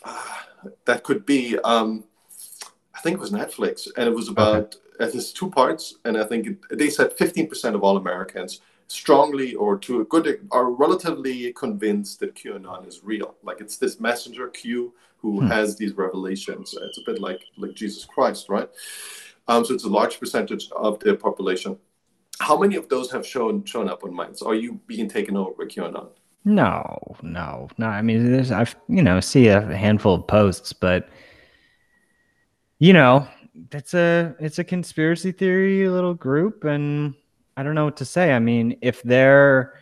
Uh, 0.03 0.23
that 0.85 1.03
could 1.03 1.25
be. 1.25 1.57
Um, 1.59 2.05
I 2.95 2.99
think 3.01 3.15
it 3.15 3.19
was 3.19 3.31
Netflix, 3.31 3.87
and 3.97 4.07
it 4.07 4.15
was 4.15 4.29
about. 4.29 4.55
Okay. 4.55 4.77
It 5.01 5.33
two 5.33 5.49
parts, 5.49 5.95
and 6.03 6.17
I 6.17 6.25
think 6.25 6.45
it, 6.45 6.77
they 6.77 6.89
said 6.89 7.15
15% 7.15 7.73
of 7.73 7.83
all 7.83 7.95
Americans 7.95 8.59
strongly 8.89 9.55
or 9.55 9.77
to 9.77 10.01
a 10.01 10.05
good 10.05 10.47
are 10.51 10.71
relatively 10.71 11.53
convinced 11.53 12.19
that 12.19 12.35
QAnon 12.35 12.87
is 12.87 13.01
real. 13.03 13.35
Like 13.43 13.61
it's 13.61 13.77
this 13.77 13.99
messenger 13.99 14.49
Q 14.49 14.93
who 15.17 15.41
hmm. 15.41 15.47
has 15.47 15.77
these 15.77 15.93
revelations. 15.93 16.75
It's 16.79 16.97
a 16.97 17.03
bit 17.05 17.21
like 17.21 17.41
like 17.57 17.73
Jesus 17.73 18.05
Christ, 18.05 18.49
right? 18.49 18.69
Um, 19.47 19.65
so 19.65 19.73
it's 19.73 19.85
a 19.85 19.89
large 19.89 20.19
percentage 20.19 20.69
of 20.75 20.99
the 20.99 21.15
population 21.15 21.77
how 22.39 22.57
many 22.57 22.75
of 22.75 22.89
those 22.89 23.11
have 23.11 23.25
shown 23.25 23.63
shown 23.65 23.89
up 23.89 24.03
on 24.03 24.13
Minds? 24.13 24.41
Are 24.41 24.55
you 24.55 24.79
being 24.87 25.09
taken 25.09 25.35
over 25.37 25.51
by 25.51 25.65
QAnon? 25.65 26.09
No, 26.45 26.97
no, 27.21 27.69
no. 27.77 27.87
I 27.87 28.01
mean, 28.01 28.31
there's 28.31 28.51
I've 28.51 28.75
you 28.87 29.03
know 29.03 29.19
see 29.19 29.47
a 29.47 29.61
handful 29.61 30.15
of 30.15 30.27
posts, 30.27 30.73
but 30.73 31.09
you 32.79 32.93
know, 32.93 33.27
it's 33.71 33.93
a 33.93 34.35
it's 34.39 34.59
a 34.59 34.63
conspiracy 34.63 35.31
theory 35.31 35.87
little 35.89 36.13
group, 36.13 36.63
and 36.63 37.13
I 37.59 37.63
don't 37.63 37.75
know 37.75 37.83
what 37.83 37.97
to 37.97 38.05
say. 38.05 38.31
I 38.31 38.39
mean, 38.39 38.77
if 38.81 39.03
they're 39.03 39.73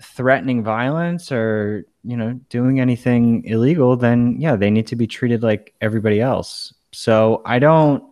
threatening 0.00 0.62
violence 0.62 1.30
or 1.30 1.84
you 2.02 2.16
know 2.16 2.32
doing 2.48 2.80
anything 2.80 3.44
illegal, 3.44 3.94
then 3.94 4.40
yeah, 4.40 4.56
they 4.56 4.70
need 4.70 4.86
to 4.86 4.96
be 4.96 5.06
treated 5.06 5.42
like 5.42 5.74
everybody 5.82 6.18
else. 6.22 6.72
So 6.92 7.42
I 7.44 7.58
don't 7.58 8.02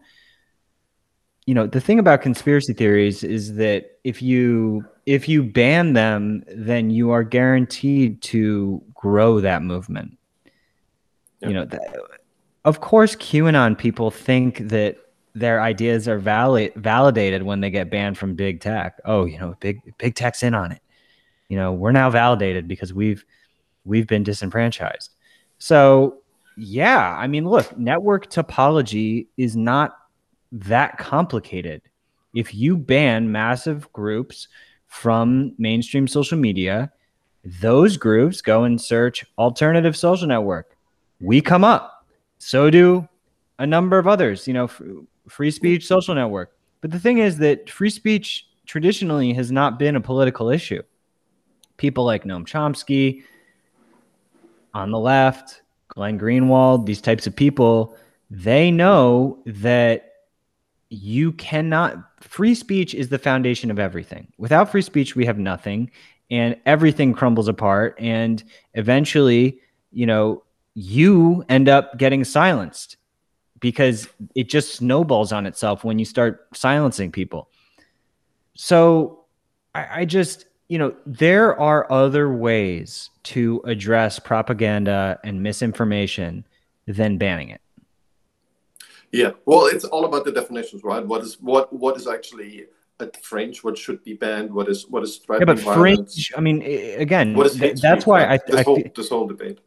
you 1.46 1.54
know 1.54 1.66
the 1.66 1.80
thing 1.80 1.98
about 1.98 2.20
conspiracy 2.20 2.74
theories 2.74 3.24
is 3.24 3.54
that 3.54 3.98
if 4.04 4.20
you 4.20 4.84
if 5.06 5.26
you 5.26 5.42
ban 5.42 5.94
them 5.94 6.44
then 6.46 6.90
you 6.90 7.10
are 7.10 7.24
guaranteed 7.24 8.20
to 8.20 8.82
grow 8.92 9.40
that 9.40 9.62
movement 9.62 10.18
you 11.40 11.54
know 11.54 11.64
that, 11.64 11.96
of 12.66 12.82
course 12.82 13.16
qanon 13.16 13.78
people 13.78 14.10
think 14.10 14.58
that 14.68 14.98
their 15.38 15.60
ideas 15.60 16.08
are 16.08 16.18
valid 16.18 16.72
validated 16.76 17.42
when 17.42 17.60
they 17.60 17.70
get 17.70 17.90
banned 17.90 18.16
from 18.18 18.34
big 18.34 18.60
tech 18.60 18.98
oh 19.04 19.24
you 19.24 19.38
know 19.38 19.54
big 19.60 19.80
big 19.98 20.14
tech's 20.14 20.42
in 20.42 20.54
on 20.54 20.72
it 20.72 20.82
you 21.48 21.56
know 21.56 21.72
we're 21.72 21.92
now 21.92 22.10
validated 22.10 22.66
because 22.66 22.92
we've 22.92 23.24
we've 23.84 24.06
been 24.06 24.22
disenfranchised 24.22 25.10
so 25.58 26.18
yeah 26.56 27.16
i 27.18 27.26
mean 27.26 27.48
look 27.48 27.76
network 27.78 28.30
topology 28.30 29.26
is 29.36 29.56
not 29.56 29.98
that 30.52 30.98
complicated. 30.98 31.82
If 32.34 32.54
you 32.54 32.76
ban 32.76 33.30
massive 33.32 33.90
groups 33.92 34.48
from 34.86 35.54
mainstream 35.58 36.06
social 36.06 36.38
media, 36.38 36.92
those 37.44 37.96
groups 37.96 38.40
go 38.40 38.64
and 38.64 38.80
search 38.80 39.24
alternative 39.38 39.96
social 39.96 40.26
network. 40.26 40.76
We 41.20 41.40
come 41.40 41.64
up. 41.64 42.06
So 42.38 42.70
do 42.70 43.08
a 43.58 43.66
number 43.66 43.98
of 43.98 44.06
others, 44.06 44.46
you 44.46 44.54
know, 44.54 44.70
free 45.28 45.50
speech 45.50 45.86
social 45.86 46.14
network. 46.14 46.52
But 46.80 46.90
the 46.90 46.98
thing 46.98 47.18
is 47.18 47.38
that 47.38 47.68
free 47.68 47.90
speech 47.90 48.46
traditionally 48.66 49.32
has 49.32 49.50
not 49.50 49.78
been 49.78 49.96
a 49.96 50.00
political 50.00 50.50
issue. 50.50 50.82
People 51.76 52.04
like 52.04 52.24
Noam 52.24 52.46
Chomsky 52.46 53.22
on 54.74 54.90
the 54.90 54.98
left, 54.98 55.62
Glenn 55.88 56.18
Greenwald, 56.18 56.86
these 56.86 57.00
types 57.00 57.26
of 57.26 57.34
people, 57.34 57.96
they 58.30 58.70
know 58.70 59.38
that 59.46 60.08
you 60.90 61.32
cannot 61.32 61.96
free 62.22 62.54
speech 62.54 62.94
is 62.94 63.08
the 63.08 63.18
foundation 63.18 63.70
of 63.70 63.78
everything 63.78 64.26
without 64.38 64.70
free 64.70 64.82
speech 64.82 65.14
we 65.14 65.26
have 65.26 65.38
nothing 65.38 65.90
and 66.30 66.56
everything 66.66 67.12
crumbles 67.12 67.46
apart 67.46 67.94
and 67.98 68.42
eventually 68.74 69.60
you 69.92 70.06
know 70.06 70.42
you 70.74 71.44
end 71.48 71.68
up 71.68 71.96
getting 71.98 72.24
silenced 72.24 72.96
because 73.60 74.08
it 74.34 74.48
just 74.48 74.74
snowballs 74.74 75.32
on 75.32 75.46
itself 75.46 75.84
when 75.84 75.98
you 75.98 76.04
start 76.04 76.46
silencing 76.54 77.10
people 77.10 77.48
so 78.54 79.24
I, 79.74 80.00
I 80.00 80.04
just 80.04 80.46
you 80.68 80.78
know 80.78 80.94
there 81.06 81.58
are 81.58 81.90
other 81.90 82.32
ways 82.32 83.10
to 83.24 83.60
address 83.64 84.18
propaganda 84.18 85.18
and 85.24 85.42
misinformation 85.42 86.46
than 86.86 87.18
banning 87.18 87.50
it 87.50 87.60
yeah, 89.10 89.32
well, 89.46 89.66
it's 89.66 89.84
all 89.84 90.04
about 90.04 90.24
the 90.24 90.32
definitions, 90.32 90.84
right? 90.84 91.04
What 91.04 91.22
is 91.22 91.40
what 91.40 91.72
what 91.72 91.96
is 91.96 92.06
actually 92.06 92.66
a 93.00 93.10
fringe? 93.22 93.64
What 93.64 93.78
should 93.78 94.04
be 94.04 94.14
banned? 94.14 94.52
What 94.52 94.68
is 94.68 94.86
what 94.88 95.02
is 95.02 95.16
threatening 95.16 95.56
yeah, 95.56 95.64
but 95.64 95.74
fringe. 95.74 96.32
I 96.36 96.40
mean, 96.40 96.62
again, 96.62 97.34
what 97.34 97.46
is 97.46 97.58
th- 97.58 97.80
that's 97.80 98.06
why 98.06 98.26
I, 98.26 98.38
this, 98.46 98.56
I, 98.56 98.62
whole, 98.62 98.82
this 98.94 99.08
whole 99.08 99.26
debate. 99.26 99.60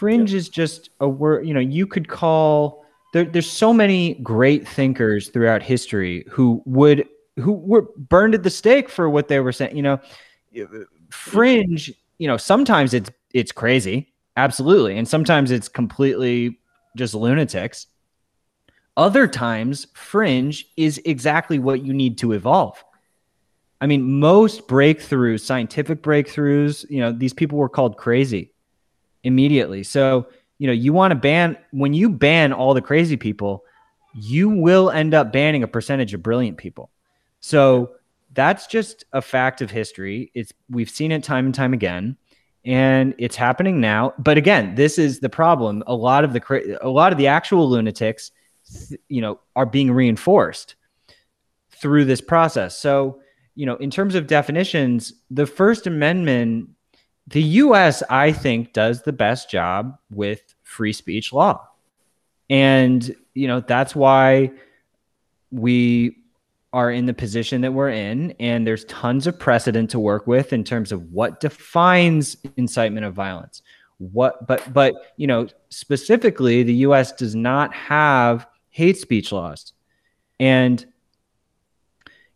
Fringe 0.00 0.32
is 0.32 0.48
just 0.48 0.88
a 1.00 1.06
word. 1.08 1.46
You 1.46 1.52
know, 1.52 1.60
you 1.60 1.86
could 1.86 2.08
call 2.08 2.86
there, 3.12 3.24
There's 3.24 3.50
so 3.50 3.74
many 3.74 4.14
great 4.14 4.66
thinkers 4.66 5.28
throughout 5.28 5.62
history 5.62 6.24
who 6.30 6.62
would 6.64 7.06
who 7.36 7.52
were 7.52 7.86
burned 7.98 8.34
at 8.34 8.42
the 8.42 8.48
stake 8.48 8.88
for 8.88 9.10
what 9.10 9.28
they 9.28 9.40
were 9.40 9.52
saying. 9.52 9.76
You 9.76 9.82
know, 9.82 10.00
uh, 10.58 10.64
fringe. 11.10 11.92
You 12.16 12.28
know, 12.28 12.38
sometimes 12.38 12.94
it's 12.94 13.10
it's 13.34 13.52
crazy, 13.52 14.14
absolutely, 14.38 14.96
and 14.96 15.06
sometimes 15.06 15.50
it's 15.50 15.68
completely 15.68 16.58
just 16.96 17.12
lunatics 17.12 17.86
other 18.96 19.26
times, 19.26 19.86
fringe 19.94 20.66
is 20.78 21.00
exactly 21.04 21.58
what 21.58 21.84
you 21.84 21.92
need 21.92 22.18
to 22.18 22.32
evolve. 22.32 22.82
I 23.80 23.86
mean, 23.86 24.18
most 24.20 24.66
breakthroughs, 24.66 25.40
scientific 25.40 26.02
breakthroughs, 26.02 26.88
you 26.90 27.00
know, 27.00 27.12
these 27.12 27.32
people 27.32 27.58
were 27.58 27.68
called 27.68 27.96
crazy 27.96 28.52
immediately. 29.24 29.82
So, 29.82 30.26
you 30.58 30.66
know, 30.66 30.72
you 30.72 30.92
want 30.92 31.12
to 31.12 31.14
ban, 31.14 31.56
when 31.72 31.94
you 31.94 32.08
ban 32.08 32.52
all 32.52 32.74
the 32.74 32.82
crazy 32.82 33.16
people, 33.16 33.64
you 34.14 34.48
will 34.48 34.90
end 34.90 35.14
up 35.14 35.32
banning 35.32 35.62
a 35.62 35.68
percentage 35.68 36.14
of 36.14 36.22
brilliant 36.22 36.58
people. 36.58 36.90
So 37.40 37.92
that's 38.32 38.66
just 38.66 39.04
a 39.12 39.22
fact 39.22 39.62
of 39.62 39.70
history. 39.70 40.30
It's, 40.34 40.52
we've 40.68 40.90
seen 40.90 41.12
it 41.12 41.24
time 41.24 41.46
and 41.46 41.54
time 41.54 41.72
again 41.72 42.16
and 42.64 43.14
it's 43.18 43.36
happening 43.36 43.80
now. 43.80 44.12
But 44.18 44.36
again, 44.36 44.74
this 44.74 44.98
is 44.98 45.20
the 45.20 45.30
problem. 45.30 45.82
A 45.86 45.94
lot 45.94 46.24
of 46.24 46.32
the, 46.32 46.78
a 46.82 46.88
lot 46.88 47.12
of 47.12 47.18
the 47.18 47.28
actual 47.28 47.68
lunatics 47.68 48.32
you 49.08 49.20
know, 49.20 49.40
are 49.56 49.66
being 49.66 49.90
reinforced 49.90 50.76
through 51.70 52.04
this 52.04 52.20
process. 52.20 52.78
So, 52.78 53.20
you 53.54 53.66
know, 53.66 53.76
in 53.76 53.90
terms 53.90 54.14
of 54.14 54.26
definitions, 54.26 55.12
the 55.30 55.46
First 55.46 55.86
Amendment, 55.86 56.70
the 57.30 57.42
US, 57.42 58.02
I 58.10 58.32
think, 58.32 58.72
does 58.72 59.02
the 59.02 59.12
best 59.12 59.50
job 59.50 59.96
with 60.10 60.54
free 60.62 60.92
speech 60.92 61.32
law. 61.32 61.66
And, 62.48 63.14
you 63.34 63.46
know, 63.46 63.60
that's 63.60 63.94
why 63.94 64.50
we 65.52 66.16
are 66.72 66.90
in 66.90 67.06
the 67.06 67.14
position 67.14 67.60
that 67.60 67.72
we're 67.72 67.90
in. 67.90 68.32
And 68.40 68.66
there's 68.66 68.84
tons 68.86 69.26
of 69.26 69.38
precedent 69.38 69.90
to 69.90 70.00
work 70.00 70.26
with 70.26 70.52
in 70.52 70.64
terms 70.64 70.92
of 70.92 71.12
what 71.12 71.40
defines 71.40 72.36
incitement 72.56 73.06
of 73.06 73.14
violence. 73.14 73.62
What, 73.98 74.46
but, 74.46 74.72
but, 74.72 74.94
you 75.16 75.26
know, 75.26 75.46
specifically, 75.68 76.62
the 76.62 76.74
US 76.74 77.12
does 77.12 77.34
not 77.34 77.72
have 77.74 78.46
hate 78.70 78.98
speech 78.98 79.30
laws. 79.30 79.72
And, 80.40 80.84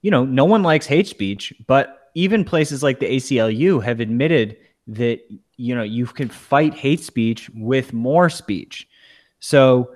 you 0.03 0.11
know, 0.11 0.25
no 0.25 0.45
one 0.45 0.63
likes 0.63 0.87
hate 0.87 1.09
speech, 1.09 1.53
but 1.67 2.11
even 2.15 2.45
places 2.45 2.83
like 2.83 3.01
the 3.01 3.17
ACLU 3.17 3.83
have 3.83 3.99
admitted 3.99 4.57
that, 4.87 5.21
you 5.57 5.75
know, 5.75 5.83
you 5.83 6.07
can 6.07 6.29
fight 6.29 6.75
hate 6.75 7.01
speech 7.01 7.51
with 7.55 7.93
more 7.93 8.29
speech. 8.29 8.89
So, 9.41 9.95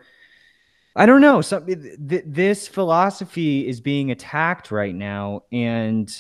I 0.96 1.06
don't 1.06 1.20
know. 1.20 1.40
So 1.42 1.60
th- 1.60 2.24
this 2.26 2.66
philosophy 2.66 3.68
is 3.68 3.80
being 3.80 4.10
attacked 4.10 4.72
right 4.72 4.94
now, 4.94 5.44
and 5.52 6.10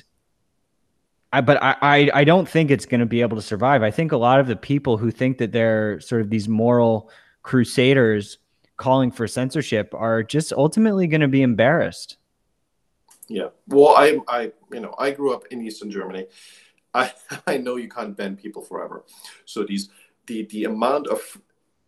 I, 1.32 1.40
but 1.40 1.60
I, 1.60 1.76
I, 1.82 2.10
I 2.14 2.24
don't 2.24 2.48
think 2.48 2.70
it's 2.70 2.86
going 2.86 3.00
to 3.00 3.06
be 3.06 3.20
able 3.20 3.36
to 3.36 3.42
survive. 3.42 3.82
I 3.82 3.90
think 3.90 4.12
a 4.12 4.16
lot 4.16 4.38
of 4.38 4.46
the 4.46 4.54
people 4.54 4.96
who 4.96 5.10
think 5.10 5.38
that 5.38 5.50
they're 5.50 5.98
sort 6.00 6.20
of 6.20 6.30
these 6.30 6.48
moral 6.48 7.10
crusaders 7.42 8.38
calling 8.76 9.10
for 9.10 9.26
censorship 9.26 9.92
are 9.94 10.22
just 10.22 10.52
ultimately 10.52 11.08
going 11.08 11.22
to 11.22 11.28
be 11.28 11.42
embarrassed. 11.42 12.16
Yeah. 13.26 13.48
Well, 13.66 13.96
I, 13.96 14.18
I, 14.28 14.52
you 14.72 14.80
know, 14.80 14.94
I 14.96 15.10
grew 15.10 15.34
up 15.34 15.46
in 15.50 15.60
Eastern 15.60 15.90
Germany. 15.90 16.28
I, 16.94 17.12
I 17.46 17.58
know 17.58 17.76
you 17.76 17.88
can't 17.88 18.16
ban 18.16 18.36
people 18.36 18.62
forever. 18.62 19.04
So 19.44 19.64
these, 19.64 19.88
the, 20.26 20.44
the 20.46 20.64
amount 20.64 21.08
of, 21.08 21.20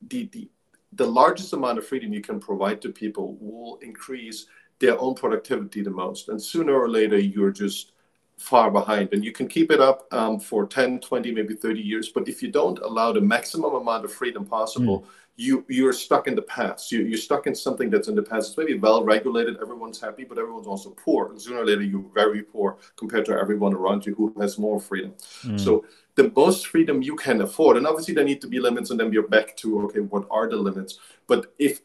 the, 0.09 0.29
the, 0.33 0.49
the 0.93 1.07
largest 1.07 1.53
amount 1.53 1.79
of 1.79 1.87
freedom 1.87 2.13
you 2.13 2.21
can 2.21 2.41
provide 2.41 2.81
to 2.83 2.89
people 2.91 3.37
will 3.41 3.79
increase 3.83 4.47
their 4.81 4.99
own 5.01 5.15
productivity 5.15 5.83
the 5.83 5.91
most. 5.91 6.29
And 6.29 6.43
sooner 6.43 6.75
or 6.75 6.89
later, 6.89 7.19
you're 7.19 7.53
just 7.53 7.93
far 8.39 8.71
behind. 8.71 9.11
And 9.13 9.23
you 9.25 9.33
can 9.33 9.47
keep 9.47 9.71
it 9.71 9.81
up 9.81 10.07
um, 10.13 10.41
for 10.41 10.67
10, 10.67 11.01
20, 11.01 11.33
maybe 11.33 11.55
30 11.55 11.81
years. 11.81 12.09
But 12.09 12.27
if 12.27 12.43
you 12.43 12.51
don't 12.51 12.79
allow 12.79 13.13
the 13.13 13.21
maximum 13.21 13.75
amount 13.75 14.05
of 14.07 14.13
freedom 14.13 14.47
possible, 14.47 15.03
mm. 15.03 15.07
You, 15.41 15.65
you're 15.69 15.95
stuck 15.95 16.29
in 16.29 16.35
the 16.35 16.43
past. 16.43 16.93
You, 16.93 17.01
you're 17.01 17.19
stuck 17.19 17.47
in 17.47 17.55
something 17.55 17.89
that's 17.89 18.09
in 18.09 18.15
the 18.15 18.23
past. 18.23 18.51
It's 18.51 18.59
maybe 18.59 18.79
well 18.79 19.03
regulated, 19.03 19.57
everyone's 19.61 19.99
happy, 19.99 20.25
but 20.25 20.39
everyone's 20.39 20.67
also 20.67 20.91
poor. 20.91 21.31
And 21.31 21.41
sooner 21.41 21.61
or 21.61 21.67
later, 21.67 21.83
you're 21.83 22.05
very 22.15 22.43
poor 22.43 22.77
compared 22.97 23.25
to 23.27 23.33
everyone 23.33 23.73
around 23.73 24.05
you 24.05 24.15
who 24.15 24.35
has 24.39 24.59
more 24.59 24.79
freedom. 24.79 25.15
Mm. 25.43 25.59
So 25.59 25.87
the 26.17 26.31
most 26.37 26.67
freedom 26.67 27.01
you 27.01 27.17
can 27.17 27.41
afford. 27.41 27.79
And 27.79 27.87
obviously, 27.87 28.13
there 28.13 28.25
need 28.25 28.43
to 28.43 28.49
be 28.49 28.61
limits, 28.61 28.91
and 28.91 29.01
then 29.01 29.11
we're 29.11 29.27
back 29.27 29.57
to 29.59 29.83
okay, 29.87 30.01
what 30.01 30.27
are 30.31 30.49
the 30.49 30.57
limits? 30.57 30.99
But 31.27 31.55
if 31.59 31.81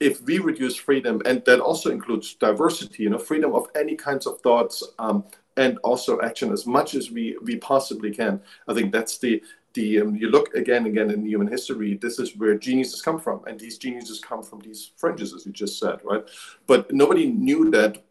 if 0.00 0.20
we 0.22 0.38
reduce 0.38 0.76
freedom, 0.76 1.22
and 1.24 1.42
that 1.46 1.60
also 1.60 1.90
includes 1.90 2.34
diversity, 2.34 3.04
you 3.04 3.10
know, 3.10 3.18
freedom 3.18 3.54
of 3.54 3.68
any 3.74 3.94
kinds 3.94 4.26
of 4.26 4.40
thoughts, 4.40 4.82
um, 4.98 5.24
and 5.56 5.78
also 5.78 6.20
action 6.20 6.52
as 6.52 6.66
much 6.66 6.94
as 6.94 7.10
we 7.10 7.36
we 7.42 7.56
possibly 7.56 8.10
can. 8.10 8.40
I 8.68 8.74
think 8.74 8.92
that's 8.92 9.18
the 9.18 9.42
the 9.76 10.00
um, 10.00 10.16
you 10.16 10.28
look 10.28 10.52
again 10.54 10.78
and 10.78 10.88
again 10.88 11.10
in 11.10 11.24
human 11.24 11.46
history. 11.46 11.94
This 11.94 12.18
is 12.18 12.36
where 12.36 12.58
geniuses 12.58 13.00
come 13.02 13.20
from, 13.20 13.44
and 13.46 13.60
these 13.60 13.78
geniuses 13.78 14.18
come 14.18 14.42
from 14.42 14.58
these 14.60 14.90
fringes, 14.96 15.32
as 15.32 15.46
you 15.46 15.52
just 15.52 15.78
said, 15.78 16.00
right? 16.02 16.24
But 16.66 16.92
nobody 16.92 17.26
knew 17.26 17.70
that 17.70 18.02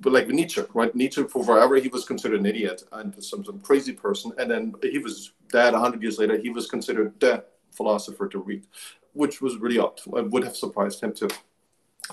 but 0.00 0.14
like 0.14 0.28
Nietzsche, 0.28 0.62
right? 0.72 0.94
Nietzsche 0.94 1.24
for 1.24 1.44
forever 1.44 1.76
he 1.76 1.88
was 1.88 2.06
considered 2.06 2.40
an 2.40 2.46
idiot 2.46 2.84
and 2.92 3.22
some 3.22 3.44
some 3.44 3.60
crazy 3.60 3.92
person, 3.92 4.32
and 4.38 4.50
then 4.50 4.74
he 4.82 4.98
was 4.98 5.32
dead 5.52 5.74
hundred 5.74 6.02
years 6.02 6.18
later. 6.18 6.38
He 6.38 6.48
was 6.48 6.66
considered 6.66 7.12
the 7.20 7.44
philosopher 7.72 8.28
to 8.28 8.38
read, 8.38 8.64
which 9.12 9.42
was 9.42 9.56
really 9.58 9.78
odd. 9.78 10.00
It 10.16 10.30
would 10.30 10.44
have 10.44 10.56
surprised 10.56 11.02
him 11.02 11.12
too. 11.12 11.28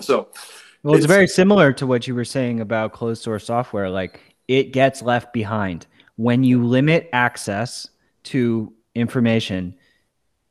So, 0.00 0.28
well, 0.82 0.94
it's, 0.94 1.04
it's 1.04 1.12
very 1.12 1.26
similar 1.26 1.72
to 1.74 1.86
what 1.86 2.06
you 2.06 2.14
were 2.14 2.26
saying 2.26 2.60
about 2.60 2.92
closed 2.92 3.22
source 3.22 3.46
software. 3.46 3.88
Like 3.88 4.20
it 4.48 4.72
gets 4.72 5.00
left 5.00 5.32
behind 5.32 5.86
when 6.16 6.44
you 6.44 6.64
limit 6.64 7.08
access 7.12 7.88
to 8.24 8.72
information. 8.98 9.74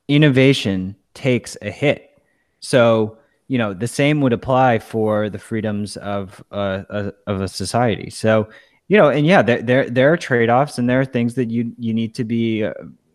Innovation 0.08 0.96
takes 1.14 1.58
a 1.62 1.70
hit. 1.70 2.22
So 2.60 3.18
you 3.48 3.58
know 3.58 3.74
the 3.74 3.88
same 3.88 4.22
would 4.22 4.34
apply 4.34 4.80
for 4.80 5.30
the 5.30 5.40
freedoms 5.40 5.98
of 5.98 6.44
a, 6.52 7.14
of 7.26 7.42
a 7.42 7.48
society 7.48 8.10
so 8.10 8.48
you 8.88 8.98
know 8.98 9.10
and 9.10 9.26
yeah 9.26 9.42
there 9.42 9.62
there, 9.62 9.90
there 9.90 10.12
are 10.12 10.18
trade-offs 10.18 10.78
and 10.78 10.90
there 10.90 11.00
are 11.00 11.06
things 11.06 11.34
that 11.36 11.50
you 11.50 11.74
you 11.78 11.94
need 11.94 12.14
to 12.16 12.24
be 12.24 12.64
uh, 12.64 12.74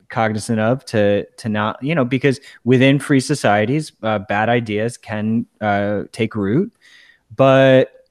cognizant 0.08 0.60
of 0.60 0.84
to 0.84 1.24
to 1.36 1.48
not 1.48 1.82
you 1.82 1.94
know 1.94 2.04
because 2.04 2.40
within 2.64 2.98
free 2.98 3.20
societies 3.20 3.92
uh, 4.02 4.18
bad 4.18 4.48
ideas 4.48 4.96
can 4.96 5.46
uh, 5.60 6.04
take 6.12 6.34
root 6.34 6.72
but 7.34 8.06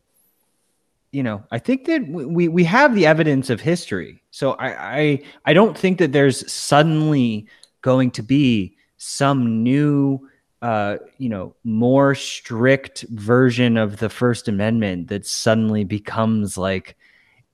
you 1.12 1.24
know 1.24 1.44
i 1.52 1.60
think 1.60 1.86
that 1.86 2.08
we 2.08 2.48
we 2.48 2.64
have 2.64 2.96
the 2.96 3.06
evidence 3.06 3.50
of 3.50 3.60
history 3.60 4.21
so 4.32 4.54
i 4.54 5.00
i 5.00 5.24
i 5.46 5.54
don't 5.54 5.78
think 5.78 6.00
that 6.00 6.12
there's 6.12 6.52
suddenly 6.52 7.46
going 7.82 8.10
to 8.10 8.24
be 8.24 8.76
some 8.98 9.64
new 9.64 10.28
uh, 10.62 10.98
you 11.18 11.28
know, 11.28 11.56
more 11.64 12.14
strict 12.14 13.04
version 13.10 13.78
of 13.78 13.98
the 13.98 14.10
First 14.10 14.48
Amendment 14.48 15.08
that 15.08 15.26
suddenly 15.26 15.84
becomes 15.84 16.56
like 16.56 16.96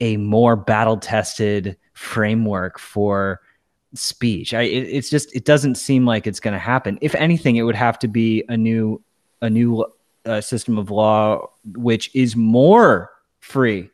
a 0.02 0.18
more 0.18 0.56
battle 0.56 0.98
tested 0.98 1.78
framework 1.94 2.78
for 2.78 3.42
speech. 3.94 4.54
I, 4.54 4.64
it, 4.64 4.84
it's 4.84 5.10
just 5.10 5.34
it 5.34 5.46
doesn't 5.46 5.76
seem 5.76 6.06
like 6.06 6.28
it's 6.28 6.42
going 6.42 6.54
to 6.54 6.60
happen. 6.60 7.00
If 7.02 7.16
anything, 7.16 7.56
it 7.56 7.64
would 7.64 7.76
have 7.76 7.98
to 8.00 8.08
be 8.08 8.44
a 8.50 8.58
new 8.58 9.02
a 9.42 9.50
new 9.50 9.86
uh, 10.26 10.42
system 10.42 10.78
of 10.78 10.92
law 10.92 11.48
which 11.76 12.14
is 12.14 12.36
more 12.36 13.12
free 13.40 13.90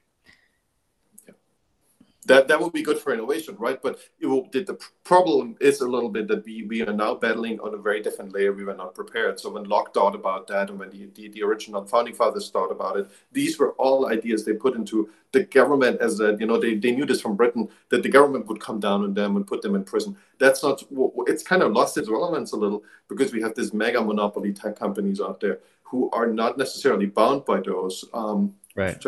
that 2.26 2.48
that 2.48 2.60
would 2.60 2.74
be 2.74 2.82
good 2.82 2.98
for 2.98 3.14
innovation, 3.14 3.56
right? 3.60 3.82
But 3.82 4.00
it 4.20 4.28
will, 4.28 4.48
the, 4.52 4.78
problem 5.04 5.58
is 5.60 5.82
a 5.82 5.88
little 5.88 6.10
bit 6.10 6.28
that 6.30 6.46
we, 6.46 6.64
we 6.64 6.82
are 6.82 6.94
now 6.94 7.14
battling 7.14 7.60
on 7.60 7.74
a 7.74 7.78
very 7.78 8.02
different 8.02 8.34
layer. 8.34 8.54
We 8.54 8.64
were 8.64 8.74
not 8.74 8.96
prepared. 8.96 9.40
So 9.40 9.50
when 9.50 9.66
Locke 9.66 9.94
thought 9.94 10.16
about 10.16 10.48
that, 10.48 10.70
and 10.70 10.80
when 10.80 10.90
the, 10.90 11.10
the, 11.14 11.28
the, 11.30 11.44
original 11.44 11.86
founding 11.86 12.14
fathers 12.14 12.50
thought 12.50 12.72
about 12.72 12.98
it, 12.98 13.10
these 13.32 13.60
were 13.60 13.72
all 13.74 14.08
ideas 14.08 14.46
they 14.46 14.54
put 14.54 14.76
into 14.76 15.10
the 15.34 15.44
government 15.44 16.00
as 16.00 16.20
a 16.20 16.38
you 16.40 16.46
know 16.46 16.58
they, 16.58 16.76
they 16.76 16.92
knew 16.92 17.06
this 17.06 17.20
from 17.20 17.36
Britain 17.36 17.68
that 17.90 18.04
the 18.04 18.10
government 18.10 18.46
would 18.48 18.62
come 18.62 18.80
down 18.80 19.04
on 19.04 19.14
them 19.14 19.36
and 19.36 19.46
put 19.46 19.62
them 19.62 19.76
in 19.76 19.84
prison. 19.84 20.16
That's 20.40 20.64
not 20.64 20.84
it's 21.28 21.44
kind 21.44 21.64
of 21.64 21.74
lost 21.74 21.98
its 21.98 22.10
relevance 22.10 22.54
a 22.54 22.56
little 22.56 22.84
because 23.10 23.34
we 23.34 23.42
have 23.42 23.56
this 23.56 23.74
mega 23.74 24.02
monopoly 24.02 24.54
tech 24.54 24.78
companies 24.78 25.20
out 25.20 25.40
there 25.40 25.60
who 25.82 26.10
are 26.12 26.28
not 26.28 26.58
necessarily 26.58 27.08
bound 27.08 27.46
by 27.46 27.60
those. 27.60 28.06
Um, 28.14 28.56
right 28.76 29.04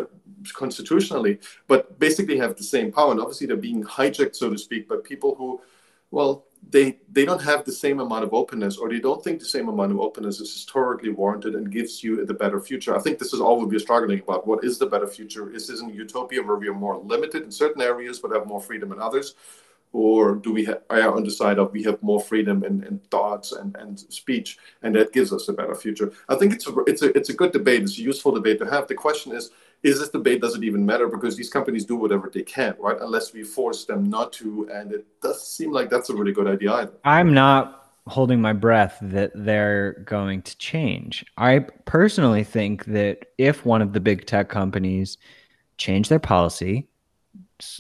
constitutionally, 0.54 1.39
but 1.68 2.00
basically 2.00 2.38
have 2.38 2.56
the 2.56 2.64
same 2.64 2.91
power. 2.91 3.12
And 3.12 3.20
obviously, 3.20 3.48
they're 3.48 3.58
being 3.58 3.84
hijacked, 3.84 4.36
so 4.36 4.50
to 4.50 4.58
speak, 4.58 4.88
by 4.88 4.98
people 5.04 5.36
who, 5.36 5.62
well, 6.12 6.46
they 6.70 6.98
they 7.12 7.26
don't 7.26 7.41
have 7.41 7.64
the 7.64 7.72
same 7.72 8.00
amount 8.00 8.24
of 8.24 8.34
openness, 8.34 8.78
or 8.78 8.89
they 8.89 9.00
don't 9.00 9.24
think 9.24 9.39
the 9.39 9.46
same 9.46 9.68
amount 9.70 9.91
of 9.91 10.00
openness 10.00 10.39
is 10.39 10.52
historically 10.52 11.12
warranted 11.12 11.56
and 11.56 11.72
gives 11.72 12.04
you 12.04 12.26
the 12.26 12.34
better 12.34 12.60
future. 12.60 12.96
I 12.96 13.02
think 13.02 13.20
this 13.20 13.34
is 13.34 13.41
all 13.41 13.64
we're 13.64 13.80
struggling 13.80 14.20
about. 14.20 14.48
What 14.48 14.64
is 14.64 14.80
the 14.80 14.88
better 14.88 15.08
future? 15.08 15.52
Is 15.52 15.68
this 15.68 15.82
a 15.82 15.86
utopia 15.86 16.41
where 16.41 16.58
we 16.58 16.68
are 16.68 16.74
more 16.74 16.98
limited 16.98 17.43
in 17.43 17.52
certain 17.52 17.82
areas 17.82 18.20
but 18.20 18.32
have 18.32 18.48
more 18.48 18.62
freedom 18.62 18.91
in 18.91 19.00
others? 19.00 19.36
or 19.96 20.36
do 20.36 20.52
we 20.52 20.66
have, 20.66 20.82
are 20.89 21.16
on 21.16 21.24
the 21.24 21.32
side 21.32 21.58
of 21.58 21.72
we 21.72 21.82
have 21.82 22.02
more 22.04 22.20
freedom 22.20 22.66
in, 22.66 22.84
in 22.84 23.00
thoughts 23.12 23.54
and, 23.54 23.76
and 23.78 23.98
speech 23.98 24.58
and 24.84 24.93
that 24.93 25.14
gives 25.14 25.32
us 25.32 25.48
a 25.48 25.54
better 25.54 25.74
future 25.74 26.12
i 26.28 26.36
think 26.36 26.54
it's 26.54 26.68
a, 26.68 26.74
it's 26.86 27.02
a 27.02 27.18
it's 27.18 27.30
a 27.30 27.34
good 27.34 27.54
debate 27.54 27.82
it's 27.82 27.98
a 27.98 28.02
useful 28.02 28.34
debate 28.34 28.60
to 28.60 28.66
have 28.66 28.88
the 28.88 28.93
question 28.93 29.32
is 29.32 29.52
is 29.84 30.00
this 30.00 30.10
debate 30.10 30.42
does 30.42 30.56
it 30.56 30.64
even 30.64 30.86
matter 30.86 31.08
because 31.08 31.36
these 31.36 31.50
companies 31.50 31.86
do 31.86 31.96
whatever 31.96 32.30
they 32.34 32.44
can 32.44 32.76
right? 32.80 32.98
Unless 33.02 33.34
we 33.34 33.44
force 33.44 33.86
them 33.86 34.04
not 34.10 34.34
to 34.34 34.68
and 34.72 34.92
it 34.92 35.06
does 35.22 35.48
seem 35.48 35.72
like 35.72 35.90
that's 35.90 36.10
a 36.10 36.16
really 36.16 36.32
good 36.32 36.48
idea 36.48 36.74
either. 36.74 36.94
I'm 37.04 37.34
not 37.34 37.86
holding 38.08 38.40
my 38.40 38.54
breath 38.54 38.98
that 39.02 39.32
they're 39.34 39.94
going 40.06 40.42
to 40.44 40.58
change. 40.58 41.26
I 41.38 41.60
personally 41.86 42.44
think 42.44 42.86
that 42.86 43.26
if 43.38 43.66
one 43.66 43.82
of 43.82 43.94
the 43.94 44.00
big 44.00 44.26
tech 44.26 44.50
companies 44.50 45.18
change 45.78 46.10
their 46.10 46.20
policy 46.20 46.88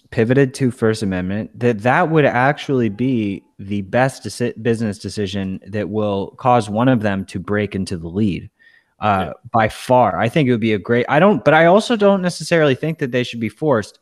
pivoted 0.09 0.53
to 0.55 0.71
First 0.71 1.03
Amendment, 1.03 1.59
that 1.59 1.81
that 1.81 2.09
would 2.09 2.25
actually 2.25 2.89
be 2.89 3.43
the 3.59 3.81
best 3.81 4.23
business 4.61 4.97
decision 4.97 5.59
that 5.67 5.89
will 5.89 6.31
cause 6.37 6.69
one 6.69 6.87
of 6.87 7.01
them 7.01 7.25
to 7.25 7.39
break 7.39 7.75
into 7.75 7.97
the 7.97 8.07
lead. 8.07 8.49
Uh, 9.05 9.25
yeah. 9.25 9.33
By 9.51 9.69
far, 9.69 10.19
I 10.19 10.29
think 10.29 10.49
it 10.49 10.51
would 10.51 10.59
be 10.59 10.73
a 10.73 10.79
great. 10.79 11.05
I 11.07 11.19
don't, 11.19 11.45
but 11.45 11.53
I 11.53 11.65
also 11.65 11.95
don't 11.95 12.23
necessarily 12.23 12.73
think 12.73 12.97
that 12.97 13.11
they 13.11 13.23
should 13.23 13.39
be 13.39 13.49
forced 13.49 13.99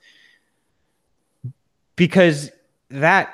because 1.98 2.50
that 2.90 3.34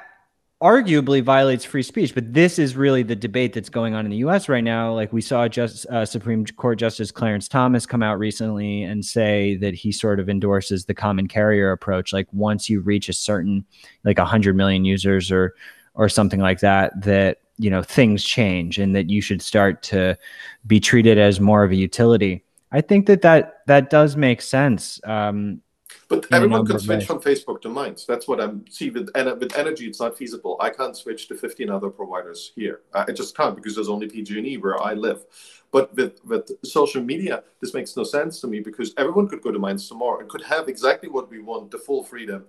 arguably 0.64 1.22
violates 1.22 1.64
free 1.64 1.84
speech. 1.84 2.16
But 2.16 2.34
this 2.34 2.58
is 2.58 2.76
really 2.76 3.04
the 3.04 3.16
debate 3.16 3.54
that's 3.54 3.70
going 3.70 3.94
on 3.94 4.04
in 4.04 4.10
the 4.10 4.18
U.S. 4.18 4.50
right 4.50 4.64
now. 4.64 4.96
Like 4.96 5.14
we 5.14 5.22
saw 5.22 5.48
just 5.48 5.86
uh, 5.92 6.08
Supreme 6.08 6.44
Court 6.44 6.80
Justice 6.80 7.12
Clarence 7.12 7.48
Thomas 7.48 7.86
come 7.86 8.02
out 8.02 8.18
recently 8.18 8.82
and 8.82 9.06
say 9.06 9.56
that 9.58 9.76
he 9.76 9.92
sort 9.92 10.20
of 10.20 10.28
endorses 10.28 10.86
the 10.86 10.96
common 10.96 11.28
carrier 11.28 11.72
approach. 11.72 12.12
Like 12.12 12.28
once 12.34 12.68
you 12.68 12.80
reach 12.80 13.10
a 13.10 13.14
certain, 13.14 13.64
like 14.04 14.18
a 14.18 14.26
hundred 14.26 14.56
million 14.56 14.86
users 14.86 15.32
or 15.32 15.54
or 15.94 16.10
something 16.10 16.40
like 16.40 16.62
that, 16.62 17.00
that 17.04 17.42
you 17.60 17.70
know 17.70 17.84
things 17.84 18.24
change 18.24 18.80
and 18.80 18.96
that 18.96 19.10
you 19.10 19.22
should 19.22 19.42
start 19.42 19.84
to 19.84 20.18
be 20.66 20.80
treated 20.80 21.18
as 21.18 21.40
more 21.40 21.64
of 21.64 21.72
a 21.72 21.76
utility. 21.76 22.44
I 22.72 22.82
think 22.82 23.06
that 23.08 23.22
that 23.22 23.66
that 23.68 23.90
does 23.90 24.16
make 24.16 24.42
sense. 24.42 25.00
Um, 25.04 25.62
but 26.08 26.26
everyone 26.32 26.66
can 26.66 26.80
switch 26.80 27.06
from 27.06 27.20
Facebook 27.20 27.62
to 27.62 27.70
Minds. 27.70 28.06
That's 28.06 28.28
what 28.28 28.40
I'm 28.40 28.66
see 28.70 28.90
with 28.90 29.10
with 29.16 29.56
energy. 29.58 29.88
It's 29.88 30.00
not 30.00 30.18
feasible. 30.18 30.58
I 30.60 30.70
can't 30.70 30.96
switch 30.96 31.28
to 31.28 31.36
15 31.36 31.70
other 31.70 31.90
providers 31.90 32.52
here. 32.56 32.82
I 32.94 33.12
just 33.12 33.36
can't 33.36 33.56
because 33.56 33.76
there's 33.76 33.90
only 33.90 34.08
PG&E 34.08 34.58
where 34.58 34.82
I 34.82 34.94
live. 34.94 35.26
But 35.72 35.96
with 35.96 36.20
with 36.26 36.50
social 36.64 37.04
media, 37.04 37.44
this 37.60 37.74
makes 37.74 37.96
no 37.96 38.04
sense 38.04 38.42
to 38.42 38.48
me 38.48 38.60
because 38.60 38.94
everyone 38.98 39.28
could 39.28 39.42
go 39.42 39.52
to 39.52 39.60
Minds 39.60 39.88
tomorrow 39.88 40.20
and 40.20 40.30
could 40.30 40.44
have 40.44 40.68
exactly 40.68 41.10
what 41.10 41.30
we 41.30 41.40
want, 41.40 41.72
the 41.72 41.78
full 41.78 42.04
freedom. 42.04 42.46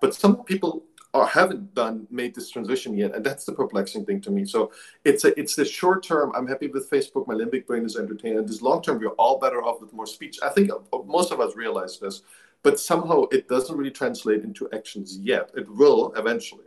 But 0.00 0.14
some 0.14 0.44
people 0.44 0.84
or 1.14 1.26
haven't 1.26 1.72
done 1.74 2.06
made 2.10 2.34
this 2.34 2.50
transition 2.50 2.96
yet, 2.96 3.14
and 3.14 3.24
that's 3.24 3.44
the 3.44 3.52
perplexing 3.52 4.04
thing 4.04 4.20
to 4.20 4.30
me. 4.32 4.44
So 4.44 4.72
it's 5.04 5.24
a 5.24 5.38
it's 5.38 5.54
the 5.54 5.64
short 5.64 6.02
term. 6.02 6.32
I'm 6.34 6.46
happy 6.46 6.66
with 6.66 6.90
Facebook. 6.90 7.28
My 7.28 7.34
limbic 7.34 7.66
brain 7.66 7.84
is 7.84 7.96
entertained. 7.96 8.36
And 8.38 8.48
this 8.48 8.60
long 8.60 8.82
term, 8.82 8.98
we're 8.98 9.10
all 9.10 9.38
better 9.38 9.62
off 9.62 9.80
with 9.80 9.92
more 9.92 10.06
speech. 10.06 10.38
I 10.42 10.48
think 10.48 10.70
uh, 10.72 10.98
most 11.06 11.30
of 11.30 11.40
us 11.40 11.54
realize 11.54 11.98
this, 12.00 12.22
but 12.64 12.80
somehow 12.80 13.24
it 13.30 13.48
doesn't 13.48 13.76
really 13.76 13.92
translate 13.92 14.42
into 14.42 14.68
actions 14.72 15.16
yet. 15.18 15.50
It 15.56 15.70
will 15.70 16.12
eventually. 16.16 16.64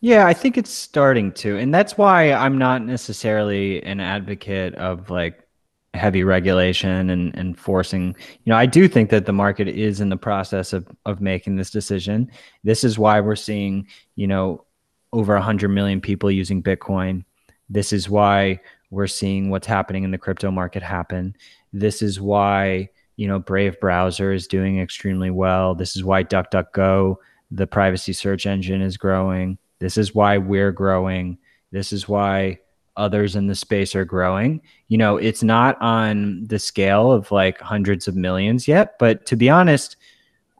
Yeah, 0.00 0.26
I 0.26 0.34
think 0.34 0.58
it's 0.58 0.70
starting 0.70 1.32
to, 1.32 1.56
and 1.56 1.72
that's 1.72 1.96
why 1.96 2.32
I'm 2.32 2.58
not 2.58 2.84
necessarily 2.84 3.82
an 3.84 4.00
advocate 4.00 4.74
of 4.74 5.10
like 5.10 5.45
heavy 5.94 6.22
regulation 6.22 7.08
and, 7.08 7.34
and 7.36 7.58
forcing 7.58 8.14
you 8.44 8.50
know 8.50 8.56
i 8.56 8.66
do 8.66 8.86
think 8.86 9.08
that 9.08 9.24
the 9.24 9.32
market 9.32 9.66
is 9.66 10.00
in 10.00 10.10
the 10.10 10.16
process 10.16 10.72
of, 10.72 10.86
of 11.06 11.20
making 11.20 11.56
this 11.56 11.70
decision. 11.70 12.30
This 12.64 12.84
is 12.84 12.98
why 12.98 13.20
we're 13.20 13.36
seeing 13.36 13.86
you 14.14 14.26
know 14.26 14.64
over 15.12 15.34
100 15.34 15.68
million 15.68 16.00
people 16.00 16.30
using 16.30 16.62
bitcoin. 16.62 17.24
This 17.68 17.92
is 17.92 18.08
why 18.08 18.60
we're 18.90 19.06
seeing 19.06 19.50
what's 19.50 19.66
happening 19.66 20.04
in 20.04 20.10
the 20.10 20.18
crypto 20.18 20.50
market 20.50 20.82
happen. 20.82 21.34
This 21.72 22.02
is 22.02 22.20
why 22.20 22.90
you 23.16 23.26
know 23.26 23.38
brave 23.38 23.80
browser 23.80 24.32
is 24.32 24.46
doing 24.46 24.80
extremely 24.80 25.30
well. 25.30 25.74
This 25.74 25.96
is 25.96 26.04
why 26.04 26.24
duckduckgo 26.24 27.16
the 27.52 27.66
privacy 27.66 28.12
search 28.12 28.44
engine 28.44 28.82
is 28.82 28.96
growing. 28.96 29.56
This 29.78 29.96
is 29.96 30.14
why 30.14 30.38
we're 30.38 30.72
growing. 30.72 31.38
This 31.70 31.92
is 31.92 32.08
why 32.08 32.58
others 32.96 33.36
in 33.36 33.46
the 33.46 33.54
space 33.54 33.94
are 33.94 34.04
growing. 34.04 34.60
You 34.88 34.98
know, 34.98 35.16
it's 35.16 35.42
not 35.42 35.80
on 35.80 36.46
the 36.46 36.58
scale 36.58 37.12
of 37.12 37.30
like 37.30 37.60
hundreds 37.60 38.08
of 38.08 38.16
millions 38.16 38.66
yet, 38.66 38.98
but 38.98 39.26
to 39.26 39.36
be 39.36 39.50
honest, 39.50 39.96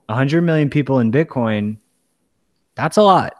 100 0.06 0.42
million 0.42 0.70
people 0.70 1.00
in 1.00 1.10
Bitcoin, 1.10 1.78
that's 2.74 2.96
a 2.96 3.02
lot. 3.02 3.34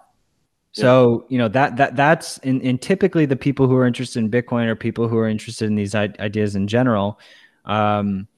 So, 0.73 1.25
you 1.31 1.39
know, 1.39 1.49
that 1.49 1.79
that 1.79 1.97
that's 1.97 2.37
and, 2.39 2.61
in 2.61 2.77
typically 2.77 3.25
the 3.25 3.35
people 3.35 3.67
who 3.67 3.77
are 3.77 3.87
interested 3.87 4.19
in 4.19 4.31
Bitcoin 4.31 4.67
are 4.67 4.77
people 4.77 5.09
who 5.09 5.17
are 5.17 5.27
interested 5.27 5.67
in 5.67 5.75
these 5.75 5.95
ideas 5.95 6.55
in 6.55 6.69
general. 6.69 7.19
Um, 7.65 8.29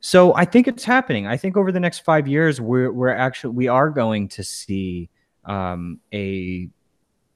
so 0.00 0.34
I 0.34 0.44
think 0.44 0.66
it's 0.66 0.82
happening. 0.82 1.28
I 1.28 1.36
think 1.36 1.56
over 1.56 1.70
the 1.70 1.78
next 1.78 2.00
five 2.00 2.26
years, 2.26 2.60
we're 2.60 2.90
we're 2.90 3.14
actually 3.14 3.54
we 3.54 3.68
are 3.68 3.90
going 3.90 4.26
to 4.30 4.42
see 4.42 5.08
um, 5.44 6.00
a 6.12 6.68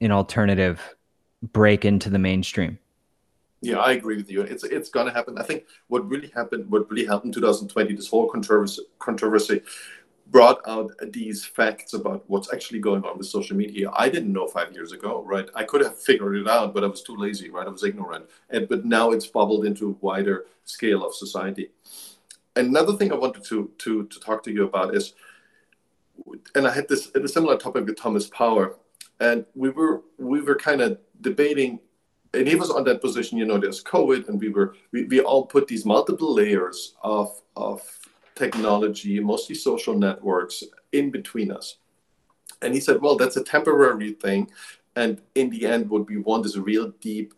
an 0.01 0.11
alternative 0.11 0.81
break 1.43 1.85
into 1.85 2.11
the 2.11 2.19
mainstream. 2.19 2.79
Yeah, 3.61 3.79
I 3.79 3.93
agree 3.93 4.17
with 4.17 4.31
you. 4.31 4.43
It's 4.43 4.65
it's 4.65 4.91
gonna 4.91 5.13
happen. 5.13 5.39
I 5.39 5.45
think 5.45 5.67
what 5.87 6.09
really 6.09 6.29
happened, 6.35 6.69
what 6.69 6.91
really 6.91 7.07
happened 7.07 7.37
in 7.37 7.43
2020, 7.43 7.95
this 7.95 8.09
whole 8.09 8.29
controversy 8.29 8.83
controversy 8.99 9.63
brought 10.33 10.67
out 10.67 10.91
these 11.13 11.45
facts 11.45 11.93
about 11.93 12.25
what's 12.27 12.53
actually 12.53 12.81
going 12.81 13.05
on 13.05 13.19
with 13.19 13.27
social 13.27 13.57
media. 13.57 13.91
I 13.95 14.09
didn't 14.09 14.33
know 14.33 14.49
five 14.49 14.73
years 14.73 14.91
ago, 14.91 15.23
right? 15.25 15.49
I 15.55 15.63
could 15.63 15.83
have 15.83 15.97
figured 15.97 16.37
it 16.37 16.49
out, 16.49 16.73
but 16.75 16.83
I 16.83 16.87
was 16.87 17.03
too 17.03 17.17
lazy, 17.17 17.51
right? 17.51 17.67
I 17.67 17.71
was 17.71 17.85
ignorant. 17.85 18.25
And 18.51 18.69
but 18.69 18.85
now 18.85 19.13
it's 19.13 19.27
bubbled 19.27 19.65
into 19.65 19.91
a 19.91 20.05
wider 20.05 20.47
scale 20.65 21.05
of 21.07 21.15
society. 21.15 21.71
Another 22.57 22.95
thing 22.95 23.13
I 23.13 23.17
wanted 23.17 23.45
to 23.45 23.71
to 23.79 24.07
to 24.07 24.21
talk 24.21 24.43
to 24.45 24.53
you 24.53 24.65
about 24.65 24.95
is, 24.97 25.15
and 26.55 26.67
I 26.67 26.73
had 26.73 26.89
this 26.89 27.13
a 27.15 27.29
similar 27.29 27.57
topic 27.59 27.87
with 27.87 27.97
Thomas 27.97 28.27
Power, 28.27 28.77
and 29.23 29.47
we 29.55 29.71
were 29.71 30.03
we 30.19 30.41
were 30.41 30.57
kind 30.57 30.81
of 30.81 30.99
debating 31.21 31.79
and 32.35 32.49
he 32.49 32.57
was 32.57 32.71
on 32.71 32.85
that 32.85 33.01
position 33.01 33.39
you 33.39 33.47
know 33.47 33.59
there's 33.59 33.83
covid 33.83 34.29
and 34.29 34.41
we 34.41 34.49
were 34.49 34.75
we, 34.93 35.05
we 35.05 35.21
all 35.21 35.47
put 35.47 35.67
these 35.69 35.87
multiple 35.87 36.35
layers 36.35 36.95
of 37.03 37.29
of 37.57 37.81
technology 38.35 39.21
mostly 39.21 39.55
social 39.55 39.97
networks 39.97 40.65
in 40.93 41.11
between 41.11 41.51
us. 41.53 41.77
And 42.63 42.75
he 42.75 42.81
said 42.81 43.01
well 43.01 43.17
that's 43.17 43.37
a 43.37 43.45
temporary 43.45 44.13
thing 44.13 44.51
and 44.97 45.21
in 45.35 45.51
the 45.51 45.67
end 45.67 45.89
what 45.89 46.09
we 46.09 46.17
want 46.17 46.47
is 46.47 46.57
a 46.57 46.63
real 46.63 46.93
deep 47.01 47.35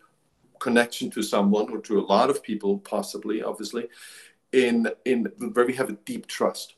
connection 0.59 1.11
to 1.11 1.21
someone 1.21 1.69
or 1.71 1.79
to 1.79 1.99
a 1.99 2.07
lot 2.13 2.29
of 2.29 2.41
people 2.41 2.79
possibly 2.79 3.43
obviously 3.43 3.87
in 4.51 4.87
in 5.05 5.25
where 5.53 5.65
we 5.65 5.73
have 5.73 5.89
a 5.89 5.99
deep 6.11 6.25
trust 6.27 6.75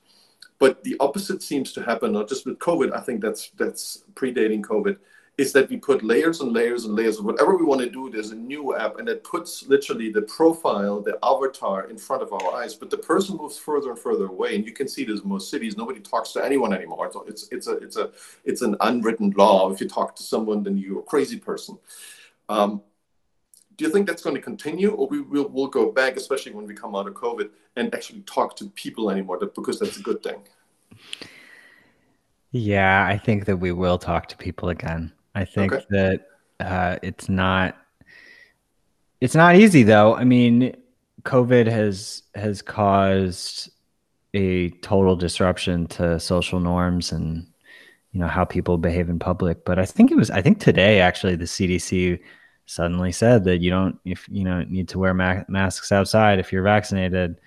but 0.59 0.83
the 0.83 0.95
opposite 0.99 1.41
seems 1.43 1.71
to 1.73 1.83
happen 1.83 2.11
not 2.13 2.27
just 2.29 2.45
with 2.45 2.57
covid 2.59 2.93
i 2.93 2.99
think 2.99 3.21
that's 3.21 3.49
that's 3.51 4.03
predating 4.15 4.61
covid 4.61 4.97
is 5.37 5.53
that 5.53 5.69
we 5.69 5.77
put 5.77 6.03
layers 6.03 6.41
and 6.41 6.51
layers 6.51 6.85
and 6.85 6.95
layers 6.95 7.19
of 7.19 7.25
whatever 7.25 7.55
we 7.55 7.63
want 7.63 7.79
to 7.79 7.89
do. 7.89 8.09
There's 8.09 8.31
a 8.31 8.35
new 8.35 8.75
app, 8.75 8.97
and 8.97 9.07
it 9.07 9.23
puts 9.23 9.67
literally 9.67 10.11
the 10.11 10.23
profile, 10.23 10.99
the 10.99 11.19
avatar 11.23 11.89
in 11.89 11.97
front 11.97 12.23
of 12.23 12.33
our 12.33 12.55
eyes. 12.55 12.73
But 12.73 12.89
the 12.89 12.97
person 12.97 13.37
moves 13.37 13.57
further 13.57 13.91
and 13.91 13.99
further 13.99 14.25
away, 14.25 14.55
and 14.55 14.65
you 14.65 14.73
can 14.73 14.87
see 14.87 15.03
in 15.03 15.21
most 15.23 15.51
cities. 15.51 15.77
Nobody 15.77 15.99
talks 15.99 16.31
to 16.33 16.43
anyone 16.43 16.73
anymore. 16.73 17.11
So 17.13 17.23
It's 17.27 17.47
it's 17.51 17.67
a 17.67 17.73
it's 17.73 17.97
a 17.97 18.09
it's 18.45 18.63
an 18.63 18.75
unwritten 18.81 19.31
law. 19.37 19.71
If 19.71 19.79
you 19.79 19.87
talk 19.87 20.15
to 20.15 20.23
someone, 20.23 20.63
then 20.63 20.77
you're 20.77 20.99
a 20.99 21.03
crazy 21.03 21.37
person. 21.37 21.77
Um, 22.49 22.81
do 23.77 23.85
you 23.85 23.91
think 23.91 24.07
that's 24.07 24.23
going 24.23 24.35
to 24.35 24.41
continue, 24.41 24.91
or 24.91 25.07
we 25.07 25.21
will 25.21 25.47
we'll 25.49 25.67
go 25.67 25.91
back, 25.91 26.17
especially 26.17 26.51
when 26.51 26.65
we 26.65 26.73
come 26.73 26.95
out 26.95 27.07
of 27.07 27.13
COVID, 27.13 27.49
and 27.75 27.93
actually 27.93 28.21
talk 28.21 28.55
to 28.57 28.69
people 28.69 29.11
anymore? 29.11 29.39
Because 29.39 29.79
that's 29.79 29.97
a 29.97 30.01
good 30.01 30.21
thing. 30.23 30.41
Yeah, 32.51 33.05
I 33.05 33.17
think 33.17 33.45
that 33.45 33.57
we 33.57 33.71
will 33.71 33.99
talk 33.99 34.27
to 34.29 34.37
people 34.37 34.69
again. 34.69 35.11
I 35.35 35.45
think 35.45 35.73
okay. 35.73 35.85
that 35.91 36.27
uh, 36.59 36.97
it's 37.03 37.29
not 37.29 37.77
it's 39.21 39.35
not 39.35 39.55
easy 39.55 39.83
though. 39.83 40.15
I 40.15 40.23
mean, 40.23 40.75
COVID 41.23 41.67
has 41.67 42.23
has 42.33 42.63
caused 42.63 43.69
a 44.33 44.69
total 44.81 45.15
disruption 45.15 45.87
to 45.87 46.19
social 46.19 46.59
norms 46.59 47.11
and 47.11 47.45
you 48.11 48.19
know 48.19 48.27
how 48.27 48.43
people 48.43 48.79
behave 48.79 49.09
in 49.09 49.19
public. 49.19 49.65
But 49.65 49.77
I 49.77 49.85
think 49.85 50.09
it 50.11 50.17
was 50.17 50.31
I 50.31 50.41
think 50.41 50.59
today 50.59 50.99
actually 50.99 51.35
the 51.35 51.45
CDC 51.45 52.19
suddenly 52.67 53.11
said 53.11 53.45
that 53.45 53.61
you 53.61 53.71
don't 53.71 53.97
if 54.05 54.27
you 54.29 54.43
know 54.43 54.61
need 54.63 54.89
to 54.89 54.99
wear 54.99 55.13
ma- 55.13 55.43
masks 55.47 55.91
outside 55.91 56.37
if 56.37 56.53
you're 56.53 56.63
vaccinated. 56.63 57.39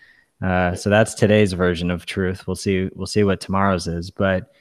Uh, 0.43 0.75
so 0.75 0.89
that's 0.89 1.15
today's 1.15 1.53
version 1.53 1.91
of 1.91 2.07
truth. 2.07 2.47
We'll 2.47 2.57
see. 2.57 2.89
We'll 2.95 3.07
see 3.07 3.25
what 3.25 3.41
tomorrow's 3.41 3.87
is. 3.87 4.11
But 4.11 4.53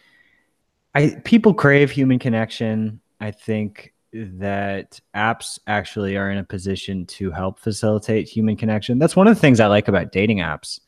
I 0.94 1.22
people 1.24 1.54
crave 1.54 1.90
human 1.90 2.20
connection. 2.20 3.00
I 3.22 3.32
think 3.32 3.94
that 4.12 5.00
apps 5.16 5.60
actually 5.68 6.18
are 6.18 6.32
in 6.32 6.40
a 6.40 6.44
position 6.44 7.06
to 7.06 7.32
help 7.32 7.60
facilitate 7.60 8.28
human 8.28 8.58
connection. 8.58 9.00
That's 9.00 9.16
one 9.16 9.28
of 9.28 9.36
the 9.36 9.42
things 9.42 9.60
I 9.60 9.68
like 9.68 9.88
about 9.88 10.12
dating 10.12 10.40
apps 10.40 10.80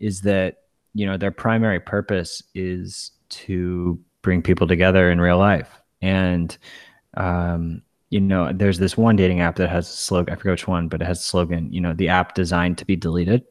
is 0.00 0.20
that, 0.22 0.58
you 0.94 1.06
know, 1.06 1.16
their 1.16 1.30
primary 1.30 1.80
purpose 1.80 2.42
is 2.54 3.12
to 3.30 3.98
bring 4.22 4.42
people 4.42 4.66
together 4.66 5.10
in 5.10 5.20
real 5.20 5.38
life. 5.38 5.70
And 6.02 6.56
um, 7.16 7.82
you 8.10 8.20
know, 8.20 8.52
there's 8.52 8.78
this 8.78 8.96
one 8.96 9.16
dating 9.16 9.40
app 9.40 9.56
that 9.56 9.68
has 9.68 9.88
a 9.88 9.92
slogan, 9.92 10.32
I 10.32 10.36
forget 10.36 10.52
which 10.52 10.68
one, 10.68 10.88
but 10.88 11.02
it 11.02 11.06
has 11.06 11.20
a 11.20 11.22
slogan, 11.22 11.72
you 11.72 11.80
know, 11.80 11.92
the 11.92 12.08
app 12.08 12.34
designed 12.34 12.78
to 12.78 12.84
be 12.84 12.96
deleted, 12.96 13.44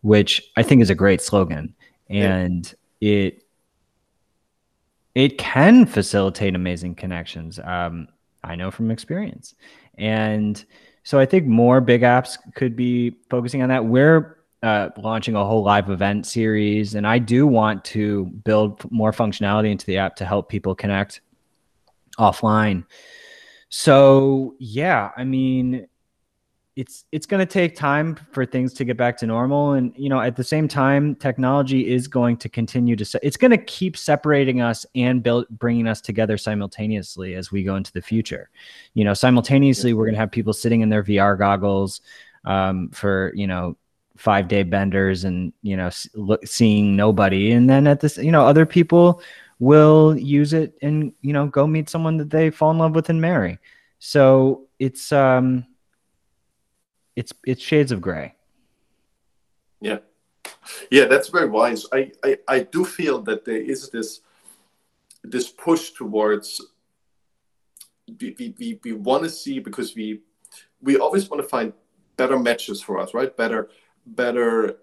which 0.00 0.42
I 0.56 0.62
think 0.62 0.82
is 0.82 0.90
a 0.90 0.94
great 0.94 1.20
slogan. 1.20 1.74
And 2.08 2.74
yeah. 3.00 3.10
it 3.10 3.42
it 5.14 5.38
can 5.38 5.84
facilitate 5.84 6.54
amazing 6.54 6.94
connections. 6.94 7.58
Um, 7.62 8.08
I 8.44 8.56
know 8.56 8.70
from 8.70 8.90
experience. 8.90 9.54
And 9.98 10.64
so 11.04 11.18
I 11.18 11.26
think 11.26 11.46
more 11.46 11.80
big 11.80 12.02
apps 12.02 12.38
could 12.54 12.76
be 12.76 13.16
focusing 13.28 13.62
on 13.62 13.68
that. 13.68 13.84
We're 13.84 14.38
uh, 14.62 14.90
launching 14.96 15.34
a 15.34 15.44
whole 15.44 15.62
live 15.62 15.90
event 15.90 16.26
series, 16.26 16.94
and 16.94 17.06
I 17.06 17.18
do 17.18 17.46
want 17.46 17.84
to 17.86 18.26
build 18.26 18.90
more 18.90 19.12
functionality 19.12 19.70
into 19.70 19.84
the 19.84 19.98
app 19.98 20.16
to 20.16 20.24
help 20.24 20.48
people 20.48 20.74
connect 20.74 21.20
offline. 22.18 22.84
So, 23.74 24.54
yeah, 24.58 25.12
I 25.16 25.24
mean, 25.24 25.86
it's 26.76 27.06
it's 27.10 27.24
going 27.24 27.40
to 27.40 27.50
take 27.50 27.74
time 27.74 28.18
for 28.30 28.44
things 28.44 28.74
to 28.74 28.84
get 28.84 28.98
back 28.98 29.16
to 29.18 29.26
normal. 29.26 29.72
And 29.72 29.94
you 29.96 30.10
know 30.10 30.20
at 30.20 30.36
the 30.36 30.44
same 30.44 30.68
time 30.68 31.14
technology 31.14 31.90
is 31.90 32.06
going 32.06 32.36
to 32.38 32.48
continue 32.50 32.96
to 32.96 33.04
se- 33.04 33.20
it's 33.22 33.36
going 33.36 33.50
to 33.50 33.58
keep 33.58 33.96
separating 33.96 34.60
us 34.60 34.84
and 34.94 35.22
build 35.22 35.46
bringing 35.50 35.86
us 35.86 36.00
together 36.02 36.36
simultaneously 36.36 37.34
as 37.34 37.50
we 37.50 37.62
go 37.62 37.76
into 37.76 37.92
the 37.92 38.02
future. 38.02 38.50
You 38.94 39.04
know 39.04 39.14
simultaneously 39.14 39.94
we're 39.94 40.06
going 40.06 40.14
to 40.14 40.20
have 40.20 40.30
people 40.30 40.52
sitting 40.52 40.82
in 40.82 40.88
their 40.88 41.02
vr 41.02 41.38
goggles 41.38 42.02
um, 42.44 42.90
for 42.90 43.32
you 43.34 43.46
know 43.46 43.76
five 44.16 44.48
day 44.48 44.62
benders 44.62 45.24
and 45.24 45.52
you 45.62 45.76
know 45.76 45.90
look, 46.14 46.46
seeing 46.46 46.94
nobody. 46.96 47.52
And 47.52 47.68
then 47.68 47.86
at 47.86 48.00
this 48.00 48.16
you 48.18 48.32
know 48.32 48.46
other 48.46 48.66
people 48.66 49.22
will 49.68 50.16
use 50.18 50.52
it 50.52 50.70
and 50.82 51.12
you 51.26 51.32
know 51.32 51.46
go 51.46 51.66
meet 51.66 51.88
someone 51.88 52.16
that 52.16 52.30
they 52.30 52.50
fall 52.50 52.72
in 52.72 52.78
love 52.78 52.94
with 52.94 53.08
and 53.08 53.20
marry 53.20 53.58
so 54.04 54.66
it's 54.80 55.12
um 55.12 55.64
it's 57.16 57.32
it's 57.46 57.62
shades 57.62 57.92
of 57.92 58.00
gray. 58.00 58.34
Yeah, 59.80 59.98
yeah, 60.90 61.06
that's 61.06 61.28
very 61.28 61.48
wise. 61.48 61.86
I, 61.92 62.12
I 62.24 62.38
I 62.48 62.58
do 62.60 62.84
feel 62.84 63.20
that 63.22 63.44
there 63.44 63.60
is 63.60 63.90
this 63.90 64.20
this 65.22 65.48
push 65.50 65.90
towards 65.90 66.60
we 68.20 68.34
we, 68.38 68.54
we, 68.58 68.80
we 68.82 68.92
want 68.92 69.24
to 69.24 69.30
see 69.30 69.58
because 69.58 69.94
we 69.94 70.22
we 70.80 70.96
always 70.98 71.28
want 71.28 71.42
to 71.42 71.48
find 71.48 71.72
better 72.16 72.38
matches 72.38 72.82
for 72.82 72.98
us, 72.98 73.14
right? 73.14 73.36
Better 73.36 73.68
better 74.06 74.78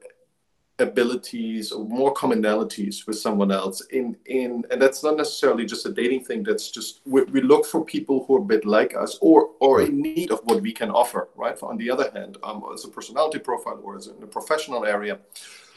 abilities 0.79 1.71
or 1.71 1.85
more 1.85 2.13
commonalities 2.13 3.05
with 3.07 3.17
someone 3.17 3.51
else 3.51 3.81
in 3.91 4.15
in 4.25 4.63
and 4.71 4.81
that's 4.81 5.03
not 5.03 5.17
necessarily 5.17 5.65
just 5.65 5.85
a 5.85 5.91
dating 5.91 6.23
thing 6.23 6.43
that's 6.43 6.71
just 6.71 7.01
we, 7.05 7.23
we 7.23 7.41
look 7.41 7.65
for 7.65 7.83
people 7.83 8.25
who 8.25 8.35
are 8.37 8.41
a 8.41 8.45
bit 8.45 8.65
like 8.65 8.95
us 8.95 9.17
or 9.21 9.51
or 9.59 9.81
in 9.81 10.01
need 10.01 10.31
of 10.31 10.39
what 10.45 10.61
we 10.61 10.71
can 10.71 10.89
offer 10.89 11.29
right? 11.35 11.61
On 11.63 11.77
the 11.77 11.89
other 11.89 12.09
hand 12.11 12.37
um, 12.43 12.63
as 12.73 12.85
a 12.85 12.89
personality 12.89 13.39
profile 13.39 13.79
or 13.83 13.97
as 13.97 14.07
in 14.07 14.21
a 14.23 14.27
professional 14.27 14.85
area. 14.85 15.19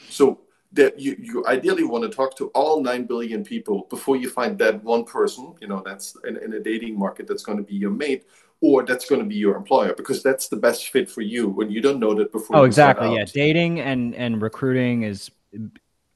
So 0.09 0.41
that 0.75 0.99
you, 0.99 1.17
you 1.21 1.47
ideally 1.47 1.85
want 1.85 2.03
to 2.03 2.09
talk 2.09 2.35
to 2.37 2.47
all 2.49 2.83
9 2.83 3.05
billion 3.05 3.45
people 3.45 3.87
before 3.91 4.17
you 4.17 4.31
find 4.31 4.59
that 4.59 4.83
one 4.83 5.05
person 5.05 5.55
you 5.61 5.69
know 5.69 5.83
that's 5.85 6.17
in, 6.27 6.37
in 6.39 6.55
a 6.55 6.61
dating 6.61 6.99
market 6.99 7.27
that's 7.27 7.43
going 7.43 7.59
to 7.59 7.65
be 7.65 7.75
your 7.75 7.91
mate 7.91 8.25
or 8.63 8.85
that's 8.85 9.05
going 9.07 9.21
to 9.21 9.27
be 9.27 9.35
your 9.35 9.57
employer 9.57 9.93
because 9.93 10.23
that's 10.23 10.49
the 10.49 10.57
best 10.57 10.89
fit 10.91 11.11
for 11.11 11.21
you 11.21 11.49
when 11.49 11.71
you 11.71 11.83
don't 11.83 11.99
know 11.99 12.15
that 12.15 12.31
before. 12.33 12.57
Oh, 12.57 12.63
exactly. 12.63 13.15
Yeah, 13.15 13.25
dating 13.25 13.81
and 13.81 14.15
and 14.15 14.41
recruiting 14.41 15.03
is 15.03 15.31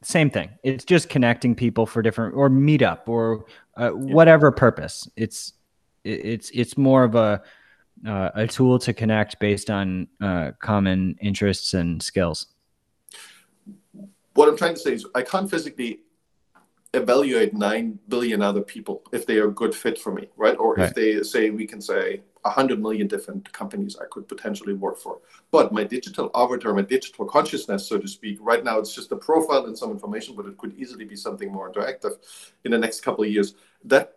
same 0.03 0.31
thing. 0.31 0.51
It's 0.63 0.85
just 0.85 1.09
connecting 1.09 1.57
people 1.57 1.85
for 1.85 2.01
different 2.01 2.37
or 2.37 2.49
meetup 2.49 3.09
or 3.09 3.47
uh, 3.77 3.91
whatever 3.91 4.53
purpose. 4.53 5.09
It's 5.17 5.55
it's 6.05 6.51
it's 6.55 6.79
more 6.79 7.03
of 7.03 7.17
a 7.17 7.43
uh, 8.07 8.31
a 8.35 8.47
tool 8.47 8.79
to 8.79 8.93
connect 8.93 9.41
based 9.41 9.69
on 9.69 10.07
uh, 10.21 10.53
common 10.61 11.17
interests 11.21 11.75
and 11.75 12.01
skills. 12.01 12.47
What 14.35 14.49
I'm 14.49 14.57
trying 14.57 14.75
to 14.75 14.81
say 14.81 14.93
is, 14.93 15.07
I 15.15 15.23
can't 15.23 15.51
physically 15.51 16.01
evaluate 16.97 17.53
9 17.55 17.99
billion 18.09 18.43
other 18.43 18.63
people 18.63 19.03
if 19.13 19.27
they 19.27 19.37
are 19.39 19.49
a 19.49 19.53
good 19.53 19.75
fit 19.75 19.99
for 19.99 20.13
me 20.13 20.29
right? 20.37 20.57
Or 20.59 20.75
right. 20.75 20.89
if 20.89 20.95
they 20.95 21.23
say 21.23 21.51
we 21.51 21.67
can 21.67 21.81
say 21.81 22.23
100 22.43 22.81
million 22.81 23.07
different 23.09 23.53
companies 23.53 23.97
i 24.01 24.05
could 24.11 24.27
potentially 24.29 24.73
work 24.73 24.99
for. 24.99 25.19
But 25.51 25.73
my 25.73 25.85
digital 25.85 26.31
avatar 26.35 26.73
my 26.75 26.83
digital 26.83 27.27
consciousness 27.27 27.87
so 27.89 27.99
to 27.99 28.09
speak 28.09 28.39
right 28.41 28.65
now 28.65 28.79
it's 28.79 28.95
just 28.95 29.13
a 29.13 29.17
profile 29.17 29.67
and 29.67 29.77
some 29.77 29.91
information 29.91 30.35
but 30.35 30.47
it 30.47 30.57
could 30.57 30.75
easily 30.77 31.05
be 31.05 31.17
something 31.17 31.53
more 31.53 31.73
interactive 31.73 32.15
in 32.65 32.71
the 32.73 32.79
next 32.79 33.01
couple 33.01 33.25
of 33.25 33.31
years. 33.31 33.55
That 33.85 34.15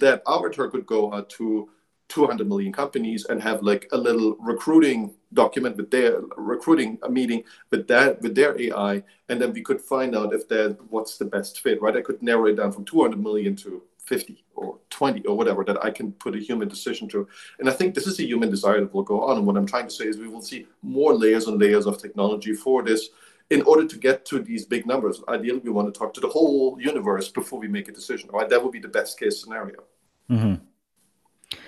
that 0.00 0.22
avatar 0.26 0.68
could 0.68 0.86
go 0.86 1.12
out 1.12 1.28
to 1.30 1.68
200 2.08 2.46
million 2.48 2.72
companies 2.72 3.24
and 3.26 3.42
have 3.42 3.62
like 3.62 3.88
a 3.92 3.96
little 3.96 4.36
recruiting 4.38 5.14
document 5.32 5.76
with 5.76 5.90
their 5.90 6.20
recruiting 6.36 6.98
a 7.02 7.08
meeting 7.08 7.44
with 7.70 7.86
that 7.88 8.20
with 8.20 8.34
their 8.34 8.60
AI, 8.60 9.02
and 9.28 9.40
then 9.40 9.52
we 9.52 9.62
could 9.62 9.80
find 9.80 10.14
out 10.16 10.34
if 10.34 10.48
that 10.48 10.78
what's 10.90 11.18
the 11.18 11.24
best 11.24 11.60
fit, 11.60 11.80
right? 11.80 11.96
I 11.96 12.02
could 12.02 12.22
narrow 12.22 12.46
it 12.46 12.56
down 12.56 12.72
from 12.72 12.84
200 12.84 13.20
million 13.20 13.56
to 13.56 13.82
50 14.04 14.44
or 14.54 14.78
20 14.90 15.24
or 15.26 15.36
whatever 15.36 15.64
that 15.64 15.82
I 15.84 15.90
can 15.90 16.12
put 16.12 16.34
a 16.34 16.38
human 16.38 16.68
decision 16.68 17.08
to. 17.08 17.26
And 17.58 17.68
I 17.68 17.72
think 17.72 17.94
this 17.94 18.06
is 18.06 18.18
a 18.18 18.26
human 18.26 18.50
desire 18.50 18.80
that 18.80 18.92
will 18.92 19.02
go 19.02 19.22
on. 19.22 19.38
And 19.38 19.46
what 19.46 19.56
I'm 19.56 19.66
trying 19.66 19.86
to 19.86 19.92
say 19.92 20.06
is 20.06 20.18
we 20.18 20.28
will 20.28 20.42
see 20.42 20.66
more 20.82 21.14
layers 21.14 21.46
and 21.46 21.60
layers 21.60 21.86
of 21.86 21.98
technology 21.98 22.52
for 22.52 22.82
this 22.82 23.10
in 23.50 23.62
order 23.62 23.86
to 23.86 23.98
get 23.98 24.24
to 24.26 24.40
these 24.40 24.64
big 24.64 24.86
numbers. 24.86 25.22
Ideally, 25.28 25.60
we 25.60 25.70
want 25.70 25.92
to 25.92 25.98
talk 25.98 26.14
to 26.14 26.20
the 26.20 26.28
whole 26.28 26.78
universe 26.80 27.28
before 27.28 27.58
we 27.58 27.68
make 27.68 27.88
a 27.88 27.92
decision, 27.92 28.30
right? 28.32 28.48
That 28.48 28.62
would 28.62 28.72
be 28.72 28.80
the 28.80 28.88
best 28.88 29.18
case 29.18 29.40
scenario. 29.40 29.84
Mm-hmm. 30.30 30.54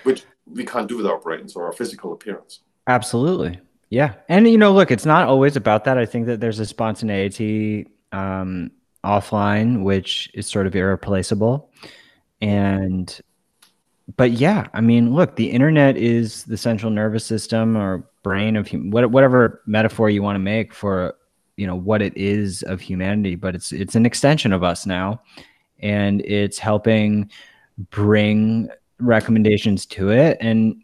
Which 0.03 0.23
we 0.45 0.65
can't 0.65 0.89
do 0.89 0.97
with 0.97 1.05
our 1.05 1.19
brains 1.19 1.55
or 1.55 1.65
our 1.65 1.73
physical 1.73 2.13
appearance. 2.13 2.61
Absolutely. 2.87 3.59
Yeah. 3.89 4.13
And, 4.29 4.47
you 4.47 4.57
know, 4.57 4.73
look, 4.73 4.91
it's 4.91 5.05
not 5.05 5.27
always 5.27 5.55
about 5.55 5.83
that. 5.85 5.97
I 5.97 6.05
think 6.05 6.25
that 6.27 6.39
there's 6.39 6.59
a 6.59 6.65
spontaneity 6.65 7.87
um, 8.11 8.71
offline, 9.03 9.83
which 9.83 10.29
is 10.33 10.47
sort 10.47 10.67
of 10.67 10.75
irreplaceable. 10.75 11.71
And, 12.41 13.19
but 14.17 14.31
yeah, 14.31 14.67
I 14.73 14.81
mean, 14.81 15.13
look, 15.13 15.35
the 15.35 15.49
internet 15.49 15.97
is 15.97 16.43
the 16.43 16.57
central 16.57 16.91
nervous 16.91 17.25
system 17.25 17.75
or 17.77 18.07
brain 18.23 18.55
of 18.55 18.69
whatever 18.69 19.61
metaphor 19.65 20.09
you 20.09 20.21
want 20.21 20.35
to 20.35 20.39
make 20.39 20.73
for, 20.73 21.15
you 21.57 21.65
know, 21.65 21.75
what 21.75 22.01
it 22.01 22.15
is 22.17 22.63
of 22.63 22.81
humanity, 22.81 23.35
but 23.35 23.55
it's, 23.55 23.71
it's 23.71 23.95
an 23.95 24.05
extension 24.05 24.51
of 24.51 24.63
us 24.63 24.85
now. 24.85 25.21
And 25.79 26.21
it's 26.21 26.57
helping 26.57 27.29
bring 27.89 28.69
recommendations 28.99 29.85
to 29.87 30.09
it 30.09 30.37
and 30.39 30.81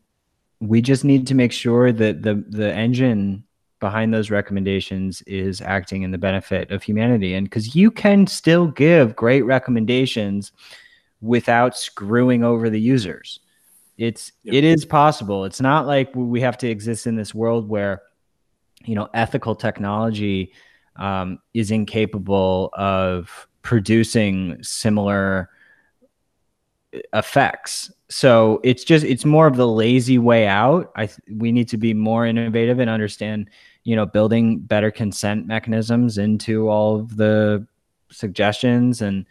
we 0.62 0.82
just 0.82 1.04
need 1.04 1.28
to 1.28 1.36
make 1.36 1.52
sure 1.52 1.92
that 1.92 2.22
the 2.22 2.46
the 2.48 2.74
engine 2.74 3.44
behind 3.82 4.14
those 4.14 4.30
recommendations 4.30 5.24
is 5.24 5.60
acting 5.60 6.04
in 6.04 6.12
the 6.12 6.18
benefit 6.18 6.70
of 6.70 6.84
humanity. 6.84 7.34
And 7.34 7.48
because 7.48 7.76
you 7.76 7.90
can 7.90 8.28
still 8.28 8.68
give 8.68 9.16
great 9.16 9.42
recommendations 9.42 10.52
without 11.20 11.76
screwing 11.78 12.44
over 12.44 12.70
the 12.70 12.80
users. 12.80 13.40
It's 13.98 14.32
yep. 14.44 14.56
it 14.56 14.64
is 14.64 14.86
possible. 14.86 15.46
It's 15.46 15.62
not 15.62 15.86
like 15.86 16.10
we 16.16 16.42
have 16.42 16.58
to 16.60 16.70
exist 16.70 17.06
in 17.06 17.16
this 17.16 17.36
world 17.36 17.68
where 17.68 18.02
you 18.86 18.96
know 18.96 19.10
ethical 19.14 19.56
technology 19.56 20.54
um, 20.96 21.40
is 21.54 21.70
incapable 21.72 22.70
of 22.74 23.48
producing 23.62 24.58
similar 24.64 25.51
effects. 27.14 27.92
So 28.10 28.60
it's 28.64 28.84
just 28.84 29.06
it's 29.06 29.26
more 29.26 29.48
of 29.48 29.56
the 29.56 29.68
lazy 29.68 30.18
way 30.18 30.48
out. 30.48 30.92
I 30.96 31.10
we 31.32 31.52
need 31.52 31.70
to 31.70 31.78
be 31.78 31.94
more 31.94 32.26
innovative 32.26 32.80
and 32.80 32.90
understand, 32.90 33.50
you 33.84 33.96
know, 33.96 34.06
building 34.06 34.60
better 34.60 34.92
consent 34.92 35.48
mechanisms 35.48 36.18
into 36.18 36.70
all 36.70 37.00
of 37.00 37.16
the 37.18 37.66
suggestions 38.12 39.02
and 39.02 39.26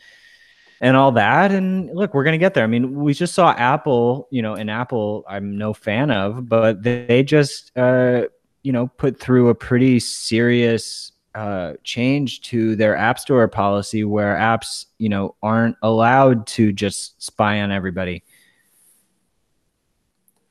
and 0.80 0.96
all 0.96 1.12
that. 1.12 1.52
And 1.52 1.94
look, 1.94 2.14
we're 2.14 2.24
gonna 2.24 2.38
get 2.38 2.54
there. 2.54 2.64
I 2.64 2.68
mean, 2.68 2.94
we 2.94 3.12
just 3.12 3.34
saw 3.34 3.52
Apple, 3.52 4.28
you 4.30 4.40
know, 4.40 4.54
and 4.54 4.70
Apple 4.70 5.24
I'm 5.28 5.58
no 5.58 5.74
fan 5.74 6.10
of, 6.10 6.48
but 6.48 6.82
they 6.82 7.22
just 7.22 7.76
uh, 7.76 8.24
you 8.62 8.72
know, 8.72 8.88
put 8.88 9.18
through 9.18 9.48
a 9.48 9.54
pretty 9.54 10.00
serious 10.00 11.09
uh, 11.34 11.74
change 11.84 12.42
to 12.42 12.76
their 12.76 12.96
app 12.96 13.18
store 13.18 13.46
policy 13.48 14.04
where 14.04 14.34
apps, 14.36 14.86
you 14.98 15.08
know, 15.08 15.34
aren't 15.42 15.76
allowed 15.82 16.46
to 16.48 16.72
just 16.72 17.22
spy 17.22 17.60
on 17.60 17.70
everybody. 17.70 18.22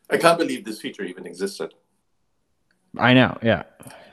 I 0.09 0.17
can't 0.17 0.37
believe 0.37 0.65
this 0.65 0.81
feature 0.81 1.03
even 1.03 1.25
existed. 1.25 1.73
I 2.97 3.13
know, 3.13 3.37
yeah 3.43 3.63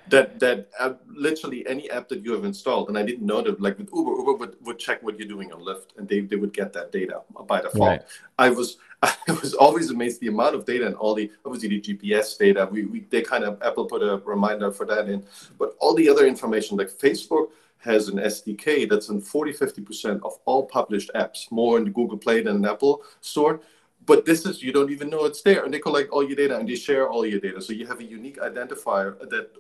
that 0.08 0.38
that 0.40 0.68
uh, 0.78 0.94
literally 1.08 1.66
any 1.66 1.90
app 1.90 2.08
that 2.08 2.24
you 2.24 2.32
have 2.32 2.44
installed, 2.44 2.88
and 2.88 2.98
I 2.98 3.02
didn't 3.02 3.26
know 3.26 3.42
that, 3.42 3.60
like 3.60 3.78
with 3.78 3.90
Uber, 3.92 4.10
Uber 4.10 4.32
would, 4.34 4.56
would 4.62 4.78
check 4.78 5.02
what 5.02 5.18
you're 5.18 5.28
doing 5.28 5.52
on 5.52 5.60
Lyft, 5.60 5.96
and 5.96 6.08
they, 6.08 6.20
they 6.20 6.36
would 6.36 6.52
get 6.52 6.72
that 6.74 6.92
data 6.92 7.22
by 7.46 7.60
default. 7.60 7.88
Right. 7.88 8.02
I 8.38 8.50
was 8.50 8.78
I 9.02 9.12
was 9.28 9.54
always 9.54 9.90
amazed 9.90 10.20
the 10.20 10.28
amount 10.28 10.54
of 10.54 10.64
data 10.64 10.86
and 10.86 10.96
all 10.96 11.14
the 11.14 11.30
obviously 11.44 11.68
the 11.68 11.80
GPS 11.80 12.38
data. 12.38 12.68
We, 12.70 12.84
we 12.86 13.00
they 13.10 13.22
kind 13.22 13.44
of 13.44 13.60
Apple 13.62 13.86
put 13.86 14.02
a 14.02 14.18
reminder 14.24 14.70
for 14.70 14.86
that 14.86 15.08
in, 15.08 15.24
but 15.58 15.76
all 15.80 15.94
the 15.94 16.08
other 16.08 16.26
information 16.26 16.76
like 16.76 16.90
Facebook 16.90 17.50
has 17.78 18.08
an 18.08 18.16
SDK 18.16 18.88
that's 18.88 19.10
in 19.10 19.20
40 19.20 19.52
50% 19.52 20.20
of 20.24 20.38
all 20.44 20.66
published 20.66 21.10
apps, 21.14 21.50
more 21.52 21.78
in 21.78 21.84
the 21.84 21.90
Google 21.90 22.18
Play 22.18 22.42
than 22.42 22.56
an 22.56 22.64
Apple 22.64 23.02
Store 23.20 23.60
but 24.06 24.24
this 24.24 24.46
is 24.46 24.62
you 24.62 24.72
don't 24.72 24.90
even 24.90 25.10
know 25.10 25.24
it's 25.24 25.42
there. 25.42 25.64
And 25.64 25.74
they 25.74 25.78
collect 25.78 26.10
all 26.10 26.22
your 26.22 26.36
data 26.36 26.56
and 26.58 26.68
they 26.68 26.76
share 26.76 27.08
all 27.08 27.26
your 27.26 27.40
data. 27.40 27.60
So 27.60 27.72
you 27.72 27.86
have 27.86 28.00
a 28.00 28.04
unique 28.04 28.38
identifier 28.38 29.18
that 29.28 29.50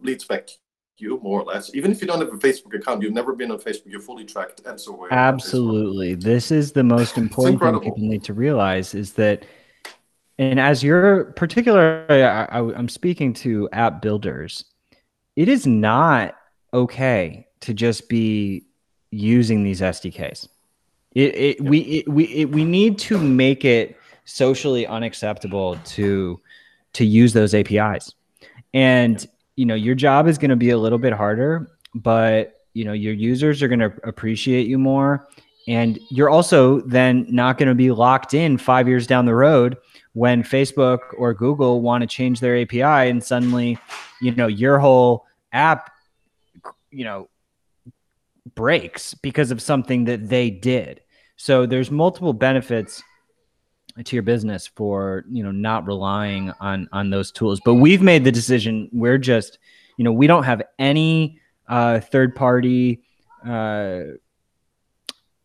leads 0.00 0.24
back 0.24 0.46
to 0.46 0.54
you 0.96 1.20
more 1.22 1.42
or 1.42 1.44
less. 1.44 1.74
Even 1.74 1.92
if 1.92 2.00
you 2.00 2.06
don't 2.06 2.20
have 2.20 2.32
a 2.32 2.38
facebook 2.38 2.74
account 2.74 3.02
you've 3.02 3.12
never 3.12 3.34
been 3.34 3.50
on 3.50 3.58
facebook 3.58 3.86
you're 3.86 4.00
fully 4.00 4.24
tracked 4.24 4.62
and 4.66 4.80
so 4.80 5.02
on 5.02 5.12
absolutely. 5.12 6.14
This 6.14 6.50
is 6.50 6.72
the 6.72 6.84
most 6.84 7.18
important 7.24 7.60
thing 7.60 7.80
people 7.80 7.98
need 7.98 8.24
to 8.24 8.34
realize 8.34 8.94
is 8.94 9.12
that 9.14 9.44
and 10.38 10.58
as 10.58 10.82
you're 10.82 11.26
particularly 11.36 12.22
I, 12.22 12.44
I, 12.44 12.58
i'm 12.74 12.88
speaking 12.88 13.32
to 13.34 13.68
app 13.72 14.02
builders 14.02 14.64
it 15.36 15.48
is 15.48 15.66
not 15.66 16.36
okay 16.72 17.46
to 17.60 17.74
just 17.74 18.08
be 18.08 18.66
using 19.10 19.62
these 19.62 19.80
sdks 19.80 20.48
it, 21.14 21.34
it 21.34 21.60
we 21.60 21.78
it, 21.78 22.08
we 22.08 22.24
it, 22.24 22.44
we 22.50 22.64
need 22.64 22.98
to 22.98 23.18
make 23.18 23.64
it 23.64 23.96
socially 24.24 24.86
unacceptable 24.86 25.76
to 25.84 26.40
to 26.94 27.04
use 27.04 27.32
those 27.32 27.54
APIs. 27.54 28.14
And 28.72 29.26
you 29.56 29.66
know, 29.66 29.74
your 29.74 29.94
job 29.94 30.26
is 30.26 30.38
going 30.38 30.50
to 30.50 30.56
be 30.56 30.70
a 30.70 30.78
little 30.78 30.98
bit 30.98 31.12
harder, 31.12 31.70
but 31.94 32.60
you 32.72 32.84
know, 32.84 32.92
your 32.92 33.14
users 33.14 33.62
are 33.62 33.68
going 33.68 33.80
to 33.80 33.92
appreciate 34.02 34.66
you 34.66 34.78
more 34.78 35.28
and 35.66 35.98
you're 36.10 36.28
also 36.28 36.80
then 36.80 37.26
not 37.30 37.56
going 37.56 37.68
to 37.68 37.74
be 37.74 37.90
locked 37.90 38.34
in 38.34 38.58
5 38.58 38.88
years 38.88 39.06
down 39.06 39.24
the 39.24 39.34
road 39.34 39.78
when 40.12 40.42
Facebook 40.42 40.98
or 41.16 41.32
Google 41.32 41.80
want 41.80 42.02
to 42.02 42.06
change 42.06 42.40
their 42.40 42.60
API 42.60 43.08
and 43.08 43.22
suddenly, 43.22 43.78
you 44.20 44.34
know, 44.34 44.46
your 44.46 44.78
whole 44.78 45.24
app 45.52 45.90
you 46.94 47.04
know 47.04 47.28
breaks 48.54 49.14
because 49.14 49.50
of 49.50 49.60
something 49.60 50.04
that 50.04 50.28
they 50.28 50.50
did. 50.50 51.00
So 51.36 51.66
there's 51.66 51.90
multiple 51.90 52.32
benefits 52.32 53.02
to 54.02 54.16
your 54.16 54.22
business 54.22 54.66
for 54.66 55.24
you 55.30 55.44
know 55.44 55.52
not 55.52 55.86
relying 55.86 56.52
on 56.60 56.88
on 56.92 57.10
those 57.10 57.30
tools. 57.30 57.60
But 57.64 57.74
we've 57.74 58.02
made 58.02 58.24
the 58.24 58.32
decision. 58.32 58.88
We're 58.92 59.18
just 59.18 59.58
you 59.96 60.04
know 60.04 60.12
we 60.12 60.26
don't 60.26 60.44
have 60.44 60.62
any 60.78 61.40
uh, 61.68 62.00
third 62.00 62.34
party. 62.34 63.02
Uh, 63.46 64.16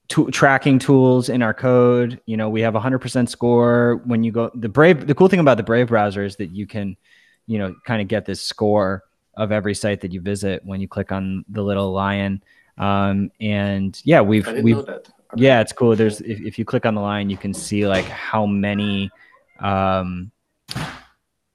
to- 0.10 0.32
tracking 0.32 0.80
tools 0.80 1.30
in 1.30 1.42
our 1.42 1.54
code. 1.54 2.20
You 2.26 2.38
know, 2.38 2.50
we 2.50 2.62
have 2.62 2.76
a 2.76 2.80
hundred 2.80 3.00
percent 3.00 3.30
score 3.30 4.02
when 4.06 4.24
you 4.24 4.32
go 4.32 4.52
the 4.54 4.70
Brave. 4.70 5.08
The 5.08 5.16
cool 5.16 5.28
thing 5.28 5.40
about 5.40 5.58
the 5.58 5.64
Brave 5.64 5.88
browser 5.88 6.24
is 6.24 6.36
that 6.38 6.52
you 6.52 6.68
can, 6.68 6.98
you 7.48 7.58
know, 7.60 7.76
kind 7.86 8.02
of 8.02 8.08
get 8.08 8.26
this 8.26 8.42
score 8.42 9.04
of 9.38 9.52
every 9.52 9.74
site 9.74 10.02
that 10.02 10.12
you 10.12 10.20
visit 10.20 10.66
when 10.66 10.82
you 10.82 10.88
click 10.88 11.12
on 11.12 11.46
the 11.50 11.62
little 11.62 11.92
lion. 11.92 12.44
Um, 12.78 13.32
and 13.40 14.00
yeah, 14.04 14.22
we've 14.22 14.48
we've 14.62 14.84
yeah, 15.36 15.62
it's 15.62 15.72
cool. 15.72 15.96
There's 15.96 16.22
if, 16.22 16.42
if 16.42 16.60
you 16.60 16.66
click 16.66 16.86
on 16.86 16.96
the 16.96 17.02
line, 17.02 17.30
you 17.30 17.38
can 17.38 17.54
see 17.54 17.88
like 17.88 18.06
how 18.06 18.46
many 18.46 19.10
um, 19.60 20.32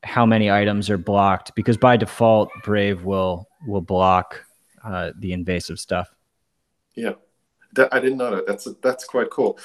how 0.03 0.27
many 0.27 0.51
items 0.51 0.91
are 0.91 0.99
blocked 0.99 1.55
because 1.55 1.77
by 1.77 1.97
default 1.97 2.51
Brave 2.62 3.05
will 3.05 3.49
will 3.66 3.81
block 3.81 4.45
uh, 4.85 5.12
the 5.18 5.33
invasive 5.33 5.79
stuff. 5.79 6.14
Yeah, 6.95 7.14
that, 7.72 7.93
I 7.93 8.01
didn't 8.01 8.18
know 8.18 8.35
that. 8.37 8.47
That's 8.47 8.68
that's 8.83 9.05
quite 9.05 9.31
cool. 9.31 9.59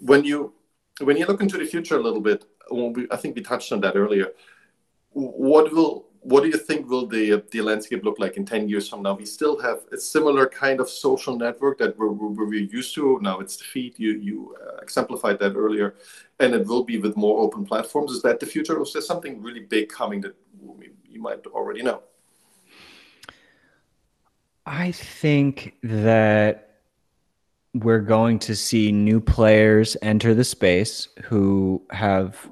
When 0.00 0.24
you 0.24 0.54
when 1.00 1.16
you 1.16 1.26
look 1.26 1.40
into 1.40 1.58
the 1.58 1.64
future 1.64 1.96
a 1.96 2.02
little 2.02 2.20
bit, 2.20 2.44
we, 2.70 3.06
I 3.10 3.16
think 3.16 3.34
we 3.34 3.42
touched 3.42 3.72
on 3.72 3.80
that 3.80 3.96
earlier. 3.96 4.28
What 5.10 5.72
will 5.72 6.05
what 6.26 6.42
do 6.42 6.48
you 6.48 6.58
think 6.58 6.88
will 6.90 7.06
the 7.06 7.44
the 7.52 7.60
landscape 7.60 8.02
look 8.04 8.18
like 8.18 8.36
in 8.36 8.44
10 8.44 8.68
years 8.68 8.88
from 8.88 9.02
now? 9.02 9.14
We 9.14 9.24
still 9.24 9.60
have 9.60 9.78
a 9.92 9.96
similar 9.96 10.46
kind 10.48 10.80
of 10.80 10.90
social 10.90 11.36
network 11.38 11.78
that 11.78 11.96
we're, 11.96 12.08
we're, 12.08 12.46
we're 12.46 12.54
used 12.54 12.94
to. 12.96 13.20
Now 13.22 13.38
it's 13.38 13.56
the 13.56 13.64
feed 13.64 13.94
you 13.96 14.12
you 14.28 14.56
uh, 14.60 14.78
exemplified 14.82 15.38
that 15.38 15.54
earlier. 15.54 15.94
And 16.40 16.52
it 16.52 16.66
will 16.66 16.82
be 16.82 16.98
with 16.98 17.16
more 17.16 17.38
open 17.44 17.64
platforms. 17.64 18.10
Is 18.10 18.22
that 18.22 18.40
the 18.40 18.46
future? 18.46 18.76
Or 18.76 18.82
is 18.82 18.92
there 18.92 19.02
something 19.02 19.40
really 19.40 19.60
big 19.60 19.88
coming 19.88 20.20
that 20.22 20.34
you 21.08 21.20
might 21.20 21.46
already 21.46 21.82
know? 21.82 22.02
I 24.66 24.90
think 24.90 25.74
that 25.84 26.80
we're 27.72 28.06
going 28.16 28.40
to 28.40 28.56
see 28.56 28.90
new 28.90 29.20
players 29.20 29.96
enter 30.02 30.34
the 30.34 30.44
space 30.44 31.08
who 31.22 31.82
have 31.90 32.50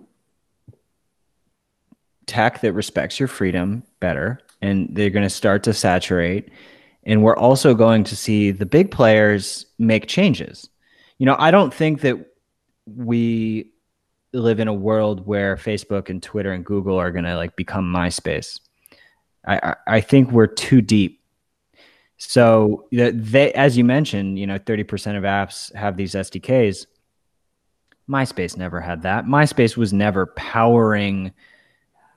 tech 2.27 2.61
that 2.61 2.73
respects 2.73 3.19
your 3.19 3.29
freedom 3.29 3.83
better 4.01 4.41
and 4.63 4.89
they're 4.93 5.11
going 5.11 5.25
to 5.25 5.31
start 5.31 5.63
to 5.65 5.75
saturate. 5.75 6.51
And 7.05 7.23
we're 7.23 7.37
also 7.37 7.75
going 7.75 8.05
to 8.05 8.17
see 8.17 8.51
the 8.51 8.67
big 8.67 8.91
players 8.91 9.67
make 9.79 10.07
changes. 10.07 10.69
You 11.19 11.27
know 11.27 11.37
i 11.39 11.51
don't 11.51 11.73
think 11.73 12.01
that 12.01 12.19
we 12.87 13.71
live 14.33 14.59
in 14.59 14.67
a 14.67 14.75
world 14.75 15.27
where 15.27 15.57
facebook 15.57 16.11
and 16.11 16.21
twitter 16.21 16.53
and 16.53 16.65
google 16.65 16.99
are 16.99 17.13
going 17.13 17.25
to 17.25 17.37
like 17.37 17.55
become 17.57 17.91
myspace. 17.91 18.59
I 19.47 19.77
i 19.87 20.01
think 20.01 20.33
we're 20.33 20.49
too 20.49 20.81
deep. 20.81 21.21
So 22.17 22.89
they 22.91 23.53
as 23.53 23.77
you 23.77 23.85
mentioned 23.85 24.39
you 24.39 24.47
know 24.47 24.59
30% 24.59 25.17
of 25.17 25.23
apps 25.23 25.73
have 25.75 25.97
these 25.97 26.15
sdks 26.15 26.87
myspace 28.09 28.57
never 28.57 28.81
had 28.81 29.03
that. 29.03 29.25
Myspace 29.25 29.77
was 29.77 29.93
never 29.93 30.27
powering 30.27 31.33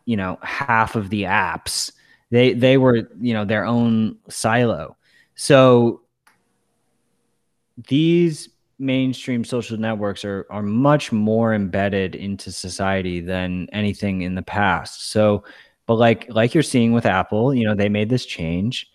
you 0.07 0.15
know 0.15 0.39
half 0.41 0.95
of 0.95 1.09
the 1.09 1.23
apps. 1.23 1.91
They 2.31 2.53
they 2.53 2.77
were 2.77 3.09
you 3.19 3.33
know 3.33 3.45
their 3.45 3.65
own 3.65 4.17
silo. 4.29 4.97
So 5.35 6.01
these 7.87 8.49
mainstream 8.79 9.43
social 9.43 9.77
networks 9.77 10.23
are 10.25 10.47
are 10.49 10.63
much 10.63 11.11
more 11.11 11.53
embedded 11.53 12.15
into 12.15 12.51
society 12.51 13.19
than 13.19 13.67
anything 13.71 14.21
in 14.21 14.33
the 14.33 14.41
past. 14.41 15.11
So 15.11 15.43
but 15.85 15.95
like 15.95 16.25
like 16.29 16.53
you're 16.53 16.63
seeing 16.63 16.93
with 16.93 17.05
apple 17.05 17.53
you 17.53 17.65
know 17.65 17.75
they 17.75 17.89
made 17.89 18.09
this 18.09 18.25
change. 18.25 18.89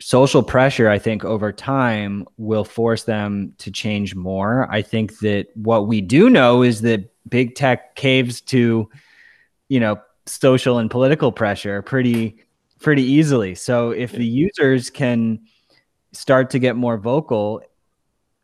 Social 0.00 0.44
pressure 0.44 0.88
i 0.88 0.98
think 0.98 1.24
over 1.24 1.50
time 1.52 2.24
will 2.36 2.64
force 2.64 3.02
them 3.02 3.52
to 3.58 3.72
change 3.72 4.14
more. 4.14 4.68
I 4.70 4.80
think 4.80 5.18
that 5.18 5.48
what 5.54 5.88
we 5.88 6.00
do 6.00 6.30
know 6.30 6.62
is 6.62 6.82
that 6.82 7.12
big 7.28 7.56
tech 7.56 7.96
caves 7.96 8.40
to 8.42 8.88
you 9.68 9.80
know 9.80 10.00
social 10.26 10.78
and 10.78 10.90
political 10.90 11.32
pressure 11.32 11.82
pretty 11.82 12.44
pretty 12.80 13.02
easily. 13.02 13.54
So 13.54 13.90
if 13.90 14.12
the 14.12 14.26
users 14.26 14.90
can 14.90 15.40
start 16.12 16.50
to 16.50 16.58
get 16.58 16.76
more 16.76 16.96
vocal, 16.96 17.62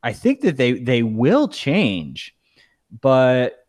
I 0.02 0.12
think 0.12 0.40
that 0.42 0.56
they 0.56 0.72
they 0.72 1.02
will 1.02 1.48
change. 1.48 2.34
But 3.00 3.66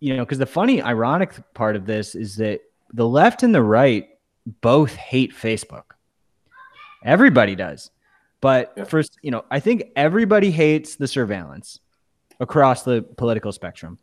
you 0.00 0.16
know, 0.16 0.24
because 0.24 0.38
the 0.38 0.46
funny 0.46 0.80
ironic 0.82 1.34
part 1.54 1.76
of 1.76 1.86
this 1.86 2.14
is 2.14 2.36
that 2.36 2.60
the 2.92 3.06
left 3.06 3.42
and 3.42 3.54
the 3.54 3.62
right 3.62 4.08
both 4.60 4.94
hate 4.94 5.34
Facebook. 5.34 5.84
Everybody 7.04 7.54
does. 7.54 7.90
But 8.40 8.72
yeah. 8.76 8.84
first, 8.84 9.18
you 9.22 9.30
know, 9.30 9.44
I 9.50 9.60
think 9.60 9.84
everybody 9.96 10.50
hates 10.50 10.96
the 10.96 11.08
surveillance 11.08 11.80
across 12.40 12.84
the 12.84 13.02
political 13.02 13.52
spectrum. 13.52 13.98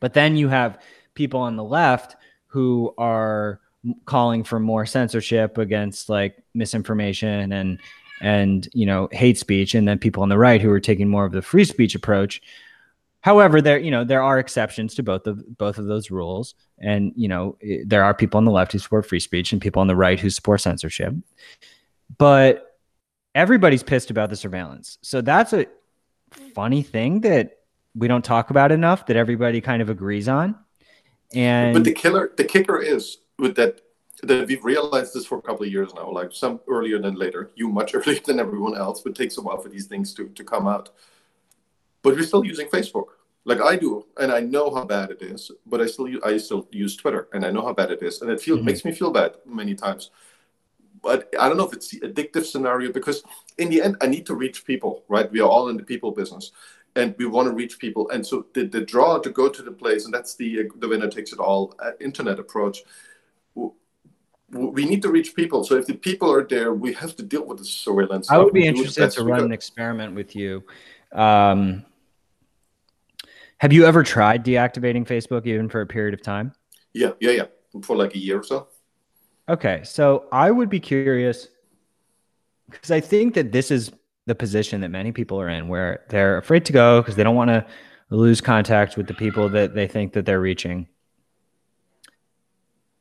But 0.00 0.12
then 0.12 0.36
you 0.36 0.48
have 0.48 0.80
people 1.14 1.40
on 1.40 1.56
the 1.56 1.64
left 1.64 2.16
who 2.46 2.94
are 2.98 3.60
calling 4.06 4.44
for 4.44 4.58
more 4.58 4.86
censorship 4.86 5.58
against 5.58 6.08
like 6.08 6.42
misinformation 6.54 7.52
and 7.52 7.80
and 8.20 8.68
you 8.72 8.86
know 8.86 9.08
hate 9.12 9.36
speech 9.38 9.74
and 9.74 9.86
then 9.86 9.98
people 9.98 10.22
on 10.22 10.28
the 10.28 10.38
right 10.38 10.62
who 10.62 10.70
are 10.70 10.80
taking 10.80 11.08
more 11.08 11.24
of 11.24 11.32
the 11.32 11.42
free 11.42 11.64
speech 11.64 11.94
approach. 11.94 12.40
However 13.20 13.60
there 13.60 13.78
you 13.78 13.90
know 13.90 14.04
there 14.04 14.22
are 14.22 14.38
exceptions 14.38 14.94
to 14.94 15.02
both 15.02 15.26
of 15.26 15.58
both 15.58 15.78
of 15.78 15.86
those 15.86 16.10
rules. 16.10 16.54
And 16.78 17.12
you 17.16 17.28
know 17.28 17.58
there 17.84 18.04
are 18.04 18.14
people 18.14 18.38
on 18.38 18.44
the 18.44 18.50
left 18.50 18.72
who 18.72 18.78
support 18.78 19.06
free 19.06 19.20
speech 19.20 19.52
and 19.52 19.60
people 19.60 19.80
on 19.80 19.88
the 19.88 19.96
right 19.96 20.18
who 20.18 20.30
support 20.30 20.60
censorship. 20.60 21.14
But 22.16 22.78
everybody's 23.34 23.82
pissed 23.82 24.10
about 24.10 24.30
the 24.30 24.36
surveillance. 24.36 24.98
So 25.02 25.20
that's 25.20 25.52
a 25.52 25.66
funny 26.54 26.82
thing 26.82 27.20
that 27.22 27.58
we 27.94 28.08
don't 28.08 28.24
talk 28.24 28.50
about 28.50 28.72
enough 28.72 29.06
that 29.06 29.16
everybody 29.16 29.60
kind 29.60 29.82
of 29.82 29.90
agrees 29.90 30.28
on 30.28 30.56
and 31.32 31.74
but 31.74 31.84
the 31.84 31.92
killer, 31.92 32.32
the 32.36 32.44
kicker 32.44 32.80
is 32.80 33.18
with 33.38 33.56
that 33.56 33.80
that 34.22 34.46
we've 34.46 34.64
realized 34.64 35.14
this 35.14 35.26
for 35.26 35.38
a 35.38 35.42
couple 35.42 35.66
of 35.66 35.72
years 35.72 35.94
now. 35.94 36.10
Like 36.10 36.32
some 36.32 36.60
earlier 36.68 36.98
than 36.98 37.14
later, 37.14 37.50
you 37.54 37.68
much 37.68 37.94
earlier 37.94 38.20
than 38.20 38.40
everyone 38.40 38.76
else. 38.76 39.00
But 39.00 39.10
it 39.10 39.16
takes 39.16 39.38
a 39.38 39.42
while 39.42 39.60
for 39.60 39.68
these 39.68 39.86
things 39.86 40.14
to 40.14 40.28
to 40.28 40.44
come 40.44 40.66
out. 40.66 40.90
But 42.02 42.14
we're 42.14 42.24
still 42.24 42.44
using 42.44 42.68
Facebook, 42.68 43.06
like 43.44 43.62
I 43.62 43.76
do, 43.76 44.04
and 44.18 44.30
I 44.30 44.40
know 44.40 44.74
how 44.74 44.84
bad 44.84 45.10
it 45.10 45.22
is. 45.22 45.50
But 45.66 45.80
I 45.80 45.86
still 45.86 46.08
I 46.24 46.36
still 46.38 46.68
use 46.70 46.96
Twitter, 46.96 47.28
and 47.32 47.44
I 47.44 47.50
know 47.50 47.62
how 47.62 47.72
bad 47.72 47.90
it 47.90 48.02
is, 48.02 48.22
and 48.22 48.30
it 48.30 48.40
feels 48.40 48.58
mm-hmm. 48.58 48.66
makes 48.66 48.84
me 48.84 48.92
feel 48.92 49.10
bad 49.10 49.36
many 49.46 49.74
times. 49.74 50.10
But 51.02 51.28
I 51.38 51.48
don't 51.48 51.58
know 51.58 51.66
if 51.66 51.74
it's 51.74 51.90
the 51.90 52.00
addictive 52.00 52.46
scenario 52.46 52.90
because 52.90 53.22
in 53.58 53.68
the 53.68 53.82
end, 53.82 53.96
I 54.00 54.06
need 54.06 54.24
to 54.26 54.34
reach 54.34 54.64
people, 54.64 55.04
right? 55.08 55.30
We 55.30 55.40
are 55.40 55.48
all 55.48 55.68
in 55.68 55.76
the 55.76 55.82
people 55.82 56.12
business, 56.12 56.52
and 56.96 57.14
we 57.18 57.26
want 57.26 57.48
to 57.48 57.52
reach 57.52 57.78
people. 57.78 58.08
And 58.10 58.26
so 58.26 58.46
the, 58.54 58.66
the 58.66 58.80
draw 58.80 59.18
to 59.18 59.30
go 59.30 59.48
to 59.48 59.62
the 59.62 59.72
place, 59.72 60.04
and 60.04 60.14
that's 60.14 60.34
the 60.36 60.70
the 60.76 60.88
winner 60.88 61.08
takes 61.08 61.32
it 61.32 61.38
all 61.38 61.74
uh, 61.78 61.92
internet 62.00 62.38
approach. 62.38 62.82
We 64.50 64.84
need 64.84 65.02
to 65.02 65.08
reach 65.08 65.34
people. 65.34 65.64
So 65.64 65.74
if 65.76 65.86
the 65.86 65.94
people 65.94 66.30
are 66.30 66.46
there, 66.46 66.74
we 66.74 66.92
have 66.92 67.16
to 67.16 67.24
deal 67.24 67.44
with 67.44 67.58
the 67.58 67.64
surveillance. 67.64 68.30
I 68.30 68.38
would 68.38 68.54
be 68.54 68.66
interested 68.66 69.10
to 69.12 69.24
run 69.24 69.42
an 69.42 69.52
experiment 69.52 70.14
with 70.14 70.36
you. 70.36 70.62
Um, 71.12 71.84
have 73.58 73.72
you 73.72 73.84
ever 73.84 74.02
tried 74.02 74.44
deactivating 74.44 75.06
Facebook 75.06 75.46
even 75.46 75.68
for 75.68 75.80
a 75.80 75.86
period 75.86 76.14
of 76.14 76.22
time? 76.22 76.52
Yeah, 76.92 77.12
yeah, 77.20 77.30
yeah, 77.30 77.46
for 77.82 77.96
like 77.96 78.14
a 78.14 78.18
year 78.18 78.40
or 78.40 78.44
so. 78.44 78.68
Okay, 79.48 79.80
so 79.84 80.26
I 80.30 80.50
would 80.50 80.68
be 80.68 80.80
curious 80.80 81.48
because 82.70 82.90
I 82.90 83.00
think 83.00 83.34
that 83.34 83.52
this 83.52 83.70
is 83.70 83.92
the 84.26 84.34
position 84.34 84.80
that 84.80 84.90
many 84.90 85.12
people 85.12 85.40
are 85.40 85.48
in 85.48 85.68
where 85.68 86.04
they're 86.08 86.38
afraid 86.38 86.64
to 86.66 86.72
go 86.72 87.00
because 87.00 87.16
they 87.16 87.22
don't 87.22 87.36
want 87.36 87.50
to 87.50 87.64
lose 88.10 88.40
contact 88.40 88.96
with 88.96 89.06
the 89.06 89.14
people 89.14 89.48
that 89.50 89.74
they 89.74 89.86
think 89.86 90.12
that 90.12 90.24
they're 90.24 90.40
reaching. 90.40 90.86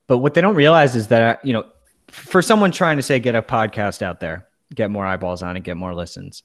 But 0.08 0.18
what 0.18 0.34
they 0.34 0.42
don't 0.42 0.56
realize 0.56 0.96
is 0.96 1.08
that, 1.08 1.44
you 1.46 1.54
know, 1.54 1.66
for 2.08 2.42
someone 2.42 2.72
trying 2.72 2.98
to 2.98 3.04
say, 3.04 3.20
get 3.20 3.36
a 3.36 3.42
podcast 3.42 4.02
out 4.02 4.20
there, 4.20 4.48
get 4.76 4.92
more 4.92 5.06
eyeballs 5.06 5.42
on 5.42 5.56
it, 5.56 5.64
get 5.64 5.78
more 5.78 5.96
listens, 5.96 6.44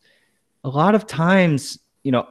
a 0.64 0.68
lot 0.68 0.95
of 0.95 1.07
times, 1.07 1.79
you 2.03 2.12
know, 2.12 2.29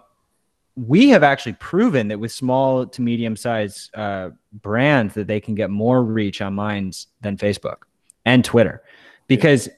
we 0.75 1.09
have 1.09 1.23
actually 1.23 1.53
proven 1.53 2.07
that 2.09 2.19
with 2.19 2.31
small 2.31 2.85
to 2.85 3.01
medium 3.01 3.35
sized 3.35 3.95
uh, 3.95 4.29
brands 4.53 5.15
that 5.15 5.27
they 5.27 5.39
can 5.39 5.55
get 5.55 5.69
more 5.69 6.03
reach 6.03 6.39
on 6.41 6.53
minds 6.53 7.07
than 7.21 7.35
Facebook 7.35 7.77
and 8.25 8.45
Twitter. 8.45 8.83
Because 9.27 9.69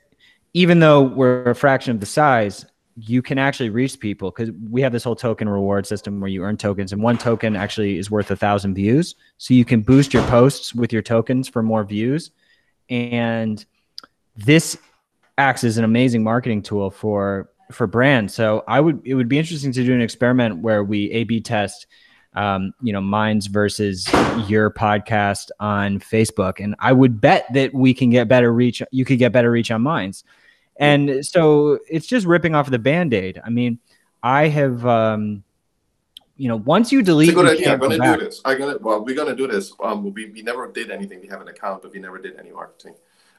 even 0.54 0.80
though 0.80 1.04
we're 1.04 1.44
a 1.50 1.56
fraction 1.56 1.92
of 1.92 2.00
the 2.00 2.06
size, 2.06 2.66
you 2.96 3.22
can 3.22 3.38
actually 3.38 3.70
reach 3.70 4.00
people 4.00 4.32
because 4.32 4.52
we 4.70 4.82
have 4.82 4.92
this 4.92 5.04
whole 5.04 5.16
token 5.16 5.48
reward 5.48 5.86
system 5.88 6.20
where 6.20 6.30
you 6.30 6.44
earn 6.44 6.58
tokens, 6.58 6.92
and 6.92 7.02
one 7.02 7.18
token 7.18 7.56
actually 7.56 7.98
is 7.98 8.12
worth 8.12 8.30
a 8.32 8.36
thousand 8.36 8.76
views. 8.76 9.16
So 9.38 9.54
you 9.54 9.64
can 9.66 9.82
boost 9.82 10.14
your 10.14 10.24
posts 10.24 10.76
with 10.76 10.92
your 10.92 11.02
tokens 11.02 11.48
for 11.48 11.64
more 11.64 11.84
views, 11.84 12.32
and 12.90 13.64
this 14.36 14.78
acts 15.38 15.64
as 15.64 15.78
an 15.78 15.86
amazing 15.86 16.24
marketing 16.24 16.62
tool 16.62 16.90
for 16.90 17.50
for 17.72 17.88
brands. 17.88 18.34
So 18.34 18.64
I 18.68 18.80
would 18.80 19.02
it 19.06 19.16
would 19.16 19.30
be 19.30 19.40
interesting 19.40 19.72
to 19.72 19.84
do 19.86 19.94
an 19.94 20.02
experiment 20.02 20.60
where 20.60 20.84
we 20.84 21.10
A/B 21.12 21.42
test 21.42 21.88
um, 22.34 22.74
you 22.82 22.94
know, 22.94 23.02
Minds 23.02 23.48
versus 23.48 24.08
your 24.48 24.72
podcast 24.72 25.50
on 25.60 26.00
Facebook. 26.00 26.64
And 26.64 26.76
I 26.80 26.94
would 26.94 27.20
bet 27.20 27.52
that 27.54 27.74
we 27.74 27.94
can 27.94 28.10
get 28.10 28.28
better 28.28 28.54
reach. 28.54 28.82
You 28.92 29.06
could 29.06 29.20
get 29.20 29.32
better 29.32 29.52
reach 29.52 29.72
on 29.72 29.82
Minds. 29.82 30.24
And 30.80 31.26
so 31.26 31.80
it's 31.90 32.08
just 32.08 32.26
ripping 32.26 32.56
off 32.56 32.70
the 32.70 32.80
band 32.80 33.14
aid. 33.14 33.40
I 33.44 33.50
mean, 33.50 33.80
I 34.24 34.48
have, 34.48 34.86
um, 34.86 35.44
you 36.38 36.48
know, 36.48 36.56
once 36.56 36.92
you 36.92 37.04
delete, 37.04 37.30
it's 37.30 37.38
a 37.38 37.42
good 37.42 37.52
idea. 37.52 37.74
I'm 37.74 37.80
going 37.80 38.00
to 38.00 38.18
do 38.18 38.26
this. 38.26 38.42
I'm 38.46 38.58
going 38.58 38.78
to, 38.78 38.84
well, 38.84 39.04
we're 39.04 39.16
going 39.16 39.28
to 39.28 39.36
do 39.36 39.48
this. 39.48 39.74
Um, 39.84 40.14
we, 40.14 40.30
we 40.30 40.42
never 40.42 40.72
did 40.72 40.90
anything. 40.90 41.20
We 41.20 41.28
have 41.28 41.42
an 41.42 41.50
account, 41.50 41.82
but 41.82 41.92
we 41.92 42.00
never 42.00 42.18
did 42.18 42.40
any 42.40 42.52
marketing. 42.52 42.96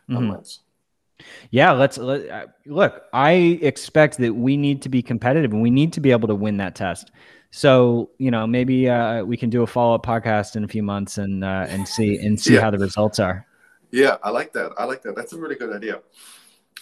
mm-hmm. 0.09 1.25
Yeah, 1.51 1.73
let's 1.73 1.99
let, 1.99 2.29
uh, 2.31 2.47
look. 2.67 3.05
I 3.13 3.59
expect 3.63 4.19
that 4.19 4.35
we 4.35 4.57
need 4.57 4.83
to 4.83 4.89
be 4.89 5.03
competitive 5.03 5.53
and 5.53 5.61
we 5.61 5.71
need 5.71 5.93
to 5.95 6.01
be 6.01 6.13
able 6.13 6.29
to 6.29 6.35
win 6.35 6.57
that 6.59 6.75
test. 6.75 7.11
So 7.51 8.11
you 8.19 8.31
know, 8.31 8.47
maybe 8.47 8.89
uh, 8.89 9.25
we 9.25 9.37
can 9.37 9.51
do 9.51 9.63
a 9.63 9.67
follow 9.67 9.95
up 9.95 10.07
podcast 10.07 10.57
in 10.57 10.65
a 10.65 10.69
few 10.69 10.83
months 10.83 11.19
and 11.19 11.45
uh, 11.45 11.67
and 11.69 11.87
see 11.87 12.17
and 12.17 12.41
see 12.41 12.55
yeah. 12.55 12.61
how 12.61 12.71
the 12.71 12.79
results 12.79 13.19
are. 13.19 13.47
Yeah, 13.91 14.17
I 14.23 14.31
like 14.31 14.53
that. 14.53 14.73
I 14.79 14.85
like 14.85 15.03
that. 15.03 15.17
That's 15.17 15.33
a 15.33 15.39
really 15.39 15.57
good 15.57 15.75
idea. 15.75 16.01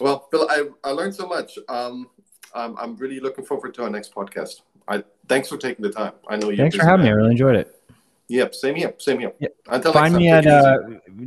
Well, 0.01 0.29
Phil, 0.31 0.47
I, 0.51 0.65
I 0.85 0.91
learned 0.91 1.15
so 1.15 1.27
much. 1.27 1.59
Um, 1.69 2.09
I'm, 2.55 2.77
I'm 2.79 2.97
really 2.97 3.21
looking 3.21 3.45
forward 3.45 3.75
to 3.75 3.83
our 3.83 3.91
next 3.91 4.15
podcast. 4.15 4.63
I 4.87 5.05
thanks 5.29 5.49
for 5.49 5.57
taking 5.57 5.83
the 5.83 5.93
time. 5.93 6.13
I 6.29 6.37
know 6.37 6.51
you. 6.51 6.57
Thanks 6.57 6.77
for 6.77 6.85
having 6.85 7.05
me. 7.05 7.11
I 7.11 7.15
really 7.15 7.33
enjoyed 7.33 7.57
it. 7.57 7.75
Yep, 8.29 8.55
same 8.55 8.75
here. 8.75 8.95
Same 8.99 9.21
here. 9.21 9.33
Yep. 9.41 9.57
Until 9.69 9.93
Find 9.93 10.15
me 10.15 10.29
at 10.29 10.47
uh, 10.47 10.79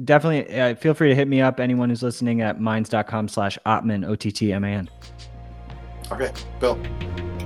definitely. 0.04 0.60
Uh, 0.60 0.76
feel 0.76 0.94
free 0.94 1.10
to 1.10 1.16
hit 1.16 1.28
me 1.28 1.42
up. 1.42 1.60
Anyone 1.60 1.90
who's 1.90 2.04
listening 2.04 2.42
at 2.42 2.62
minds.com 2.62 3.28
slash 3.28 3.58
Ottman 3.66 4.08
O 4.08 4.16
T 4.16 4.32
T 4.32 4.54
M 4.54 4.64
A 4.64 4.68
N. 4.68 4.90
Okay, 6.12 6.32
Bill. 6.60 6.80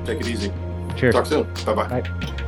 Take 0.05 0.21
it 0.21 0.27
easy. 0.27 0.51
Cheers. 0.97 1.15
Talk 1.15 1.25
soon. 1.25 1.47
Bye-bye. 1.65 2.01
Bye. 2.01 2.41